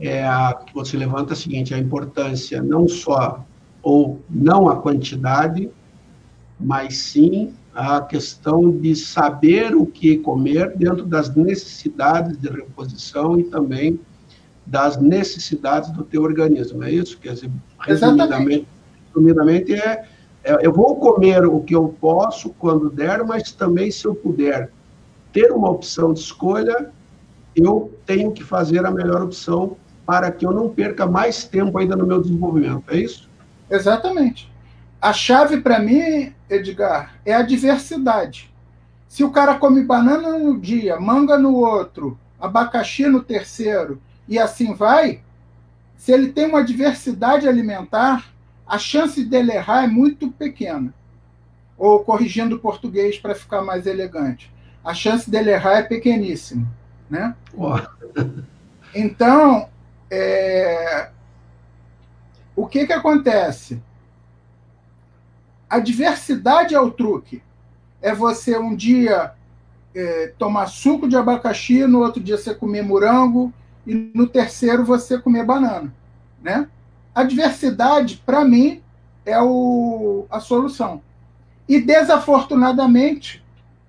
é 0.00 0.26
a 0.26 0.54
que 0.54 0.72
você 0.74 0.96
levanta 0.96 1.32
a 1.32 1.36
seguinte, 1.36 1.74
a 1.74 1.78
importância 1.78 2.62
não 2.62 2.86
só 2.86 3.44
ou 3.82 4.20
não 4.28 4.68
a 4.68 4.76
quantidade, 4.76 5.70
mas 6.58 6.96
sim 6.98 7.54
a 7.74 8.00
questão 8.00 8.70
de 8.70 8.94
saber 8.96 9.74
o 9.74 9.86
que 9.86 10.18
comer 10.18 10.76
dentro 10.76 11.04
das 11.04 11.34
necessidades 11.34 12.36
de 12.36 12.48
reposição 12.48 13.38
e 13.38 13.44
também 13.44 14.00
das 14.66 14.98
necessidades 14.98 15.90
do 15.90 16.04
teu 16.04 16.22
organismo, 16.22 16.82
é 16.84 16.90
isso? 16.90 17.18
Quer 17.18 17.34
dizer, 17.34 17.50
resumidamente, 17.80 18.66
resumidamente 19.06 19.72
é, 19.74 20.04
é, 20.44 20.66
eu 20.66 20.72
vou 20.72 20.96
comer 20.96 21.46
o 21.46 21.60
que 21.60 21.74
eu 21.74 21.94
posso 22.00 22.50
quando 22.50 22.90
der, 22.90 23.24
mas 23.24 23.52
também 23.52 23.90
se 23.90 24.04
eu 24.04 24.14
puder 24.14 24.70
ter 25.32 25.52
uma 25.52 25.70
opção 25.70 26.12
de 26.12 26.20
escolha, 26.20 26.90
eu 27.60 27.98
tenho 28.04 28.32
que 28.32 28.44
fazer 28.44 28.84
a 28.84 28.90
melhor 28.90 29.22
opção 29.22 29.76
para 30.06 30.30
que 30.30 30.46
eu 30.46 30.52
não 30.52 30.68
perca 30.68 31.06
mais 31.06 31.44
tempo 31.44 31.78
ainda 31.78 31.94
no 31.94 32.06
meu 32.06 32.20
desenvolvimento. 32.20 32.84
É 32.88 32.96
isso? 32.96 33.28
Exatamente. 33.70 34.50
A 35.00 35.12
chave 35.12 35.60
para 35.60 35.78
mim, 35.78 36.32
Edgar, 36.48 37.14
é 37.24 37.34
a 37.34 37.42
diversidade. 37.42 38.52
Se 39.06 39.22
o 39.22 39.30
cara 39.30 39.54
come 39.54 39.82
banana 39.82 40.38
no 40.38 40.58
dia, 40.58 40.98
manga 40.98 41.38
no 41.38 41.54
outro, 41.56 42.18
abacaxi 42.40 43.06
no 43.06 43.22
terceiro 43.22 44.00
e 44.26 44.38
assim 44.38 44.74
vai, 44.74 45.20
se 45.96 46.12
ele 46.12 46.32
tem 46.32 46.46
uma 46.46 46.64
diversidade 46.64 47.48
alimentar, 47.48 48.32
a 48.66 48.78
chance 48.78 49.24
dele 49.24 49.52
errar 49.52 49.84
é 49.84 49.86
muito 49.86 50.30
pequena. 50.30 50.92
Ou 51.76 52.00
corrigindo 52.00 52.56
o 52.56 52.60
português 52.60 53.18
para 53.18 53.34
ficar 53.34 53.62
mais 53.62 53.86
elegante, 53.86 54.52
a 54.84 54.94
chance 54.94 55.30
dele 55.30 55.50
errar 55.50 55.78
é 55.78 55.82
pequeníssima. 55.82 56.66
Né? 57.08 57.34
Então, 58.94 59.68
é... 60.10 61.10
o 62.56 62.66
que, 62.66 62.86
que 62.86 62.92
acontece? 62.94 63.82
A 65.68 65.78
diversidade 65.78 66.74
é 66.74 66.80
o 66.80 66.90
truque. 66.90 67.42
É 68.00 68.14
você 68.14 68.56
um 68.56 68.74
dia 68.74 69.34
é, 69.94 70.32
tomar 70.38 70.68
suco 70.68 71.08
de 71.08 71.16
abacaxi, 71.16 71.86
no 71.86 72.00
outro 72.00 72.22
dia 72.22 72.38
você 72.38 72.54
comer 72.54 72.82
morango 72.82 73.52
e 73.86 74.10
no 74.14 74.26
terceiro 74.26 74.84
você 74.84 75.18
comer 75.18 75.44
banana, 75.44 75.92
né? 76.42 76.68
A 77.14 77.24
diversidade, 77.24 78.22
para 78.24 78.44
mim, 78.44 78.82
é 79.26 79.40
o, 79.40 80.26
a 80.30 80.40
solução. 80.40 81.02
E 81.68 81.80
desafortunadamente, 81.80 83.44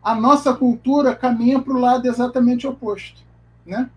a 0.10 0.16
nossa 0.16 0.56
cultura 0.56 1.16
caminha 1.16 1.62
para 1.62 1.74
o 1.74 1.80
lado 1.80 2.08
exatamente 2.08 2.66
oposto. 2.66 3.22
Né? 3.64 3.88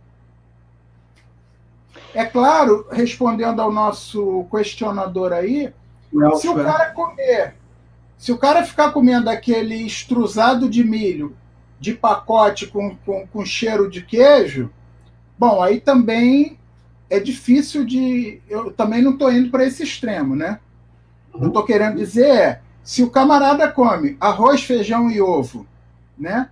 É 2.12 2.22
claro, 2.26 2.86
respondendo 2.92 3.60
ao 3.60 3.72
nosso 3.72 4.44
questionador 4.50 5.32
aí, 5.32 5.72
se 6.38 6.48
o 6.48 6.54
cara 6.54 6.90
comer, 6.90 7.54
se 8.18 8.30
o 8.30 8.36
cara 8.36 8.62
ficar 8.62 8.92
comendo 8.92 9.30
aquele 9.30 9.76
estruzado 9.86 10.68
de 10.68 10.84
milho 10.84 11.34
de 11.80 11.94
pacote 11.94 12.66
com, 12.66 12.94
com, 13.06 13.26
com 13.26 13.44
cheiro 13.46 13.90
de 13.90 14.02
queijo, 14.02 14.70
bom, 15.38 15.62
aí 15.62 15.80
também 15.80 16.58
é 17.08 17.18
difícil 17.18 17.86
de. 17.86 18.42
Eu 18.50 18.70
também 18.70 19.00
não 19.00 19.12
estou 19.12 19.32
indo 19.32 19.50
para 19.50 19.64
esse 19.64 19.82
extremo, 19.82 20.36
né? 20.36 20.60
Uhum. 21.32 21.44
Eu 21.44 21.48
estou 21.48 21.64
querendo 21.64 21.96
dizer 21.96 22.26
é, 22.26 22.60
se 22.84 23.02
o 23.02 23.10
camarada 23.10 23.66
come 23.72 24.18
arroz, 24.20 24.62
feijão 24.62 25.10
e 25.10 25.18
ovo 25.18 25.66
né? 26.22 26.48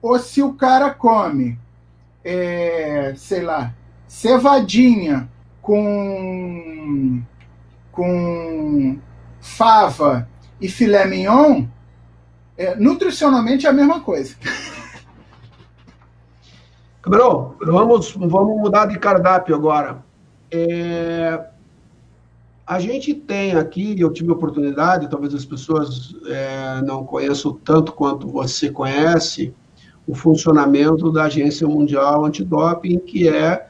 Ou 0.00 0.18
se 0.18 0.42
o 0.42 0.54
cara 0.54 0.90
come, 0.90 1.58
é, 2.24 3.12
sei 3.16 3.42
lá, 3.42 3.72
cevadinha 4.08 5.28
com, 5.60 7.22
com 7.92 8.98
fava 9.40 10.28
e 10.60 10.68
filé 10.68 11.06
mignon, 11.06 11.66
é, 12.56 12.74
nutricionalmente 12.74 13.66
é 13.66 13.70
a 13.70 13.72
mesma 13.72 14.00
coisa. 14.00 14.34
Cabrão, 17.02 17.56
vamos, 17.60 18.12
vamos 18.12 18.60
mudar 18.60 18.86
de 18.86 18.98
cardápio 18.98 19.54
agora. 19.54 20.04
É, 20.50 21.51
a 22.72 22.78
gente 22.78 23.12
tem 23.12 23.54
aqui, 23.54 24.00
eu 24.00 24.10
tive 24.10 24.30
a 24.30 24.34
oportunidade, 24.34 25.10
talvez 25.10 25.34
as 25.34 25.44
pessoas 25.44 26.14
é, 26.26 26.80
não 26.82 27.04
conheçam 27.04 27.52
tanto 27.52 27.92
quanto 27.92 28.26
você 28.26 28.70
conhece, 28.70 29.54
o 30.06 30.14
funcionamento 30.14 31.12
da 31.12 31.24
Agência 31.24 31.68
Mundial 31.68 32.24
Antidoping, 32.24 32.98
que 33.00 33.28
é 33.28 33.68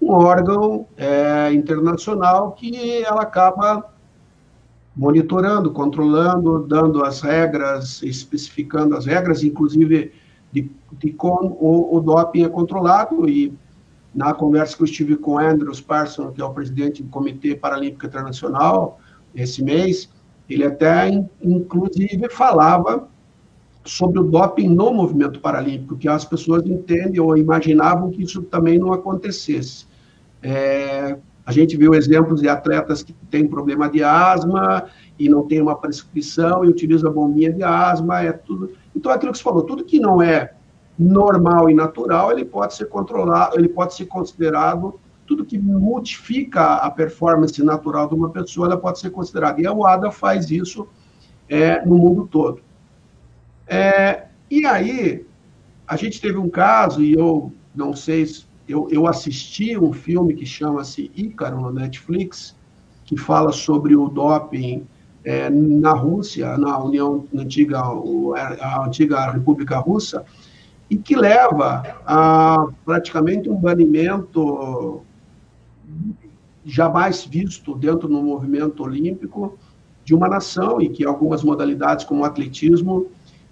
um 0.00 0.10
órgão 0.10 0.86
é, 0.96 1.52
internacional 1.52 2.52
que 2.52 3.04
ela 3.04 3.22
acaba 3.22 3.88
monitorando, 4.96 5.70
controlando, 5.70 6.66
dando 6.66 7.04
as 7.04 7.20
regras, 7.20 8.02
especificando 8.02 8.96
as 8.96 9.06
regras, 9.06 9.44
inclusive 9.44 10.12
de, 10.52 10.70
de 10.92 11.12
como 11.12 11.56
o, 11.60 11.96
o 11.96 12.00
doping 12.00 12.44
é 12.44 12.48
controlado 12.48 13.28
e 13.28 13.56
na 14.14 14.32
conversa 14.32 14.76
que 14.76 14.82
eu 14.82 14.86
estive 14.86 15.16
com 15.16 15.38
Andrews 15.38 15.80
Parson, 15.80 16.30
que 16.30 16.40
é 16.40 16.44
o 16.44 16.52
presidente 16.52 17.02
do 17.02 17.08
Comitê 17.08 17.54
Paralímpico 17.54 18.06
Internacional, 18.06 19.00
esse 19.34 19.62
mês, 19.62 20.08
ele 20.48 20.64
até, 20.64 21.10
inclusive, 21.42 22.28
falava 22.30 23.08
sobre 23.84 24.20
o 24.20 24.24
doping 24.24 24.68
no 24.68 24.92
movimento 24.92 25.40
paralímpico, 25.40 25.96
que 25.96 26.08
as 26.08 26.24
pessoas 26.24 26.64
entendem 26.64 27.20
ou 27.20 27.36
imaginavam 27.36 28.10
que 28.10 28.22
isso 28.22 28.42
também 28.42 28.78
não 28.78 28.92
acontecesse. 28.92 29.86
É, 30.42 31.18
a 31.44 31.52
gente 31.52 31.76
viu 31.76 31.94
exemplos 31.94 32.40
de 32.40 32.48
atletas 32.48 33.02
que 33.02 33.12
têm 33.30 33.46
problema 33.46 33.88
de 33.88 34.02
asma 34.02 34.84
e 35.18 35.28
não 35.28 35.46
tem 35.46 35.60
uma 35.60 35.76
prescrição 35.76 36.64
e 36.64 36.68
utiliza 36.68 37.10
bombinha 37.10 37.52
de 37.52 37.62
asma, 37.62 38.22
é 38.22 38.32
tudo. 38.32 38.70
Então, 38.96 39.12
aquilo 39.12 39.32
que 39.32 39.38
você 39.38 39.44
falou, 39.44 39.62
tudo 39.64 39.84
que 39.84 40.00
não 40.00 40.22
é 40.22 40.54
normal 40.98 41.68
e 41.68 41.74
natural, 41.74 42.30
ele 42.30 42.44
pode 42.44 42.74
ser 42.74 42.86
controlado, 42.86 43.58
ele 43.58 43.68
pode 43.68 43.94
ser 43.94 44.06
considerado 44.06 44.98
tudo 45.26 45.44
que 45.44 45.58
modifica 45.58 46.74
a 46.74 46.90
performance 46.90 47.62
natural 47.62 48.08
de 48.08 48.14
uma 48.14 48.30
pessoa, 48.30 48.66
ela 48.66 48.76
pode 48.76 48.98
ser 48.98 49.10
considerada. 49.10 49.60
E 49.60 49.66
a 49.66 49.72
UADA 49.72 50.10
faz 50.10 50.50
isso 50.50 50.86
é, 51.48 51.84
no 51.84 51.96
mundo 51.96 52.28
todo. 52.30 52.60
É, 53.66 54.26
e 54.50 54.66
aí, 54.66 55.26
a 55.86 55.96
gente 55.96 56.20
teve 56.20 56.38
um 56.38 56.48
caso, 56.48 57.02
e 57.02 57.14
eu 57.14 57.52
não 57.74 57.94
sei, 57.94 58.26
eu, 58.68 58.88
eu 58.90 59.06
assisti 59.06 59.76
um 59.76 59.92
filme 59.92 60.34
que 60.34 60.46
chama-se 60.46 61.10
Ícaro, 61.14 61.60
no 61.60 61.72
Netflix, 61.72 62.54
que 63.04 63.16
fala 63.16 63.52
sobre 63.52 63.96
o 63.96 64.08
doping 64.08 64.86
é, 65.24 65.48
na 65.48 65.92
Rússia, 65.92 66.56
na 66.58 66.78
União 66.78 67.26
na 67.32 67.42
antiga, 67.42 67.80
a 67.80 68.84
antiga 68.86 69.30
República 69.30 69.78
Russa, 69.78 70.24
e 70.88 70.96
que 70.96 71.16
leva 71.16 71.98
a 72.06 72.66
praticamente 72.84 73.48
um 73.48 73.56
banimento 73.56 75.02
jamais 76.64 77.24
visto 77.24 77.74
dentro 77.74 78.08
do 78.08 78.22
movimento 78.22 78.82
olímpico 78.82 79.58
de 80.04 80.14
uma 80.14 80.28
nação 80.28 80.80
e 80.80 80.88
que 80.88 81.04
algumas 81.04 81.42
modalidades 81.42 82.04
como 82.04 82.22
o 82.22 82.24
atletismo 82.24 83.06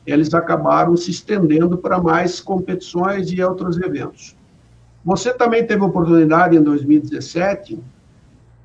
eles 0.06 0.34
acabaram 0.34 0.96
se 0.96 1.10
estendendo 1.10 1.78
para 1.78 2.00
mais 2.00 2.40
competições 2.40 3.30
e 3.30 3.40
outros 3.42 3.80
eventos. 3.80 4.36
Você 5.04 5.32
também 5.32 5.66
teve 5.66 5.82
a 5.82 5.86
oportunidade, 5.86 6.56
em 6.56 6.62
2017, 6.62 7.78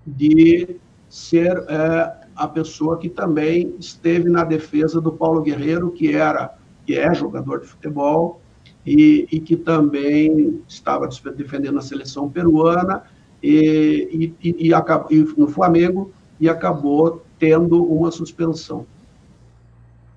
de 0.06 0.78
ser 1.10 1.64
é, 1.68 2.14
a 2.36 2.48
pessoa 2.48 2.98
que 2.98 3.10
também 3.10 3.76
esteve 3.80 4.30
na 4.30 4.44
defesa 4.44 5.00
do 5.00 5.12
Paulo 5.12 5.42
Guerreiro, 5.42 5.92
que 5.92 6.16
era 6.16 6.56
que 6.86 6.98
é 6.98 7.14
jogador 7.14 7.62
de 7.62 7.68
futebol 7.68 8.42
e, 8.88 9.28
e 9.30 9.40
que 9.42 9.58
também 9.58 10.64
estava 10.66 11.10
defendendo 11.36 11.78
a 11.78 11.82
seleção 11.82 12.30
peruana 12.30 13.04
e, 13.44 14.34
e, 14.42 14.50
e, 14.50 14.72
e 14.72 15.24
no 15.36 15.50
Flamengo 15.50 16.10
e 16.40 16.48
acabou 16.48 17.22
tendo 17.38 17.84
uma 17.84 18.10
suspensão. 18.12 18.86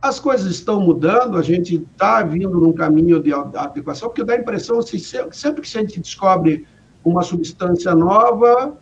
As 0.00 0.20
coisas 0.20 0.48
estão 0.52 0.80
mudando, 0.80 1.36
a 1.36 1.42
gente 1.42 1.74
está 1.76 2.22
vindo 2.22 2.60
num 2.60 2.72
caminho 2.72 3.20
de 3.20 3.32
adequação, 3.34 4.08
porque 4.08 4.22
dá 4.22 4.34
a 4.34 4.38
impressão 4.38 4.80
que 4.80 4.98
sempre 5.00 5.62
que 5.62 5.76
a 5.76 5.80
gente 5.80 6.00
descobre 6.00 6.64
uma 7.04 7.22
substância 7.22 7.92
nova, 7.92 8.78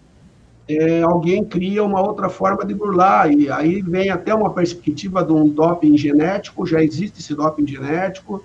é, 0.68 1.02
alguém 1.02 1.42
cria 1.42 1.82
uma 1.82 2.02
outra 2.02 2.28
forma 2.28 2.62
de 2.64 2.74
burlar, 2.74 3.32
e 3.32 3.50
aí 3.50 3.80
vem 3.80 4.10
até 4.10 4.34
uma 4.34 4.52
perspectiva 4.52 5.24
de 5.24 5.32
um 5.32 5.48
doping 5.48 5.96
genético, 5.96 6.66
já 6.66 6.82
existe 6.84 7.20
esse 7.20 7.34
doping 7.34 7.66
genético. 7.66 8.44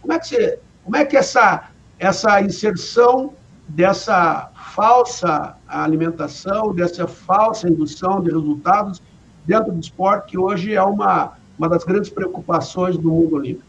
Como 0.00 0.12
é 0.12 0.18
que, 0.18 0.26
você, 0.26 0.58
como 0.88 0.96
é 0.96 1.04
que 1.04 1.18
essa, 1.18 1.68
essa 1.98 2.40
inserção 2.40 3.34
dessa 3.68 4.50
falsa 4.74 5.54
alimentação, 5.68 6.74
dessa 6.74 7.06
falsa 7.06 7.68
indução 7.68 8.22
de 8.22 8.30
resultados 8.30 9.02
dentro 9.44 9.70
do 9.70 9.78
esporte, 9.78 10.30
que 10.30 10.38
hoje 10.38 10.72
é 10.72 10.82
uma, 10.82 11.36
uma 11.58 11.68
das 11.68 11.84
grandes 11.84 12.08
preocupações 12.08 12.96
do 12.96 13.10
mundo 13.10 13.36
olímpico? 13.36 13.68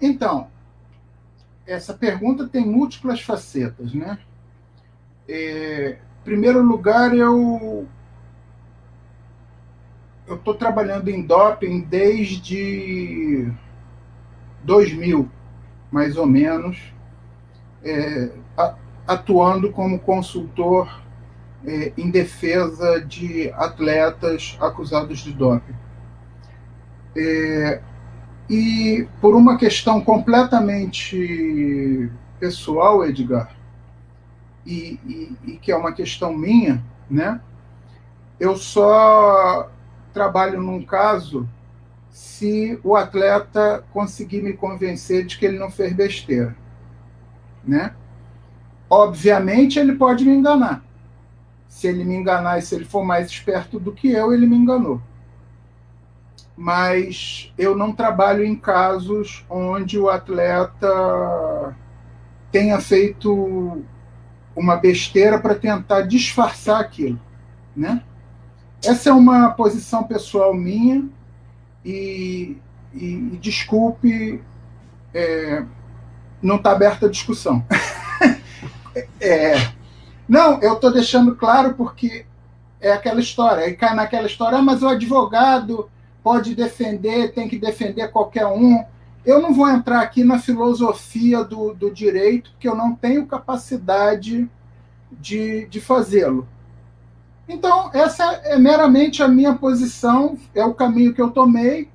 Então, 0.00 0.48
essa 1.66 1.92
pergunta 1.92 2.48
tem 2.48 2.64
múltiplas 2.64 3.20
facetas, 3.20 3.92
né? 3.92 4.18
É, 5.28 5.98
em 6.22 6.24
primeiro 6.24 6.62
lugar, 6.62 7.14
eu 7.14 7.86
eu 10.26 10.36
estou 10.36 10.54
trabalhando 10.54 11.10
em 11.10 11.20
doping 11.20 11.82
desde 11.82 13.52
2000, 14.64 15.28
mais 15.90 16.16
ou 16.16 16.26
menos, 16.26 16.92
é, 17.84 18.30
atuando 19.06 19.72
como 19.72 19.98
consultor 19.98 21.02
é, 21.64 21.92
em 21.96 22.10
defesa 22.10 23.00
de 23.00 23.50
atletas 23.52 24.56
acusados 24.60 25.20
de 25.20 25.32
doping. 25.32 25.74
É, 27.16 27.80
e 28.48 29.06
por 29.20 29.34
uma 29.34 29.56
questão 29.56 30.00
completamente 30.00 32.10
pessoal, 32.40 33.04
Edgar, 33.04 33.54
e, 34.66 34.98
e, 35.06 35.52
e 35.52 35.58
que 35.58 35.70
é 35.70 35.76
uma 35.76 35.92
questão 35.92 36.32
minha, 36.32 36.82
né? 37.10 37.40
Eu 38.38 38.56
só 38.56 39.70
trabalho 40.12 40.60
num 40.60 40.84
caso 40.84 41.48
se 42.12 42.78
o 42.84 42.94
atleta 42.94 43.82
conseguir 43.90 44.42
me 44.42 44.52
convencer 44.52 45.24
de 45.24 45.38
que 45.38 45.46
ele 45.46 45.58
não 45.58 45.70
fez 45.70 45.94
besteira, 45.94 46.54
né? 47.64 47.94
Obviamente 48.88 49.78
ele 49.78 49.94
pode 49.94 50.22
me 50.22 50.34
enganar. 50.34 50.84
Se 51.66 51.86
ele 51.88 52.04
me 52.04 52.14
enganar 52.14 52.58
e 52.58 52.62
se 52.62 52.74
ele 52.74 52.84
for 52.84 53.02
mais 53.02 53.28
esperto 53.28 53.80
do 53.80 53.92
que 53.92 54.12
eu, 54.12 54.34
ele 54.34 54.46
me 54.46 54.54
enganou. 54.54 55.00
Mas 56.54 57.50
eu 57.56 57.74
não 57.74 57.94
trabalho 57.94 58.44
em 58.44 58.54
casos 58.54 59.42
onde 59.48 59.98
o 59.98 60.10
atleta 60.10 61.74
tenha 62.50 62.78
feito 62.78 63.82
uma 64.54 64.76
besteira 64.76 65.40
para 65.40 65.54
tentar 65.54 66.02
disfarçar 66.02 66.78
aquilo, 66.78 67.18
né? 67.74 68.02
Essa 68.84 69.08
é 69.08 69.12
uma 69.14 69.48
posição 69.52 70.04
pessoal 70.04 70.52
minha 70.52 71.08
e, 71.84 72.56
e, 72.92 73.04
e 73.04 73.38
desculpe, 73.40 74.42
é, 75.14 75.64
não 76.40 76.56
está 76.56 76.72
aberta 76.72 77.06
a 77.06 77.10
discussão. 77.10 77.64
é, 79.20 79.72
não, 80.28 80.60
eu 80.60 80.74
estou 80.74 80.92
deixando 80.92 81.34
claro 81.36 81.74
porque 81.74 82.26
é 82.80 82.92
aquela 82.92 83.20
história, 83.20 83.64
aí 83.64 83.74
cai 83.74 83.94
naquela 83.94 84.26
história, 84.26 84.58
ah, 84.58 84.62
mas 84.62 84.82
o 84.82 84.88
advogado 84.88 85.88
pode 86.22 86.54
defender, 86.54 87.32
tem 87.32 87.48
que 87.48 87.58
defender 87.58 88.08
qualquer 88.08 88.46
um. 88.46 88.84
Eu 89.24 89.40
não 89.40 89.54
vou 89.54 89.68
entrar 89.68 90.00
aqui 90.00 90.24
na 90.24 90.38
filosofia 90.38 91.44
do, 91.44 91.74
do 91.74 91.90
direito, 91.90 92.50
porque 92.52 92.68
eu 92.68 92.74
não 92.74 92.94
tenho 92.94 93.26
capacidade 93.26 94.50
de, 95.12 95.66
de 95.66 95.80
fazê-lo. 95.80 96.46
Então, 97.52 97.90
essa 97.92 98.24
é 98.44 98.58
meramente 98.58 99.22
a 99.22 99.28
minha 99.28 99.54
posição, 99.54 100.38
é 100.54 100.64
o 100.64 100.72
caminho 100.72 101.12
que 101.12 101.20
eu 101.20 101.30
tomei, 101.30 101.90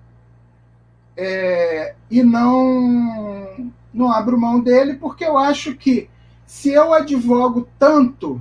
é, 1.18 1.96
e 2.12 2.22
não, 2.22 3.72
não 3.92 4.12
abro 4.12 4.40
mão 4.40 4.60
dele, 4.60 4.94
porque 4.94 5.26
eu 5.26 5.36
acho 5.36 5.76
que 5.76 6.08
se 6.46 6.70
eu 6.70 6.94
advogo 6.94 7.68
tanto 7.80 8.40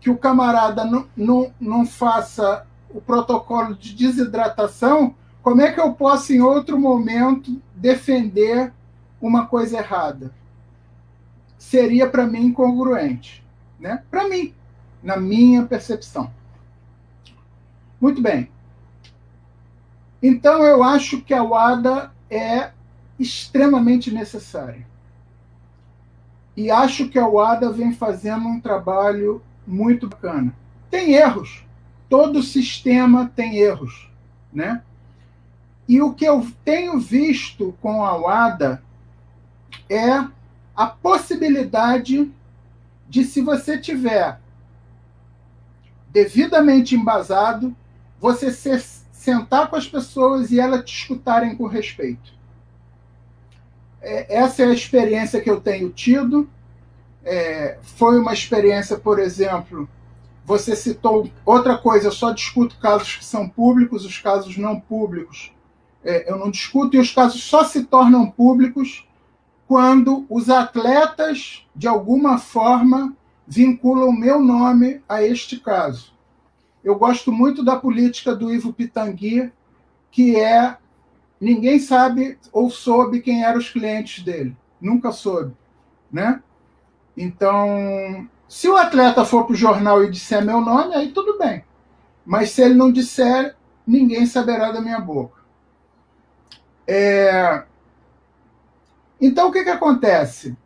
que 0.00 0.08
o 0.08 0.16
camarada 0.16 0.84
não, 0.84 1.06
não, 1.16 1.52
não 1.60 1.84
faça 1.84 2.64
o 2.88 3.00
protocolo 3.00 3.74
de 3.74 3.92
desidratação, 3.92 5.16
como 5.42 5.62
é 5.62 5.72
que 5.72 5.80
eu 5.80 5.92
posso, 5.92 6.32
em 6.32 6.40
outro 6.40 6.78
momento, 6.78 7.60
defender 7.74 8.72
uma 9.20 9.46
coisa 9.46 9.78
errada? 9.78 10.32
Seria 11.58 12.08
para 12.08 12.24
mim 12.24 12.46
incongruente, 12.46 13.44
né? 13.80 14.04
Para 14.08 14.28
mim, 14.28 14.54
na 15.02 15.16
minha 15.16 15.64
percepção. 15.64 16.30
Muito 18.02 18.20
bem. 18.20 18.50
Então 20.20 20.64
eu 20.64 20.82
acho 20.82 21.20
que 21.20 21.32
a 21.32 21.44
WADA 21.44 22.12
é 22.28 22.72
extremamente 23.16 24.10
necessária. 24.10 24.84
E 26.56 26.68
acho 26.68 27.08
que 27.08 27.16
a 27.16 27.28
WADA 27.28 27.70
vem 27.70 27.92
fazendo 27.92 28.48
um 28.48 28.60
trabalho 28.60 29.40
muito 29.64 30.08
bacana. 30.08 30.52
Tem 30.90 31.12
erros. 31.12 31.64
Todo 32.08 32.42
sistema 32.42 33.30
tem 33.36 33.58
erros, 33.58 34.10
né? 34.52 34.82
E 35.88 36.02
o 36.02 36.12
que 36.12 36.24
eu 36.24 36.44
tenho 36.64 36.98
visto 36.98 37.72
com 37.80 38.04
a 38.04 38.16
WADA 38.16 38.82
é 39.88 40.26
a 40.74 40.86
possibilidade 40.88 42.32
de, 43.08 43.22
se 43.22 43.40
você 43.40 43.78
tiver 43.78 44.40
devidamente 46.10 46.96
embasado, 46.96 47.76
você 48.22 48.50
ser, 48.50 48.82
sentar 49.12 49.68
com 49.68 49.76
as 49.76 49.86
pessoas 49.86 50.50
e 50.50 50.58
elas 50.58 50.84
te 50.84 50.94
escutarem 50.96 51.54
com 51.54 51.66
respeito. 51.66 52.32
É, 54.00 54.38
essa 54.38 54.62
é 54.62 54.66
a 54.66 54.72
experiência 54.72 55.40
que 55.40 55.50
eu 55.50 55.60
tenho 55.60 55.90
tido. 55.90 56.48
É, 57.22 57.78
foi 57.82 58.18
uma 58.18 58.32
experiência, 58.32 58.96
por 58.96 59.18
exemplo, 59.18 59.88
você 60.44 60.74
citou 60.74 61.30
outra 61.44 61.76
coisa, 61.76 62.08
eu 62.08 62.12
só 62.12 62.32
discuto 62.32 62.78
casos 62.78 63.16
que 63.16 63.24
são 63.24 63.48
públicos, 63.48 64.06
os 64.06 64.18
casos 64.18 64.56
não 64.56 64.80
públicos 64.80 65.52
é, 66.04 66.30
eu 66.30 66.38
não 66.38 66.50
discuto, 66.50 66.96
e 66.96 67.00
os 67.00 67.12
casos 67.12 67.42
só 67.42 67.64
se 67.64 67.84
tornam 67.84 68.30
públicos 68.30 69.06
quando 69.66 70.26
os 70.28 70.50
atletas, 70.50 71.64
de 71.74 71.86
alguma 71.86 72.38
forma, 72.38 73.16
vinculam 73.46 74.08
o 74.08 74.18
meu 74.18 74.40
nome 74.40 75.00
a 75.08 75.22
este 75.22 75.58
caso. 75.58 76.12
Eu 76.82 76.96
gosto 76.96 77.30
muito 77.30 77.64
da 77.64 77.76
política 77.76 78.34
do 78.34 78.52
Ivo 78.52 78.72
Pitangui, 78.72 79.52
que 80.10 80.36
é 80.36 80.76
ninguém 81.40 81.78
sabe 81.78 82.38
ou 82.52 82.70
soube 82.70 83.20
quem 83.20 83.44
eram 83.44 83.58
os 83.58 83.70
clientes 83.70 84.24
dele. 84.24 84.56
Nunca 84.80 85.12
soube, 85.12 85.54
né? 86.10 86.42
Então, 87.16 88.28
se 88.48 88.68
o 88.68 88.76
atleta 88.76 89.24
for 89.24 89.44
para 89.44 89.52
o 89.52 89.56
jornal 89.56 90.02
e 90.04 90.10
disser 90.10 90.44
meu 90.44 90.60
nome, 90.60 90.94
aí 90.94 91.12
tudo 91.12 91.38
bem. 91.38 91.64
Mas 92.24 92.50
se 92.50 92.62
ele 92.62 92.74
não 92.74 92.92
disser, 92.92 93.56
ninguém 93.86 94.26
saberá 94.26 94.70
da 94.70 94.80
minha 94.80 95.00
boca. 95.00 95.40
É... 96.86 97.62
Então, 99.20 99.48
o 99.48 99.52
que, 99.52 99.62
que 99.62 99.70
acontece? 99.70 100.56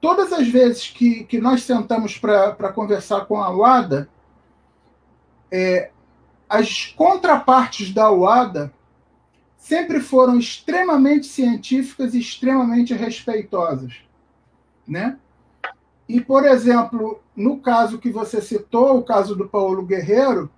Todas 0.00 0.32
as 0.32 0.46
vezes 0.46 0.88
que, 0.88 1.24
que 1.24 1.40
nós 1.40 1.62
sentamos 1.62 2.18
para 2.18 2.72
conversar 2.72 3.24
com 3.26 3.42
a 3.42 3.50
UADA, 3.50 4.08
é, 5.50 5.90
as 6.48 6.86
contrapartes 6.86 7.92
da 7.92 8.10
UADA 8.10 8.72
sempre 9.56 10.00
foram 10.00 10.38
extremamente 10.38 11.26
científicas 11.26 12.14
e 12.14 12.20
extremamente 12.20 12.94
respeitosas. 12.94 13.94
Né? 14.86 15.18
E, 16.08 16.20
por 16.20 16.44
exemplo, 16.44 17.20
no 17.36 17.58
caso 17.58 17.98
que 17.98 18.10
você 18.10 18.40
citou, 18.40 18.98
o 18.98 19.04
caso 19.04 19.36
do 19.36 19.46
Paulo 19.46 19.84
Guerreiro, 19.84 20.50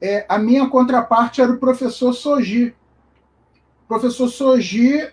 é, 0.00 0.24
a 0.28 0.38
minha 0.38 0.68
contraparte 0.68 1.40
era 1.40 1.50
o 1.50 1.58
professor 1.58 2.12
Soji, 2.12 2.74
O 3.84 3.88
professor 3.88 4.28
Soji 4.28 5.10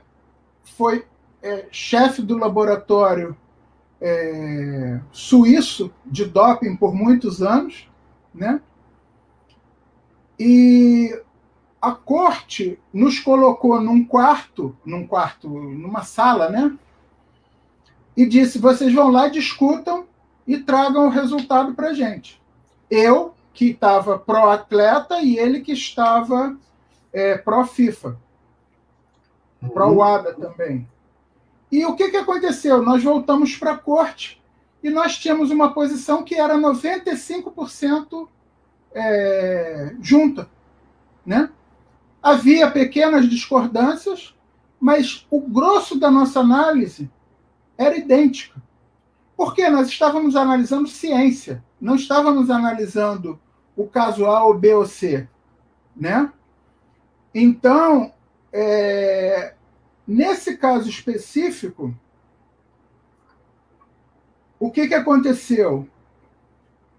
foi 0.64 1.06
é, 1.42 1.66
chefe 1.72 2.22
do 2.22 2.38
laboratório 2.38 3.36
é, 4.00 5.00
suíço 5.12 5.92
de 6.06 6.26
doping 6.26 6.76
por 6.76 6.94
muitos 6.94 7.42
anos, 7.42 7.90
né? 8.34 8.62
E 10.44 11.22
a 11.80 11.92
corte 11.92 12.80
nos 12.92 13.20
colocou 13.20 13.80
num 13.80 14.04
quarto, 14.04 14.76
num 14.84 15.06
quarto, 15.06 15.48
numa 15.48 16.02
sala, 16.02 16.50
né? 16.50 16.76
E 18.18 18.26
disse: 18.26 18.58
vocês 18.58 18.92
vão 18.92 19.12
lá, 19.12 19.28
discutam 19.28 20.08
e 20.48 20.58
tragam 20.58 21.06
o 21.06 21.12
resultado 21.12 21.76
para 21.76 21.94
gente. 21.94 22.42
Eu 22.90 23.36
que 23.54 23.66
estava 23.70 24.18
pró-atleta 24.18 25.22
e 25.22 25.38
ele 25.38 25.62
que 25.62 25.74
estava 25.74 26.58
é, 27.14 27.38
pró-FIFA, 27.38 28.18
uhum. 29.62 29.70
pró-WADA 29.70 30.34
também. 30.34 30.90
E 31.72 31.86
o 31.86 31.96
que, 31.96 32.10
que 32.10 32.18
aconteceu? 32.18 32.82
Nós 32.82 33.04
voltamos 33.04 33.56
para 33.56 33.74
a 33.74 33.78
corte 33.78 34.42
e 34.82 34.90
nós 34.90 35.20
tínhamos 35.20 35.52
uma 35.52 35.72
posição 35.72 36.24
que 36.24 36.34
era 36.34 36.58
95% 36.58 38.28
é, 38.94 39.96
junta. 40.02 40.50
Né? 41.26 41.50
Havia 42.22 42.70
pequenas 42.70 43.30
discordâncias, 43.30 44.36
mas 44.80 45.26
o 45.30 45.42
grosso 45.42 46.00
da 46.00 46.10
nossa 46.10 46.40
análise 46.40 47.10
era 47.78 47.98
idêntica. 47.98 48.62
Porque 49.36 49.70
nós 49.70 49.88
estávamos 49.88 50.36
analisando 50.36 50.88
ciência, 50.88 51.64
não 51.80 51.96
estávamos 51.96 52.50
analisando 52.50 53.40
o 53.76 53.88
caso 53.88 54.26
A 54.26 54.44
ou 54.44 54.54
B 54.58 54.74
ou 54.74 54.86
C. 54.86 55.28
Né? 55.96 56.32
Então, 57.34 58.14
é, 58.54 59.54
Nesse 60.14 60.58
caso 60.58 60.90
específico, 60.90 61.96
o 64.60 64.70
que, 64.70 64.88
que 64.88 64.94
aconteceu? 64.94 65.88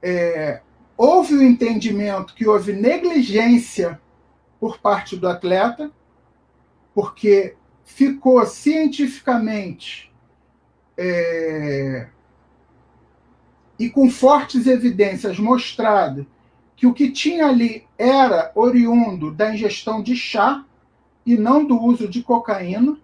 É, 0.00 0.62
houve 1.04 1.34
o 1.34 1.42
entendimento 1.42 2.32
que 2.32 2.46
houve 2.46 2.72
negligência 2.72 4.00
por 4.60 4.78
parte 4.78 5.16
do 5.16 5.26
atleta, 5.26 5.90
porque 6.94 7.56
ficou 7.82 8.46
cientificamente 8.46 10.12
é, 10.96 12.06
e 13.76 13.90
com 13.90 14.08
fortes 14.08 14.68
evidências 14.68 15.40
mostrado 15.40 16.24
que 16.76 16.86
o 16.86 16.94
que 16.94 17.10
tinha 17.10 17.48
ali 17.48 17.84
era 17.98 18.52
oriundo 18.54 19.32
da 19.32 19.52
ingestão 19.52 20.00
de 20.00 20.14
chá 20.14 20.64
e 21.26 21.36
não 21.36 21.64
do 21.64 21.82
uso 21.82 22.06
de 22.06 22.22
cocaína, 22.22 22.96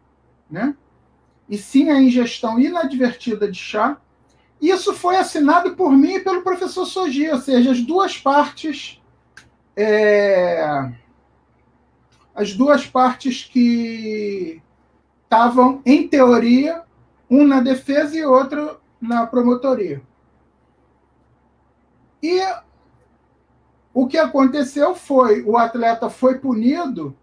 né? 0.49 0.77
e 1.49 1.59
sim 1.59 1.91
a 1.91 2.01
ingestão 2.01 2.61
inadvertida 2.61 3.51
de 3.51 3.59
chá. 3.59 4.01
Isso 4.61 4.93
foi 4.95 5.17
assinado 5.17 5.77
por 5.77 5.93
mim 5.93 6.15
e 6.15 6.21
pelo 6.21 6.43
professor 6.43 6.85
Sogi, 6.85 7.29
ou 7.31 7.39
seja, 7.39 7.71
as 7.71 7.81
duas 7.81 8.19
partes. 8.19 9.01
É, 9.77 10.91
as 12.35 12.53
duas 12.55 12.87
partes 12.87 13.45
que 13.45 14.61
estavam, 15.23 15.81
em 15.87 16.09
teoria, 16.09 16.83
um 17.31 17.47
na 17.47 17.61
defesa 17.61 18.17
e 18.17 18.25
outro 18.25 18.81
na 19.01 19.27
promotoria. 19.27 20.03
E 22.21 22.41
o 23.95 24.09
que 24.09 24.19
aconteceu 24.19 24.95
foi 24.95 25.43
o 25.43 25.57
atleta 25.57 26.11
foi 26.11 26.39
punido 26.39 27.17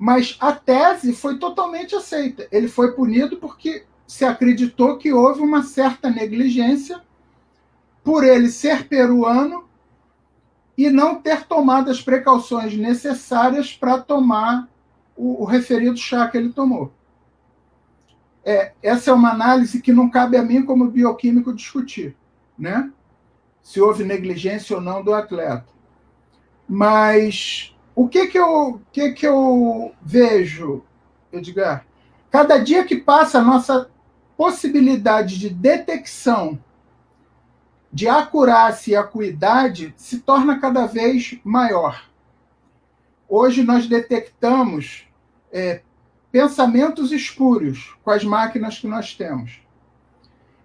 mas 0.00 0.34
a 0.40 0.50
tese 0.50 1.12
foi 1.12 1.36
totalmente 1.36 1.94
aceita. 1.94 2.48
Ele 2.50 2.68
foi 2.68 2.92
punido 2.92 3.36
porque 3.36 3.84
se 4.10 4.24
acreditou 4.24 4.98
que 4.98 5.12
houve 5.12 5.40
uma 5.40 5.62
certa 5.62 6.10
negligência 6.10 7.00
por 8.02 8.24
ele 8.24 8.48
ser 8.48 8.88
peruano 8.88 9.68
e 10.76 10.90
não 10.90 11.14
ter 11.14 11.46
tomado 11.46 11.92
as 11.92 12.02
precauções 12.02 12.76
necessárias 12.76 13.72
para 13.72 14.00
tomar 14.00 14.68
o, 15.16 15.42
o, 15.42 15.44
referido 15.44 15.96
chá 15.96 16.26
que 16.26 16.36
ele 16.36 16.52
tomou. 16.52 16.92
É, 18.44 18.72
essa 18.82 19.12
é 19.12 19.14
uma 19.14 19.30
análise 19.30 19.80
que 19.80 19.92
não 19.92 20.10
cabe 20.10 20.36
a 20.36 20.42
mim, 20.42 20.64
como 20.64 20.90
bioquímico, 20.90 21.54
discutir, 21.54 22.16
né? 22.58 22.90
Se 23.62 23.80
houve 23.80 24.02
negligência 24.02 24.74
ou 24.74 24.82
não 24.82 25.04
do 25.04 25.14
atleta. 25.14 25.68
Mas 26.68 27.76
o 27.94 28.08
que 28.08 28.26
que 28.26 28.38
eu, 28.40 28.82
que 28.90 29.12
que 29.12 29.26
eu 29.28 29.94
vejo, 30.02 30.82
Edgar? 31.32 31.86
Cada 32.28 32.58
dia 32.58 32.84
que 32.84 32.96
passa, 32.96 33.38
a 33.38 33.42
nossa 33.42 33.88
possibilidade 34.40 35.38
de 35.38 35.50
detecção, 35.50 36.58
de 37.92 38.08
acurácia 38.08 38.92
e 38.92 38.96
acuidade 38.96 39.92
se 39.98 40.20
torna 40.20 40.58
cada 40.58 40.86
vez 40.86 41.38
maior. 41.44 42.08
Hoje 43.28 43.62
nós 43.62 43.86
detectamos 43.86 45.06
é, 45.52 45.82
pensamentos 46.32 47.12
espúrios 47.12 47.94
com 48.02 48.10
as 48.10 48.24
máquinas 48.24 48.78
que 48.78 48.86
nós 48.86 49.14
temos. 49.14 49.60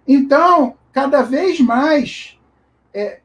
Então, 0.08 0.78
cada 0.90 1.20
vez 1.20 1.60
mais, 1.60 2.40
é, 2.94 3.20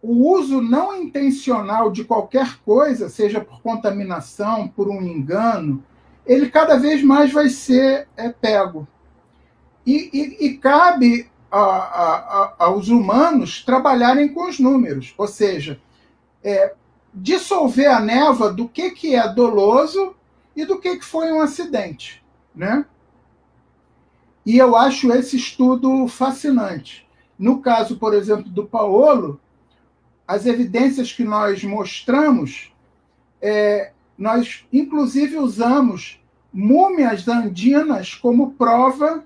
o 0.00 0.30
uso 0.30 0.62
não 0.62 0.96
intencional 0.96 1.90
de 1.90 2.04
qualquer 2.04 2.58
coisa, 2.64 3.10
seja 3.10 3.38
por 3.38 3.60
contaminação, 3.60 4.66
por 4.66 4.88
um 4.88 5.02
engano, 5.02 5.84
ele 6.24 6.48
cada 6.48 6.78
vez 6.78 7.02
mais 7.02 7.30
vai 7.30 7.50
ser 7.50 8.08
é, 8.16 8.30
pego. 8.30 8.88
E, 9.86 10.10
e, 10.12 10.46
e 10.46 10.58
cabe 10.58 11.28
a, 11.50 11.58
a, 11.58 12.14
a, 12.14 12.54
aos 12.58 12.88
humanos 12.88 13.62
trabalharem 13.64 14.28
com 14.28 14.48
os 14.48 14.58
números, 14.58 15.14
ou 15.16 15.28
seja, 15.28 15.80
é, 16.42 16.74
dissolver 17.12 17.90
a 17.90 18.00
névoa 18.00 18.52
do 18.52 18.68
que, 18.68 18.90
que 18.90 19.14
é 19.14 19.32
doloso 19.32 20.14
e 20.56 20.64
do 20.64 20.80
que, 20.80 20.96
que 20.96 21.04
foi 21.04 21.32
um 21.32 21.40
acidente. 21.40 22.24
Né? 22.54 22.84
E 24.44 24.58
eu 24.58 24.76
acho 24.76 25.12
esse 25.12 25.36
estudo 25.36 26.06
fascinante. 26.08 27.06
No 27.38 27.60
caso, 27.60 27.96
por 27.96 28.14
exemplo, 28.14 28.50
do 28.50 28.64
Paolo, 28.64 29.40
as 30.26 30.46
evidências 30.46 31.12
que 31.12 31.24
nós 31.24 31.62
mostramos, 31.62 32.72
é, 33.40 33.92
nós 34.16 34.64
inclusive 34.72 35.36
usamos 35.36 36.20
múmias 36.52 37.26
andinas 37.26 38.14
como 38.14 38.52
prova 38.52 39.24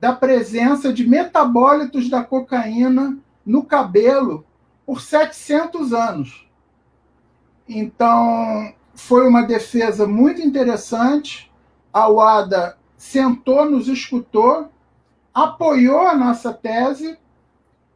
da 0.00 0.12
presença 0.14 0.92
de 0.92 1.06
metabólitos 1.06 2.08
da 2.08 2.24
cocaína 2.24 3.18
no 3.44 3.62
cabelo 3.64 4.44
por 4.86 5.00
700 5.00 5.92
anos. 5.92 6.48
Então, 7.68 8.74
foi 8.94 9.28
uma 9.28 9.42
defesa 9.42 10.06
muito 10.06 10.40
interessante. 10.40 11.52
A 11.92 12.08
UADA 12.08 12.78
sentou, 12.96 13.64
nos 13.70 13.88
escutou, 13.88 14.68
apoiou 15.32 16.06
a 16.06 16.16
nossa 16.16 16.52
tese 16.52 17.18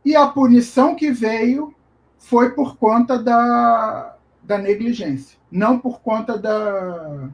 e 0.05 0.15
a 0.15 0.27
punição 0.27 0.95
que 0.95 1.11
veio 1.11 1.75
foi 2.19 2.51
por 2.51 2.77
conta 2.77 3.19
da, 3.19 4.17
da 4.43 4.59
negligência, 4.59 5.39
não 5.51 5.79
por 5.79 6.01
conta 6.01 6.39
da, 6.39 7.29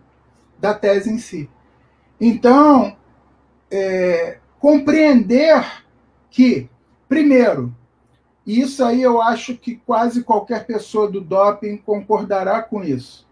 da 0.59 0.75
tese 0.75 1.13
em 1.13 1.19
si. 1.19 1.49
Então, 2.21 2.97
é, 3.71 4.40
compreender 4.61 5.65
que, 6.31 6.69
primeiro, 7.09 7.75
isso 8.47 8.85
aí 8.85 9.03
eu 9.03 9.21
acho 9.21 9.57
que 9.57 9.77
quase 9.77 10.23
qualquer 10.23 10.67
pessoa 10.67 11.11
do 11.11 11.21
doping 11.21 11.79
concordará 11.79 12.63
com 12.63 12.85
isso. 12.85 13.27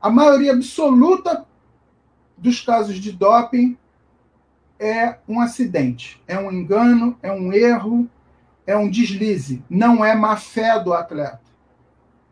A 0.00 0.08
maioria 0.08 0.52
absoluta 0.52 1.44
dos 2.36 2.60
casos 2.60 2.96
de 2.96 3.10
doping 3.10 3.76
é 4.78 5.18
um 5.28 5.40
acidente, 5.40 6.22
é 6.28 6.38
um 6.38 6.52
engano, 6.52 7.18
é 7.22 7.32
um 7.32 7.52
erro, 7.52 8.08
é 8.66 8.76
um 8.76 8.88
deslize, 8.88 9.64
não 9.68 10.04
é 10.04 10.14
má 10.14 10.36
fé 10.36 10.78
do 10.78 10.92
atleta, 10.92 11.40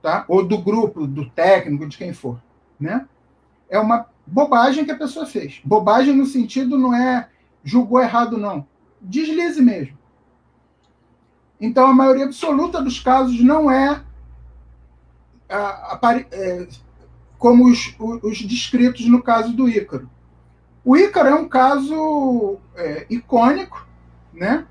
tá? 0.00 0.24
Ou 0.28 0.44
do 0.44 0.58
grupo, 0.58 1.06
do 1.06 1.28
técnico, 1.30 1.88
de 1.88 1.96
quem 1.96 2.12
for, 2.12 2.40
né? 2.78 3.08
É 3.68 3.78
uma 3.78 4.06
bobagem 4.26 4.84
que 4.84 4.90
a 4.90 4.98
pessoa 4.98 5.24
fez. 5.24 5.60
Bobagem 5.64 6.14
no 6.14 6.26
sentido 6.26 6.76
não 6.78 6.94
é 6.94 7.28
julgou 7.64 8.00
errado 8.00 8.36
não, 8.36 8.66
deslize 9.00 9.60
mesmo. 9.60 9.98
Então 11.60 11.86
a 11.86 11.92
maioria 11.92 12.24
absoluta 12.24 12.82
dos 12.82 12.98
casos 12.98 13.40
não 13.40 13.70
é, 13.70 14.02
a, 15.48 15.96
a, 15.96 16.16
é 16.32 16.66
como 17.38 17.68
os, 17.68 17.94
os, 17.98 18.38
descritos 18.38 19.06
no 19.06 19.22
caso 19.22 19.52
do 19.52 19.68
Ícaro. 19.68 20.10
O 20.84 20.96
Ícaro 20.96 21.28
é 21.28 21.34
um 21.34 21.48
caso 21.48 22.58
é, 22.74 23.06
icônico, 23.08 23.86
né? 24.32 24.66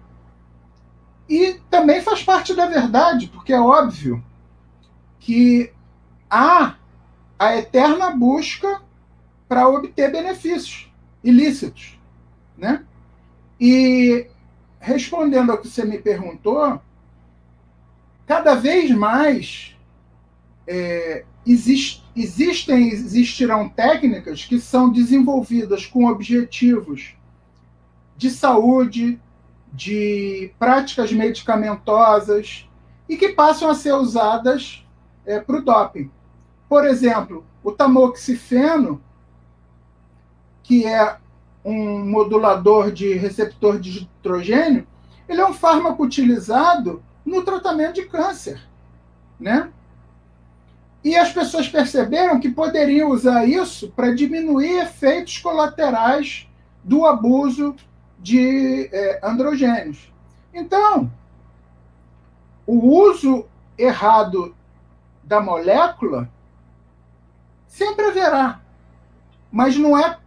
E 1.29 1.61
também 1.69 2.01
faz 2.01 2.23
parte 2.23 2.53
da 2.53 2.65
verdade, 2.65 3.27
porque 3.27 3.53
é 3.53 3.59
óbvio 3.59 4.21
que 5.17 5.71
há 6.29 6.75
a 7.39 7.55
eterna 7.55 8.11
busca 8.11 8.81
para 9.47 9.67
obter 9.67 10.11
benefícios 10.11 10.91
ilícitos, 11.23 11.97
né? 12.61 12.85
E 13.59 14.27
respondendo 14.79 15.51
ao 15.51 15.57
que 15.57 15.67
você 15.67 15.83
me 15.83 15.97
perguntou, 15.97 16.79
cada 18.27 18.53
vez 18.53 18.91
mais 18.91 19.75
é, 20.67 21.25
exist, 21.45 22.03
existem 22.15 22.89
existirão 22.89 23.67
técnicas 23.67 24.45
que 24.45 24.59
são 24.59 24.91
desenvolvidas 24.91 25.87
com 25.87 26.05
objetivos 26.05 27.15
de 28.15 28.29
saúde, 28.29 29.19
de 29.73 30.53
práticas 30.59 31.11
medicamentosas 31.11 32.69
e 33.09 33.17
que 33.17 33.29
passam 33.29 33.69
a 33.69 33.75
ser 33.75 33.93
usadas 33.93 34.85
é, 35.25 35.39
para 35.39 35.57
o 35.57 35.61
doping. 35.61 36.11
Por 36.69 36.85
exemplo, 36.85 37.43
o 37.63 37.71
tamoxifeno, 37.71 39.01
que 40.61 40.85
é 40.85 41.17
um 41.63 42.05
modulador 42.05 42.91
de 42.91 43.13
receptor 43.13 43.79
de 43.79 44.01
nitrogênio, 44.01 44.87
ele 45.27 45.41
é 45.41 45.45
um 45.45 45.53
fármaco 45.53 46.03
utilizado 46.03 47.03
no 47.25 47.43
tratamento 47.43 47.95
de 47.95 48.05
câncer, 48.05 48.61
né? 49.39 49.71
E 51.03 51.15
as 51.15 51.31
pessoas 51.31 51.67
perceberam 51.67 52.39
que 52.39 52.49
poderiam 52.49 53.09
usar 53.09 53.45
isso 53.45 53.91
para 53.91 54.13
diminuir 54.13 54.81
efeitos 54.81 55.37
colaterais 55.39 56.47
do 56.83 57.05
abuso 57.05 57.75
de 58.19 58.87
é, 58.91 59.19
androgênios. 59.23 60.11
Então, 60.53 61.11
o 62.67 62.87
uso 62.87 63.45
errado 63.77 64.55
da 65.23 65.41
molécula 65.41 66.29
sempre 67.67 68.05
haverá, 68.05 68.61
mas 69.51 69.77
não 69.77 69.97
é. 69.97 70.19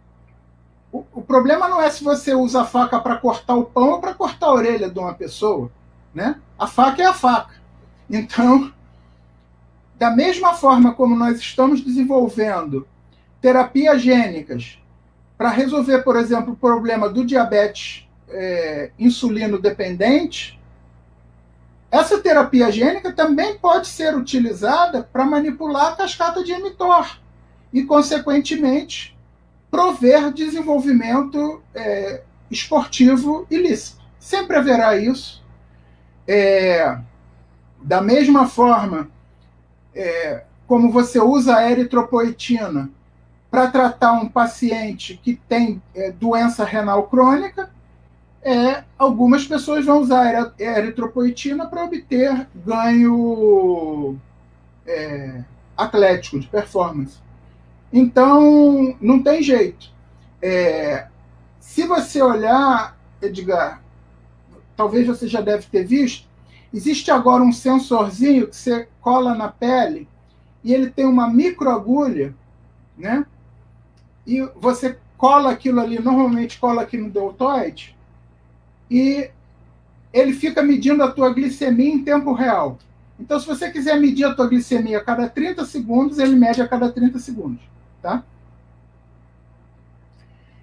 O, 1.13 1.21
problema 1.21 1.67
não 1.67 1.81
é 1.81 1.89
se 1.89 2.03
você 2.03 2.33
usa 2.33 2.61
a 2.61 2.65
faca 2.65 2.99
para 2.99 3.17
cortar 3.17 3.55
o 3.55 3.65
pão 3.65 3.89
ou 3.89 3.99
para 3.99 4.13
cortar 4.13 4.47
a 4.47 4.53
orelha 4.53 4.89
de 4.89 4.97
uma 4.97 5.13
pessoa, 5.13 5.69
né? 6.13 6.39
A 6.57 6.67
faca 6.67 7.01
é 7.01 7.05
a 7.05 7.13
faca. 7.13 7.55
Então, 8.09 8.71
da 9.95 10.11
mesma 10.11 10.53
forma 10.53 10.93
como 10.93 11.15
nós 11.15 11.39
estamos 11.39 11.81
desenvolvendo 11.81 12.87
terapias 13.41 14.01
gênicas 14.01 14.79
para 15.37 15.49
resolver, 15.49 16.03
por 16.03 16.15
exemplo, 16.15 16.53
o 16.53 16.57
problema 16.57 17.09
do 17.09 17.25
diabetes 17.25 18.07
é, 18.29 18.91
insulino 18.97 19.59
dependente, 19.59 20.59
essa 21.91 22.19
terapia 22.19 22.71
gênica 22.71 23.11
também 23.11 23.57
pode 23.57 23.87
ser 23.87 24.15
utilizada 24.15 25.03
para 25.03 25.25
manipular 25.25 25.93
a 25.93 25.95
cascata 25.95 26.43
de 26.43 26.53
mTOR 26.53 27.19
e, 27.71 27.83
consequentemente, 27.83 29.14
prover 29.69 30.31
desenvolvimento 30.33 31.61
é, 31.73 32.21
esportivo 32.49 33.45
ilícito. 33.49 34.03
Sempre 34.19 34.57
haverá 34.57 34.97
isso. 34.97 35.43
É, 36.27 36.97
da 37.81 38.01
mesma 38.01 38.47
forma 38.47 39.09
é, 39.93 40.43
como 40.67 40.91
você 40.91 41.19
usa 41.19 41.55
a 41.55 41.69
eritropoetina 41.69 42.89
para 43.49 43.67
tratar 43.67 44.13
um 44.13 44.27
paciente 44.27 45.19
que 45.23 45.35
tem 45.47 45.81
é, 45.93 46.11
doença 46.11 46.65
renal 46.65 47.03
crônica, 47.03 47.69
é, 48.41 48.83
algumas 48.97 49.45
pessoas 49.47 49.85
vão 49.85 49.99
usar 49.99 50.53
a 50.59 50.61
eritropoetina 50.61 51.65
para 51.65 51.83
obter 51.83 52.47
ganho 52.55 54.19
é, 54.85 55.43
atlético, 55.75 56.39
de 56.39 56.47
performance. 56.47 57.17
Então, 57.97 58.93
não 58.99 59.23
tem 59.23 59.41
jeito. 59.41 59.89
É, 60.41 61.07
se 61.61 61.87
você 61.87 62.21
olhar, 62.21 62.99
Edgar, 63.21 63.81
talvez 64.75 65.07
você 65.07 65.29
já 65.29 65.39
deve 65.39 65.65
ter 65.67 65.85
visto, 65.85 66.27
existe 66.73 67.09
agora 67.09 67.41
um 67.41 67.53
sensorzinho 67.53 68.49
que 68.49 68.55
você 68.57 68.89
cola 68.99 69.33
na 69.33 69.47
pele 69.47 70.09
e 70.61 70.73
ele 70.73 70.89
tem 70.89 71.05
uma 71.05 71.29
microagulha, 71.29 72.35
né? 72.97 73.25
e 74.27 74.41
você 74.57 74.97
cola 75.17 75.51
aquilo 75.51 75.79
ali, 75.79 75.97
normalmente 75.97 76.59
cola 76.59 76.81
aqui 76.81 76.97
no 76.97 77.09
deltoide, 77.09 77.95
e 78.91 79.29
ele 80.11 80.33
fica 80.33 80.61
medindo 80.61 81.01
a 81.01 81.09
tua 81.09 81.33
glicemia 81.33 81.93
em 81.93 82.03
tempo 82.03 82.33
real. 82.33 82.77
Então, 83.17 83.39
se 83.39 83.47
você 83.47 83.71
quiser 83.71 83.97
medir 84.01 84.25
a 84.25 84.33
tua 84.33 84.49
glicemia 84.49 84.97
a 84.97 85.03
cada 85.03 85.29
30 85.29 85.63
segundos, 85.63 86.19
ele 86.19 86.35
mede 86.35 86.61
a 86.61 86.67
cada 86.67 86.91
30 86.91 87.19
segundos, 87.19 87.63
tá? 88.05 88.23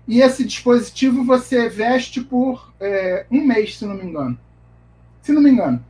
E 0.07 0.21
esse 0.21 0.45
dispositivo 0.45 1.25
você 1.25 1.69
veste 1.69 2.21
por 2.21 2.73
é, 2.79 3.27
um 3.31 3.45
mês, 3.45 3.77
se 3.79 3.85
não 3.85 3.97
me 3.97 4.05
engano. 4.05 4.39
Se 5.23 5.33
não 5.33 5.43
me 5.43 5.51
engano. 5.51 5.85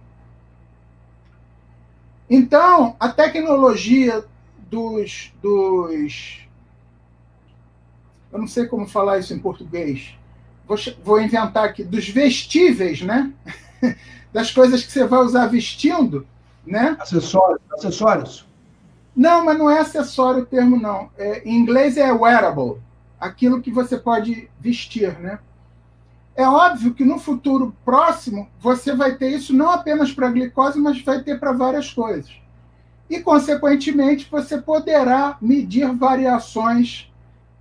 Então, 2.28 2.96
a 2.98 3.10
tecnologia 3.10 4.24
dos, 4.70 5.30
dos 5.42 6.40
eu 8.32 8.38
não 8.38 8.46
sei 8.46 8.66
como 8.66 8.86
falar 8.88 9.18
isso 9.18 9.34
em 9.34 9.38
português. 9.38 10.14
Vou, 10.66 10.78
vou 11.04 11.20
inventar 11.20 11.64
aqui 11.64 11.84
dos 11.84 12.08
vestíveis, 12.08 13.02
né? 13.02 13.30
das 14.32 14.50
coisas 14.50 14.82
que 14.82 14.90
você 14.90 15.06
vai 15.06 15.20
usar 15.20 15.48
vestindo, 15.48 16.26
né? 16.66 16.96
Acessórios, 16.98 17.60
acessórios. 17.70 18.51
Não, 19.14 19.44
mas 19.44 19.58
não 19.58 19.70
é 19.70 19.80
acessório 19.80 20.42
o 20.42 20.46
termo, 20.46 20.80
não. 20.80 21.10
É, 21.18 21.42
em 21.44 21.56
inglês 21.56 21.96
é 21.96 22.12
wearable, 22.12 22.80
aquilo 23.20 23.60
que 23.60 23.70
você 23.70 23.98
pode 23.98 24.48
vestir, 24.58 25.18
né? 25.18 25.38
É 26.34 26.48
óbvio 26.48 26.94
que 26.94 27.04
no 27.04 27.18
futuro 27.18 27.76
próximo 27.84 28.48
você 28.58 28.94
vai 28.96 29.16
ter 29.16 29.28
isso 29.30 29.52
não 29.52 29.70
apenas 29.70 30.12
para 30.12 30.30
glicose, 30.30 30.78
mas 30.78 31.02
vai 31.02 31.22
ter 31.22 31.38
para 31.38 31.52
várias 31.52 31.92
coisas. 31.92 32.32
E, 33.08 33.20
consequentemente, 33.20 34.26
você 34.30 34.56
poderá 34.56 35.36
medir 35.42 35.94
variações 35.94 37.12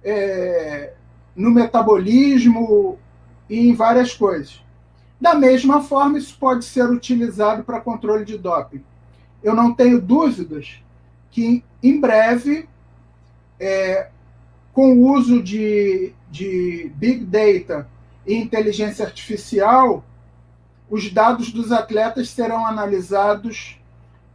é, 0.01 0.93
no 1.35 1.51
metabolismo 1.51 2.97
e 3.49 3.67
em 3.67 3.73
várias 3.73 4.13
coisas. 4.13 4.63
Da 5.19 5.35
mesma 5.35 5.81
forma, 5.81 6.17
isso 6.17 6.37
pode 6.39 6.63
ser 6.63 6.89
utilizado 6.89 7.63
para 7.65 7.81
controle 7.81 8.23
de 8.23 8.37
doping. 8.37 8.81
Eu 9.43 9.53
não 9.53 9.73
tenho 9.73 10.01
dúvidas 10.01 10.81
que, 11.31 11.63
em 11.81 11.99
breve, 11.99 12.67
é, 13.59 14.09
com 14.73 14.93
o 14.93 15.13
uso 15.13 15.41
de, 15.41 16.13
de 16.29 16.91
Big 16.95 17.25
Data 17.25 17.87
e 18.25 18.35
inteligência 18.35 19.05
artificial, 19.05 20.03
os 20.89 21.11
dados 21.11 21.51
dos 21.51 21.71
atletas 21.71 22.29
serão 22.29 22.65
analisados 22.65 23.79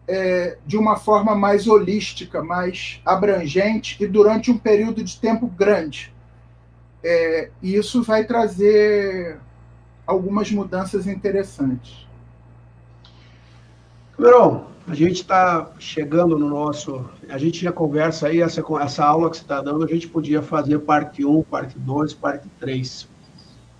é, 0.09 0.57
de 0.67 0.77
uma 0.77 0.97
forma 0.97 1.35
mais 1.35 1.67
holística, 1.67 2.43
mais 2.43 3.01
abrangente 3.05 4.03
e 4.03 4.07
durante 4.07 4.51
um 4.51 4.59
período 4.59 5.03
de 5.03 5.21
tempo 5.21 5.47
grande. 5.47 6.15
É, 7.03 7.51
e 7.63 7.75
isso 7.75 8.03
vai 8.03 8.25
trazer 8.25 9.39
algumas 10.07 10.51
mudanças 10.51 11.07
interessantes. 11.07 12.07
Cameron, 14.17 14.67
a 14.87 14.95
gente 14.95 15.17
está 15.17 15.71
chegando 15.79 16.39
no 16.39 16.49
nosso. 16.49 17.05
A 17.29 17.39
gente 17.39 17.63
já 17.63 17.73
conversa 17.73 18.29
aí, 18.29 18.41
essa, 18.41 18.63
essa 18.81 19.05
aula 19.05 19.31
que 19.31 19.37
você 19.37 19.43
está 19.43 19.61
dando, 19.61 19.85
a 19.85 19.89
gente 19.89 20.09
podia 20.09 20.43
fazer 20.43 20.79
parte 20.81 21.25
1, 21.25 21.43
parte 21.43 21.79
2, 21.79 22.15
parte 22.15 22.49
3. 22.61 23.09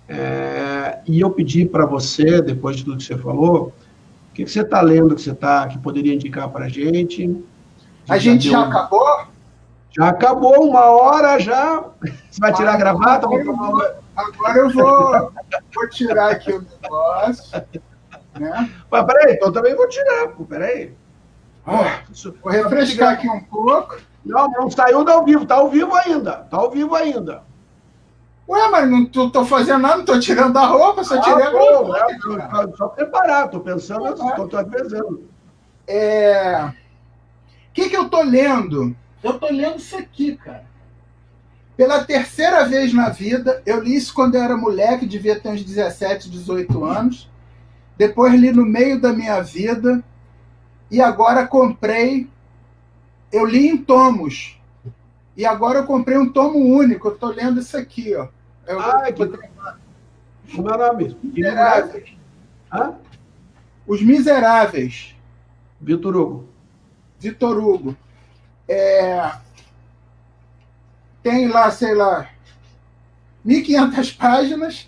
É, 0.09 0.99
e 1.05 1.19
eu 1.19 1.29
pedi 1.31 1.65
para 1.65 1.85
você, 1.85 2.41
depois 2.41 2.77
de 2.77 2.85
tudo 2.85 2.97
que 2.97 3.03
você 3.03 3.17
falou, 3.17 3.73
que, 4.37 4.45
que 4.45 4.51
você 4.51 4.61
está 4.61 4.81
lendo 4.81 5.15
que 5.15 5.21
você 5.21 5.33
tá, 5.33 5.67
que 5.67 5.79
poderia 5.79 6.13
indicar 6.13 6.47
para 6.49 6.65
a 6.65 6.69
gente? 6.69 7.43
A 8.07 8.19
gente 8.19 8.49
já, 8.49 8.59
já 8.59 8.67
acabou? 8.67 9.27
Já 9.89 10.09
acabou, 10.09 10.69
uma 10.69 10.85
hora 10.85 11.39
já. 11.39 11.83
Você 12.29 12.39
vai 12.39 12.53
tirar 12.53 12.75
a 12.75 12.77
gravata? 12.77 13.25
Agora, 13.25 13.43
eu 13.43 13.55
vou, 13.55 13.81
agora 14.15 14.57
eu 14.59 14.69
vou, 14.69 15.31
vou 15.73 15.89
tirar 15.89 16.33
aqui 16.33 16.51
o 16.51 16.63
negócio. 16.83 17.63
Né? 18.39 18.71
Mas 18.89 19.05
peraí, 19.05 19.33
então 19.33 19.51
também 19.51 19.75
vou 19.75 19.87
tirar, 19.87 20.29
pô, 20.29 20.45
peraí. 20.45 20.93
Ah, 21.65 22.01
vou 22.41 22.51
refrescar 22.51 23.13
aqui 23.13 23.29
um 23.29 23.41
pouco. 23.41 23.97
Não, 24.25 24.47
não 24.49 24.69
saiu 24.69 25.03
do 25.03 25.11
ao 25.11 25.23
vivo, 25.23 25.45
tá 25.45 25.55
ao 25.55 25.69
vivo 25.69 25.93
ainda. 25.95 26.33
Tá 26.49 26.57
ao 26.57 26.71
vivo 26.71 26.95
ainda. 26.95 27.43
Ué, 28.47 28.69
mas 28.69 28.89
não 28.89 29.05
tô, 29.05 29.29
tô 29.29 29.43
fazendo 29.43 29.79
nada, 29.79 29.97
não 29.97 30.05
tô 30.05 30.17
tirando 30.19 30.55
a 30.55 30.65
roupa, 30.65 31.03
só 31.03 31.19
tirei 31.19 31.43
ah, 31.43 31.47
a 31.47 31.51
roupa. 31.51 31.97
É, 31.97 32.77
só 32.77 32.87
preparar, 32.87 33.49
tô 33.49 33.59
pensando, 33.59 34.05
ah, 34.05 34.13
tô, 34.13 34.47
tô 34.47 34.65
pensando. 34.65 35.29
É... 35.85 36.63
O 36.63 36.73
que, 37.73 37.89
que 37.89 37.97
eu 37.97 38.09
tô 38.09 38.21
lendo? 38.21 38.95
Eu 39.21 39.37
tô 39.37 39.47
lendo 39.47 39.77
isso 39.77 39.97
aqui, 39.97 40.37
cara. 40.37 40.65
Pela 41.75 42.03
terceira 42.03 42.65
vez 42.65 42.93
na 42.93 43.09
vida, 43.09 43.61
eu 43.65 43.81
li 43.81 43.95
isso 43.95 44.13
quando 44.13 44.35
eu 44.35 44.41
era 44.41 44.57
moleque, 44.57 45.05
devia 45.05 45.39
ter 45.39 45.49
uns 45.49 45.63
17, 45.63 46.29
18 46.29 46.85
anos. 46.85 47.29
Depois 47.97 48.33
li 48.39 48.51
no 48.51 48.65
meio 48.65 48.99
da 48.99 49.11
minha 49.11 49.41
vida. 49.41 50.03
E 50.89 51.01
agora 51.01 51.47
comprei. 51.47 52.29
Eu 53.31 53.45
li 53.45 53.67
em 53.67 53.75
tomos 53.75 54.57
E 55.35 55.45
agora 55.45 55.79
eu 55.79 55.85
comprei 55.85 56.17
um 56.17 56.31
tomo 56.31 56.57
único, 56.57 57.09
eu 57.09 57.13
estou 57.13 57.29
lendo 57.29 57.59
isso 57.59 57.75
aqui, 57.75 58.15
ó. 58.15 58.29
Eu, 58.65 58.79
ah, 58.79 59.11
que... 59.11 59.27
Como 60.55 60.69
é 60.69 60.75
o 60.75 60.77
nome? 60.77 61.17
Miseráveis. 61.21 62.17
Hã? 62.71 62.95
Os 63.85 64.01
Miseráveis. 64.01 65.15
Vitor 65.79 66.15
Hugo. 66.15 66.49
Vitor 67.19 67.57
Hugo. 67.57 67.95
É... 68.67 69.31
Tem 71.21 71.47
lá, 71.47 71.69
sei 71.71 71.93
lá, 71.93 72.29
1.500 73.45 74.17
páginas. 74.17 74.87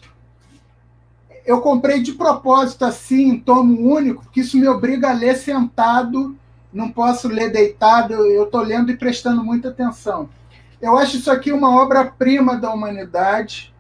Eu 1.46 1.62
comprei 1.62 2.02
de 2.02 2.14
propósito 2.14 2.86
assim, 2.86 3.30
em 3.30 3.40
tomo 3.40 3.94
único, 3.94 4.24
porque 4.24 4.42
isso 4.42 4.58
me 4.58 4.68
obriga 4.68 5.10
a 5.10 5.14
ler 5.14 5.36
sentado, 5.36 6.36
não 6.72 6.92
posso 6.92 7.28
ler 7.28 7.52
deitado, 7.52 8.14
eu 8.14 8.44
estou 8.44 8.62
lendo 8.62 8.92
e 8.92 8.98
prestando 8.98 9.44
muita 9.44 9.70
atenção. 9.70 10.30
Eu 10.82 10.98
acho 10.98 11.18
isso 11.18 11.32
aqui 11.32 11.52
uma 11.52 11.82
obra-prima 11.82 12.56
da 12.56 12.72
humanidade. 12.72 13.74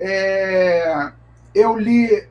É, 0.00 1.12
eu 1.54 1.78
li, 1.78 2.26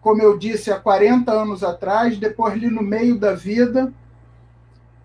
como 0.00 0.22
eu 0.22 0.36
disse, 0.36 0.70
há 0.70 0.80
40 0.80 1.30
anos 1.30 1.62
atrás, 1.62 2.18
depois 2.18 2.54
li 2.54 2.68
no 2.68 2.82
meio 2.82 3.18
da 3.18 3.34
vida, 3.34 3.92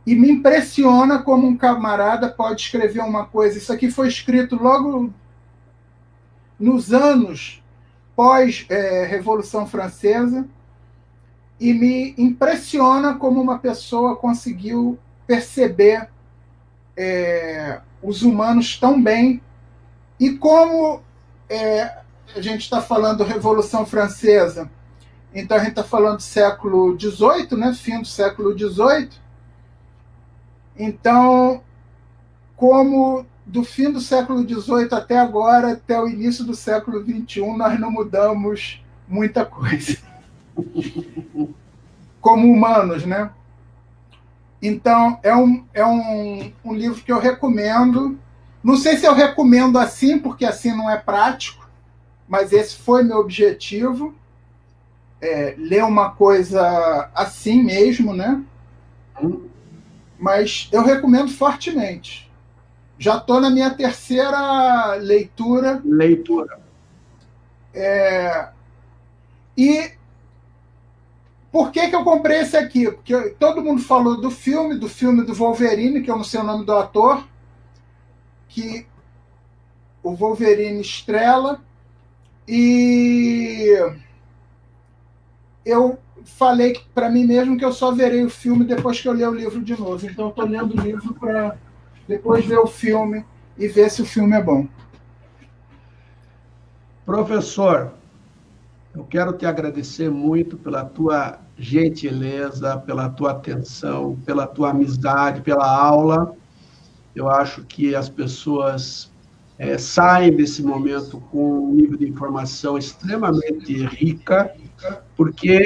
e 0.06 0.16
me 0.16 0.32
impressiona 0.32 1.20
como 1.20 1.46
um 1.46 1.58
camarada 1.58 2.30
pode 2.30 2.62
escrever 2.62 3.02
uma 3.02 3.26
coisa. 3.26 3.58
Isso 3.58 3.74
aqui 3.74 3.92
foi 3.92 4.08
escrito 4.08 4.56
logo 4.56 5.14
nos 6.58 6.94
anos 6.94 7.62
pós-Revolução 8.18 9.62
é, 9.62 9.68
Francesa, 9.68 10.50
e 11.60 11.72
me 11.72 12.16
impressiona 12.18 13.14
como 13.14 13.40
uma 13.40 13.60
pessoa 13.60 14.16
conseguiu 14.16 14.98
perceber 15.28 16.10
é, 16.96 17.80
os 18.02 18.24
humanos 18.24 18.80
tão 18.80 19.02
bem 19.02 19.40
e 20.20 20.32
como 20.32 21.02
é, 21.48 22.00
a 22.36 22.42
gente 22.42 22.62
está 22.62 22.82
falando 22.82 23.24
Revolução 23.24 23.86
Francesa, 23.86 24.70
então 25.34 25.56
a 25.56 25.60
gente 25.60 25.70
está 25.70 25.84
falando 25.84 26.18
do 26.18 26.24
século 26.24 27.00
XVIII, 27.00 27.56
né, 27.56 27.72
fim 27.74 28.02
do 28.02 28.08
século 28.08 28.58
XVIII. 28.58 29.10
Então, 30.76 31.62
como 32.56 33.26
do 33.48 33.64
fim 33.64 33.90
do 33.92 34.02
século 34.02 34.42
XVIII 34.42 34.90
até 34.92 35.18
agora, 35.18 35.72
até 35.72 36.00
o 36.00 36.08
início 36.08 36.44
do 36.44 36.54
século 36.54 37.02
XXI, 37.02 37.42
nós 37.56 37.80
não 37.80 37.90
mudamos 37.90 38.84
muita 39.08 39.46
coisa. 39.46 39.98
Como 42.20 42.52
humanos, 42.52 43.06
né? 43.06 43.32
Então, 44.62 45.18
é 45.24 45.34
um, 45.34 45.66
é 45.74 45.86
um, 45.86 46.52
um 46.66 46.74
livro 46.74 47.02
que 47.02 47.12
eu 47.12 47.20
recomendo. 47.20 48.20
Não 48.62 48.76
sei 48.76 48.98
se 48.98 49.06
eu 49.06 49.14
recomendo 49.14 49.80
assim, 49.80 50.20
porque 50.20 50.44
assim 50.44 50.76
não 50.76 50.90
é 50.90 50.98
prático, 50.98 51.70
mas 52.28 52.52
esse 52.52 52.76
foi 52.76 53.02
meu 53.02 53.18
objetivo. 53.18 54.14
É, 55.22 55.56
ler 55.58 55.86
uma 55.86 56.12
coisa 56.12 57.10
assim 57.16 57.64
mesmo, 57.64 58.14
né? 58.14 58.44
Mas 60.20 60.68
eu 60.72 60.84
recomendo 60.84 61.30
fortemente. 61.30 62.27
Já 63.00 63.18
estou 63.18 63.40
na 63.40 63.50
minha 63.50 63.70
terceira 63.70 64.96
leitura. 64.96 65.82
Leitura. 65.86 66.60
É, 67.74 68.50
e 69.56 69.92
por 71.52 71.72
que, 71.72 71.88
que 71.90 71.96
eu 71.96 72.04
comprei 72.04 72.40
esse 72.40 72.58
aqui? 72.58 72.92
Porque 72.92 73.32
todo 73.40 73.64
mundo 73.64 73.82
falou 73.82 74.20
do 74.20 74.30
filme, 74.30 74.76
do 74.76 74.90
filme 74.90 75.24
do 75.24 75.34
Wolverine, 75.34 76.02
que 76.02 76.10
eu 76.10 76.18
não 76.18 76.24
sei 76.24 76.40
o 76.40 76.44
nome 76.44 76.66
do 76.66 76.74
ator, 76.74 77.28
que 78.48 78.86
o 80.04 80.14
Wolverine 80.16 80.82
estrela, 80.82 81.62
e 82.48 83.76
eu 85.66 85.98
falei 86.24 86.80
para 86.94 87.10
mim 87.10 87.26
mesmo 87.26 87.58
que 87.58 87.66
eu 87.66 87.72
só 87.72 87.92
verei 87.92 88.24
o 88.24 88.30
filme 88.30 88.64
depois 88.64 89.00
que 89.00 89.08
eu 89.08 89.14
ler 89.14 89.28
o 89.28 89.34
livro 89.34 89.62
de 89.62 89.78
novo. 89.78 90.06
Então, 90.06 90.30
estou 90.30 90.46
lendo 90.46 90.80
o 90.80 90.82
livro 90.82 91.14
para 91.14 91.58
depois 92.08 92.46
ver 92.46 92.58
o 92.58 92.68
filme 92.68 93.26
e 93.58 93.68
ver 93.68 93.90
se 93.90 94.02
o 94.02 94.06
filme 94.06 94.36
é 94.36 94.42
bom. 94.42 94.68
Professor, 97.06 97.94
eu 98.96 99.04
quero 99.04 99.34
te 99.34 99.46
agradecer 99.46 100.10
muito 100.10 100.58
pela 100.58 100.84
tua 100.84 101.40
gentileza, 101.58 102.78
pela 102.78 103.10
tua 103.10 103.32
atenção, 103.32 104.18
pela 104.26 104.46
tua 104.46 104.72
amizade, 104.72 105.42
pela 105.42 105.70
aula. 105.70 106.36
Eu 107.16 107.30
acho 107.30 107.64
que 107.64 107.96
as 107.96 108.10
pessoas 108.10 109.12
é, 109.58 109.78
saem 109.78 110.36
desse 110.36 110.62
momento 110.62 111.20
com 111.32 111.70
um 111.70 111.74
nível 111.74 111.98
de 111.98 112.08
informação 112.08 112.78
extremamente 112.78 113.86
rica, 113.86 114.54
porque, 115.16 115.58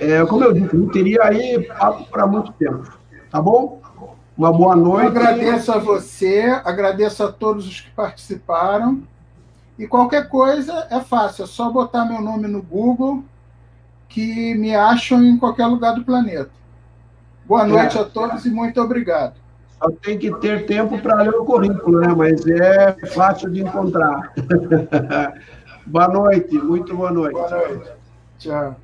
é, 0.00 0.24
como 0.26 0.44
eu 0.44 0.52
disse, 0.52 0.76
não 0.76 0.88
teria 0.88 1.24
aí 1.24 1.62
papo 1.66 2.04
para 2.10 2.26
muito 2.26 2.52
tempo. 2.52 2.98
Tá 3.30 3.42
bom? 3.42 3.77
Uma 4.38 4.52
boa 4.52 4.76
noite. 4.76 5.02
Eu 5.02 5.08
agradeço 5.08 5.72
a 5.72 5.78
você, 5.78 6.60
agradeço 6.64 7.24
a 7.24 7.32
todos 7.32 7.66
os 7.66 7.80
que 7.80 7.90
participaram. 7.90 9.02
E 9.76 9.84
qualquer 9.84 10.28
coisa 10.28 10.86
é 10.90 11.00
fácil, 11.00 11.42
é 11.42 11.46
só 11.48 11.68
botar 11.68 12.04
meu 12.04 12.20
nome 12.20 12.46
no 12.46 12.62
Google 12.62 13.24
que 14.08 14.54
me 14.54 14.74
acham 14.76 15.24
em 15.24 15.36
qualquer 15.36 15.66
lugar 15.66 15.94
do 15.94 16.04
planeta. 16.04 16.50
Boa 17.46 17.66
noite 17.66 17.98
é. 17.98 18.00
a 18.00 18.04
todos 18.04 18.46
e 18.46 18.50
muito 18.50 18.80
obrigado. 18.80 19.34
Só 19.76 19.90
tem 19.90 20.16
que 20.16 20.32
ter 20.36 20.66
tempo 20.66 20.98
para 21.00 21.22
ler 21.22 21.34
o 21.34 21.44
currículo, 21.44 22.00
né? 22.00 22.14
Mas 22.16 22.46
é 22.46 22.92
fácil 23.08 23.50
de 23.50 23.62
encontrar. 23.62 24.32
boa 25.84 26.08
noite, 26.08 26.54
muito 26.54 26.96
boa 26.96 27.10
noite. 27.10 27.34
Boa 27.34 27.50
noite. 27.50 27.90
Tchau. 28.38 28.76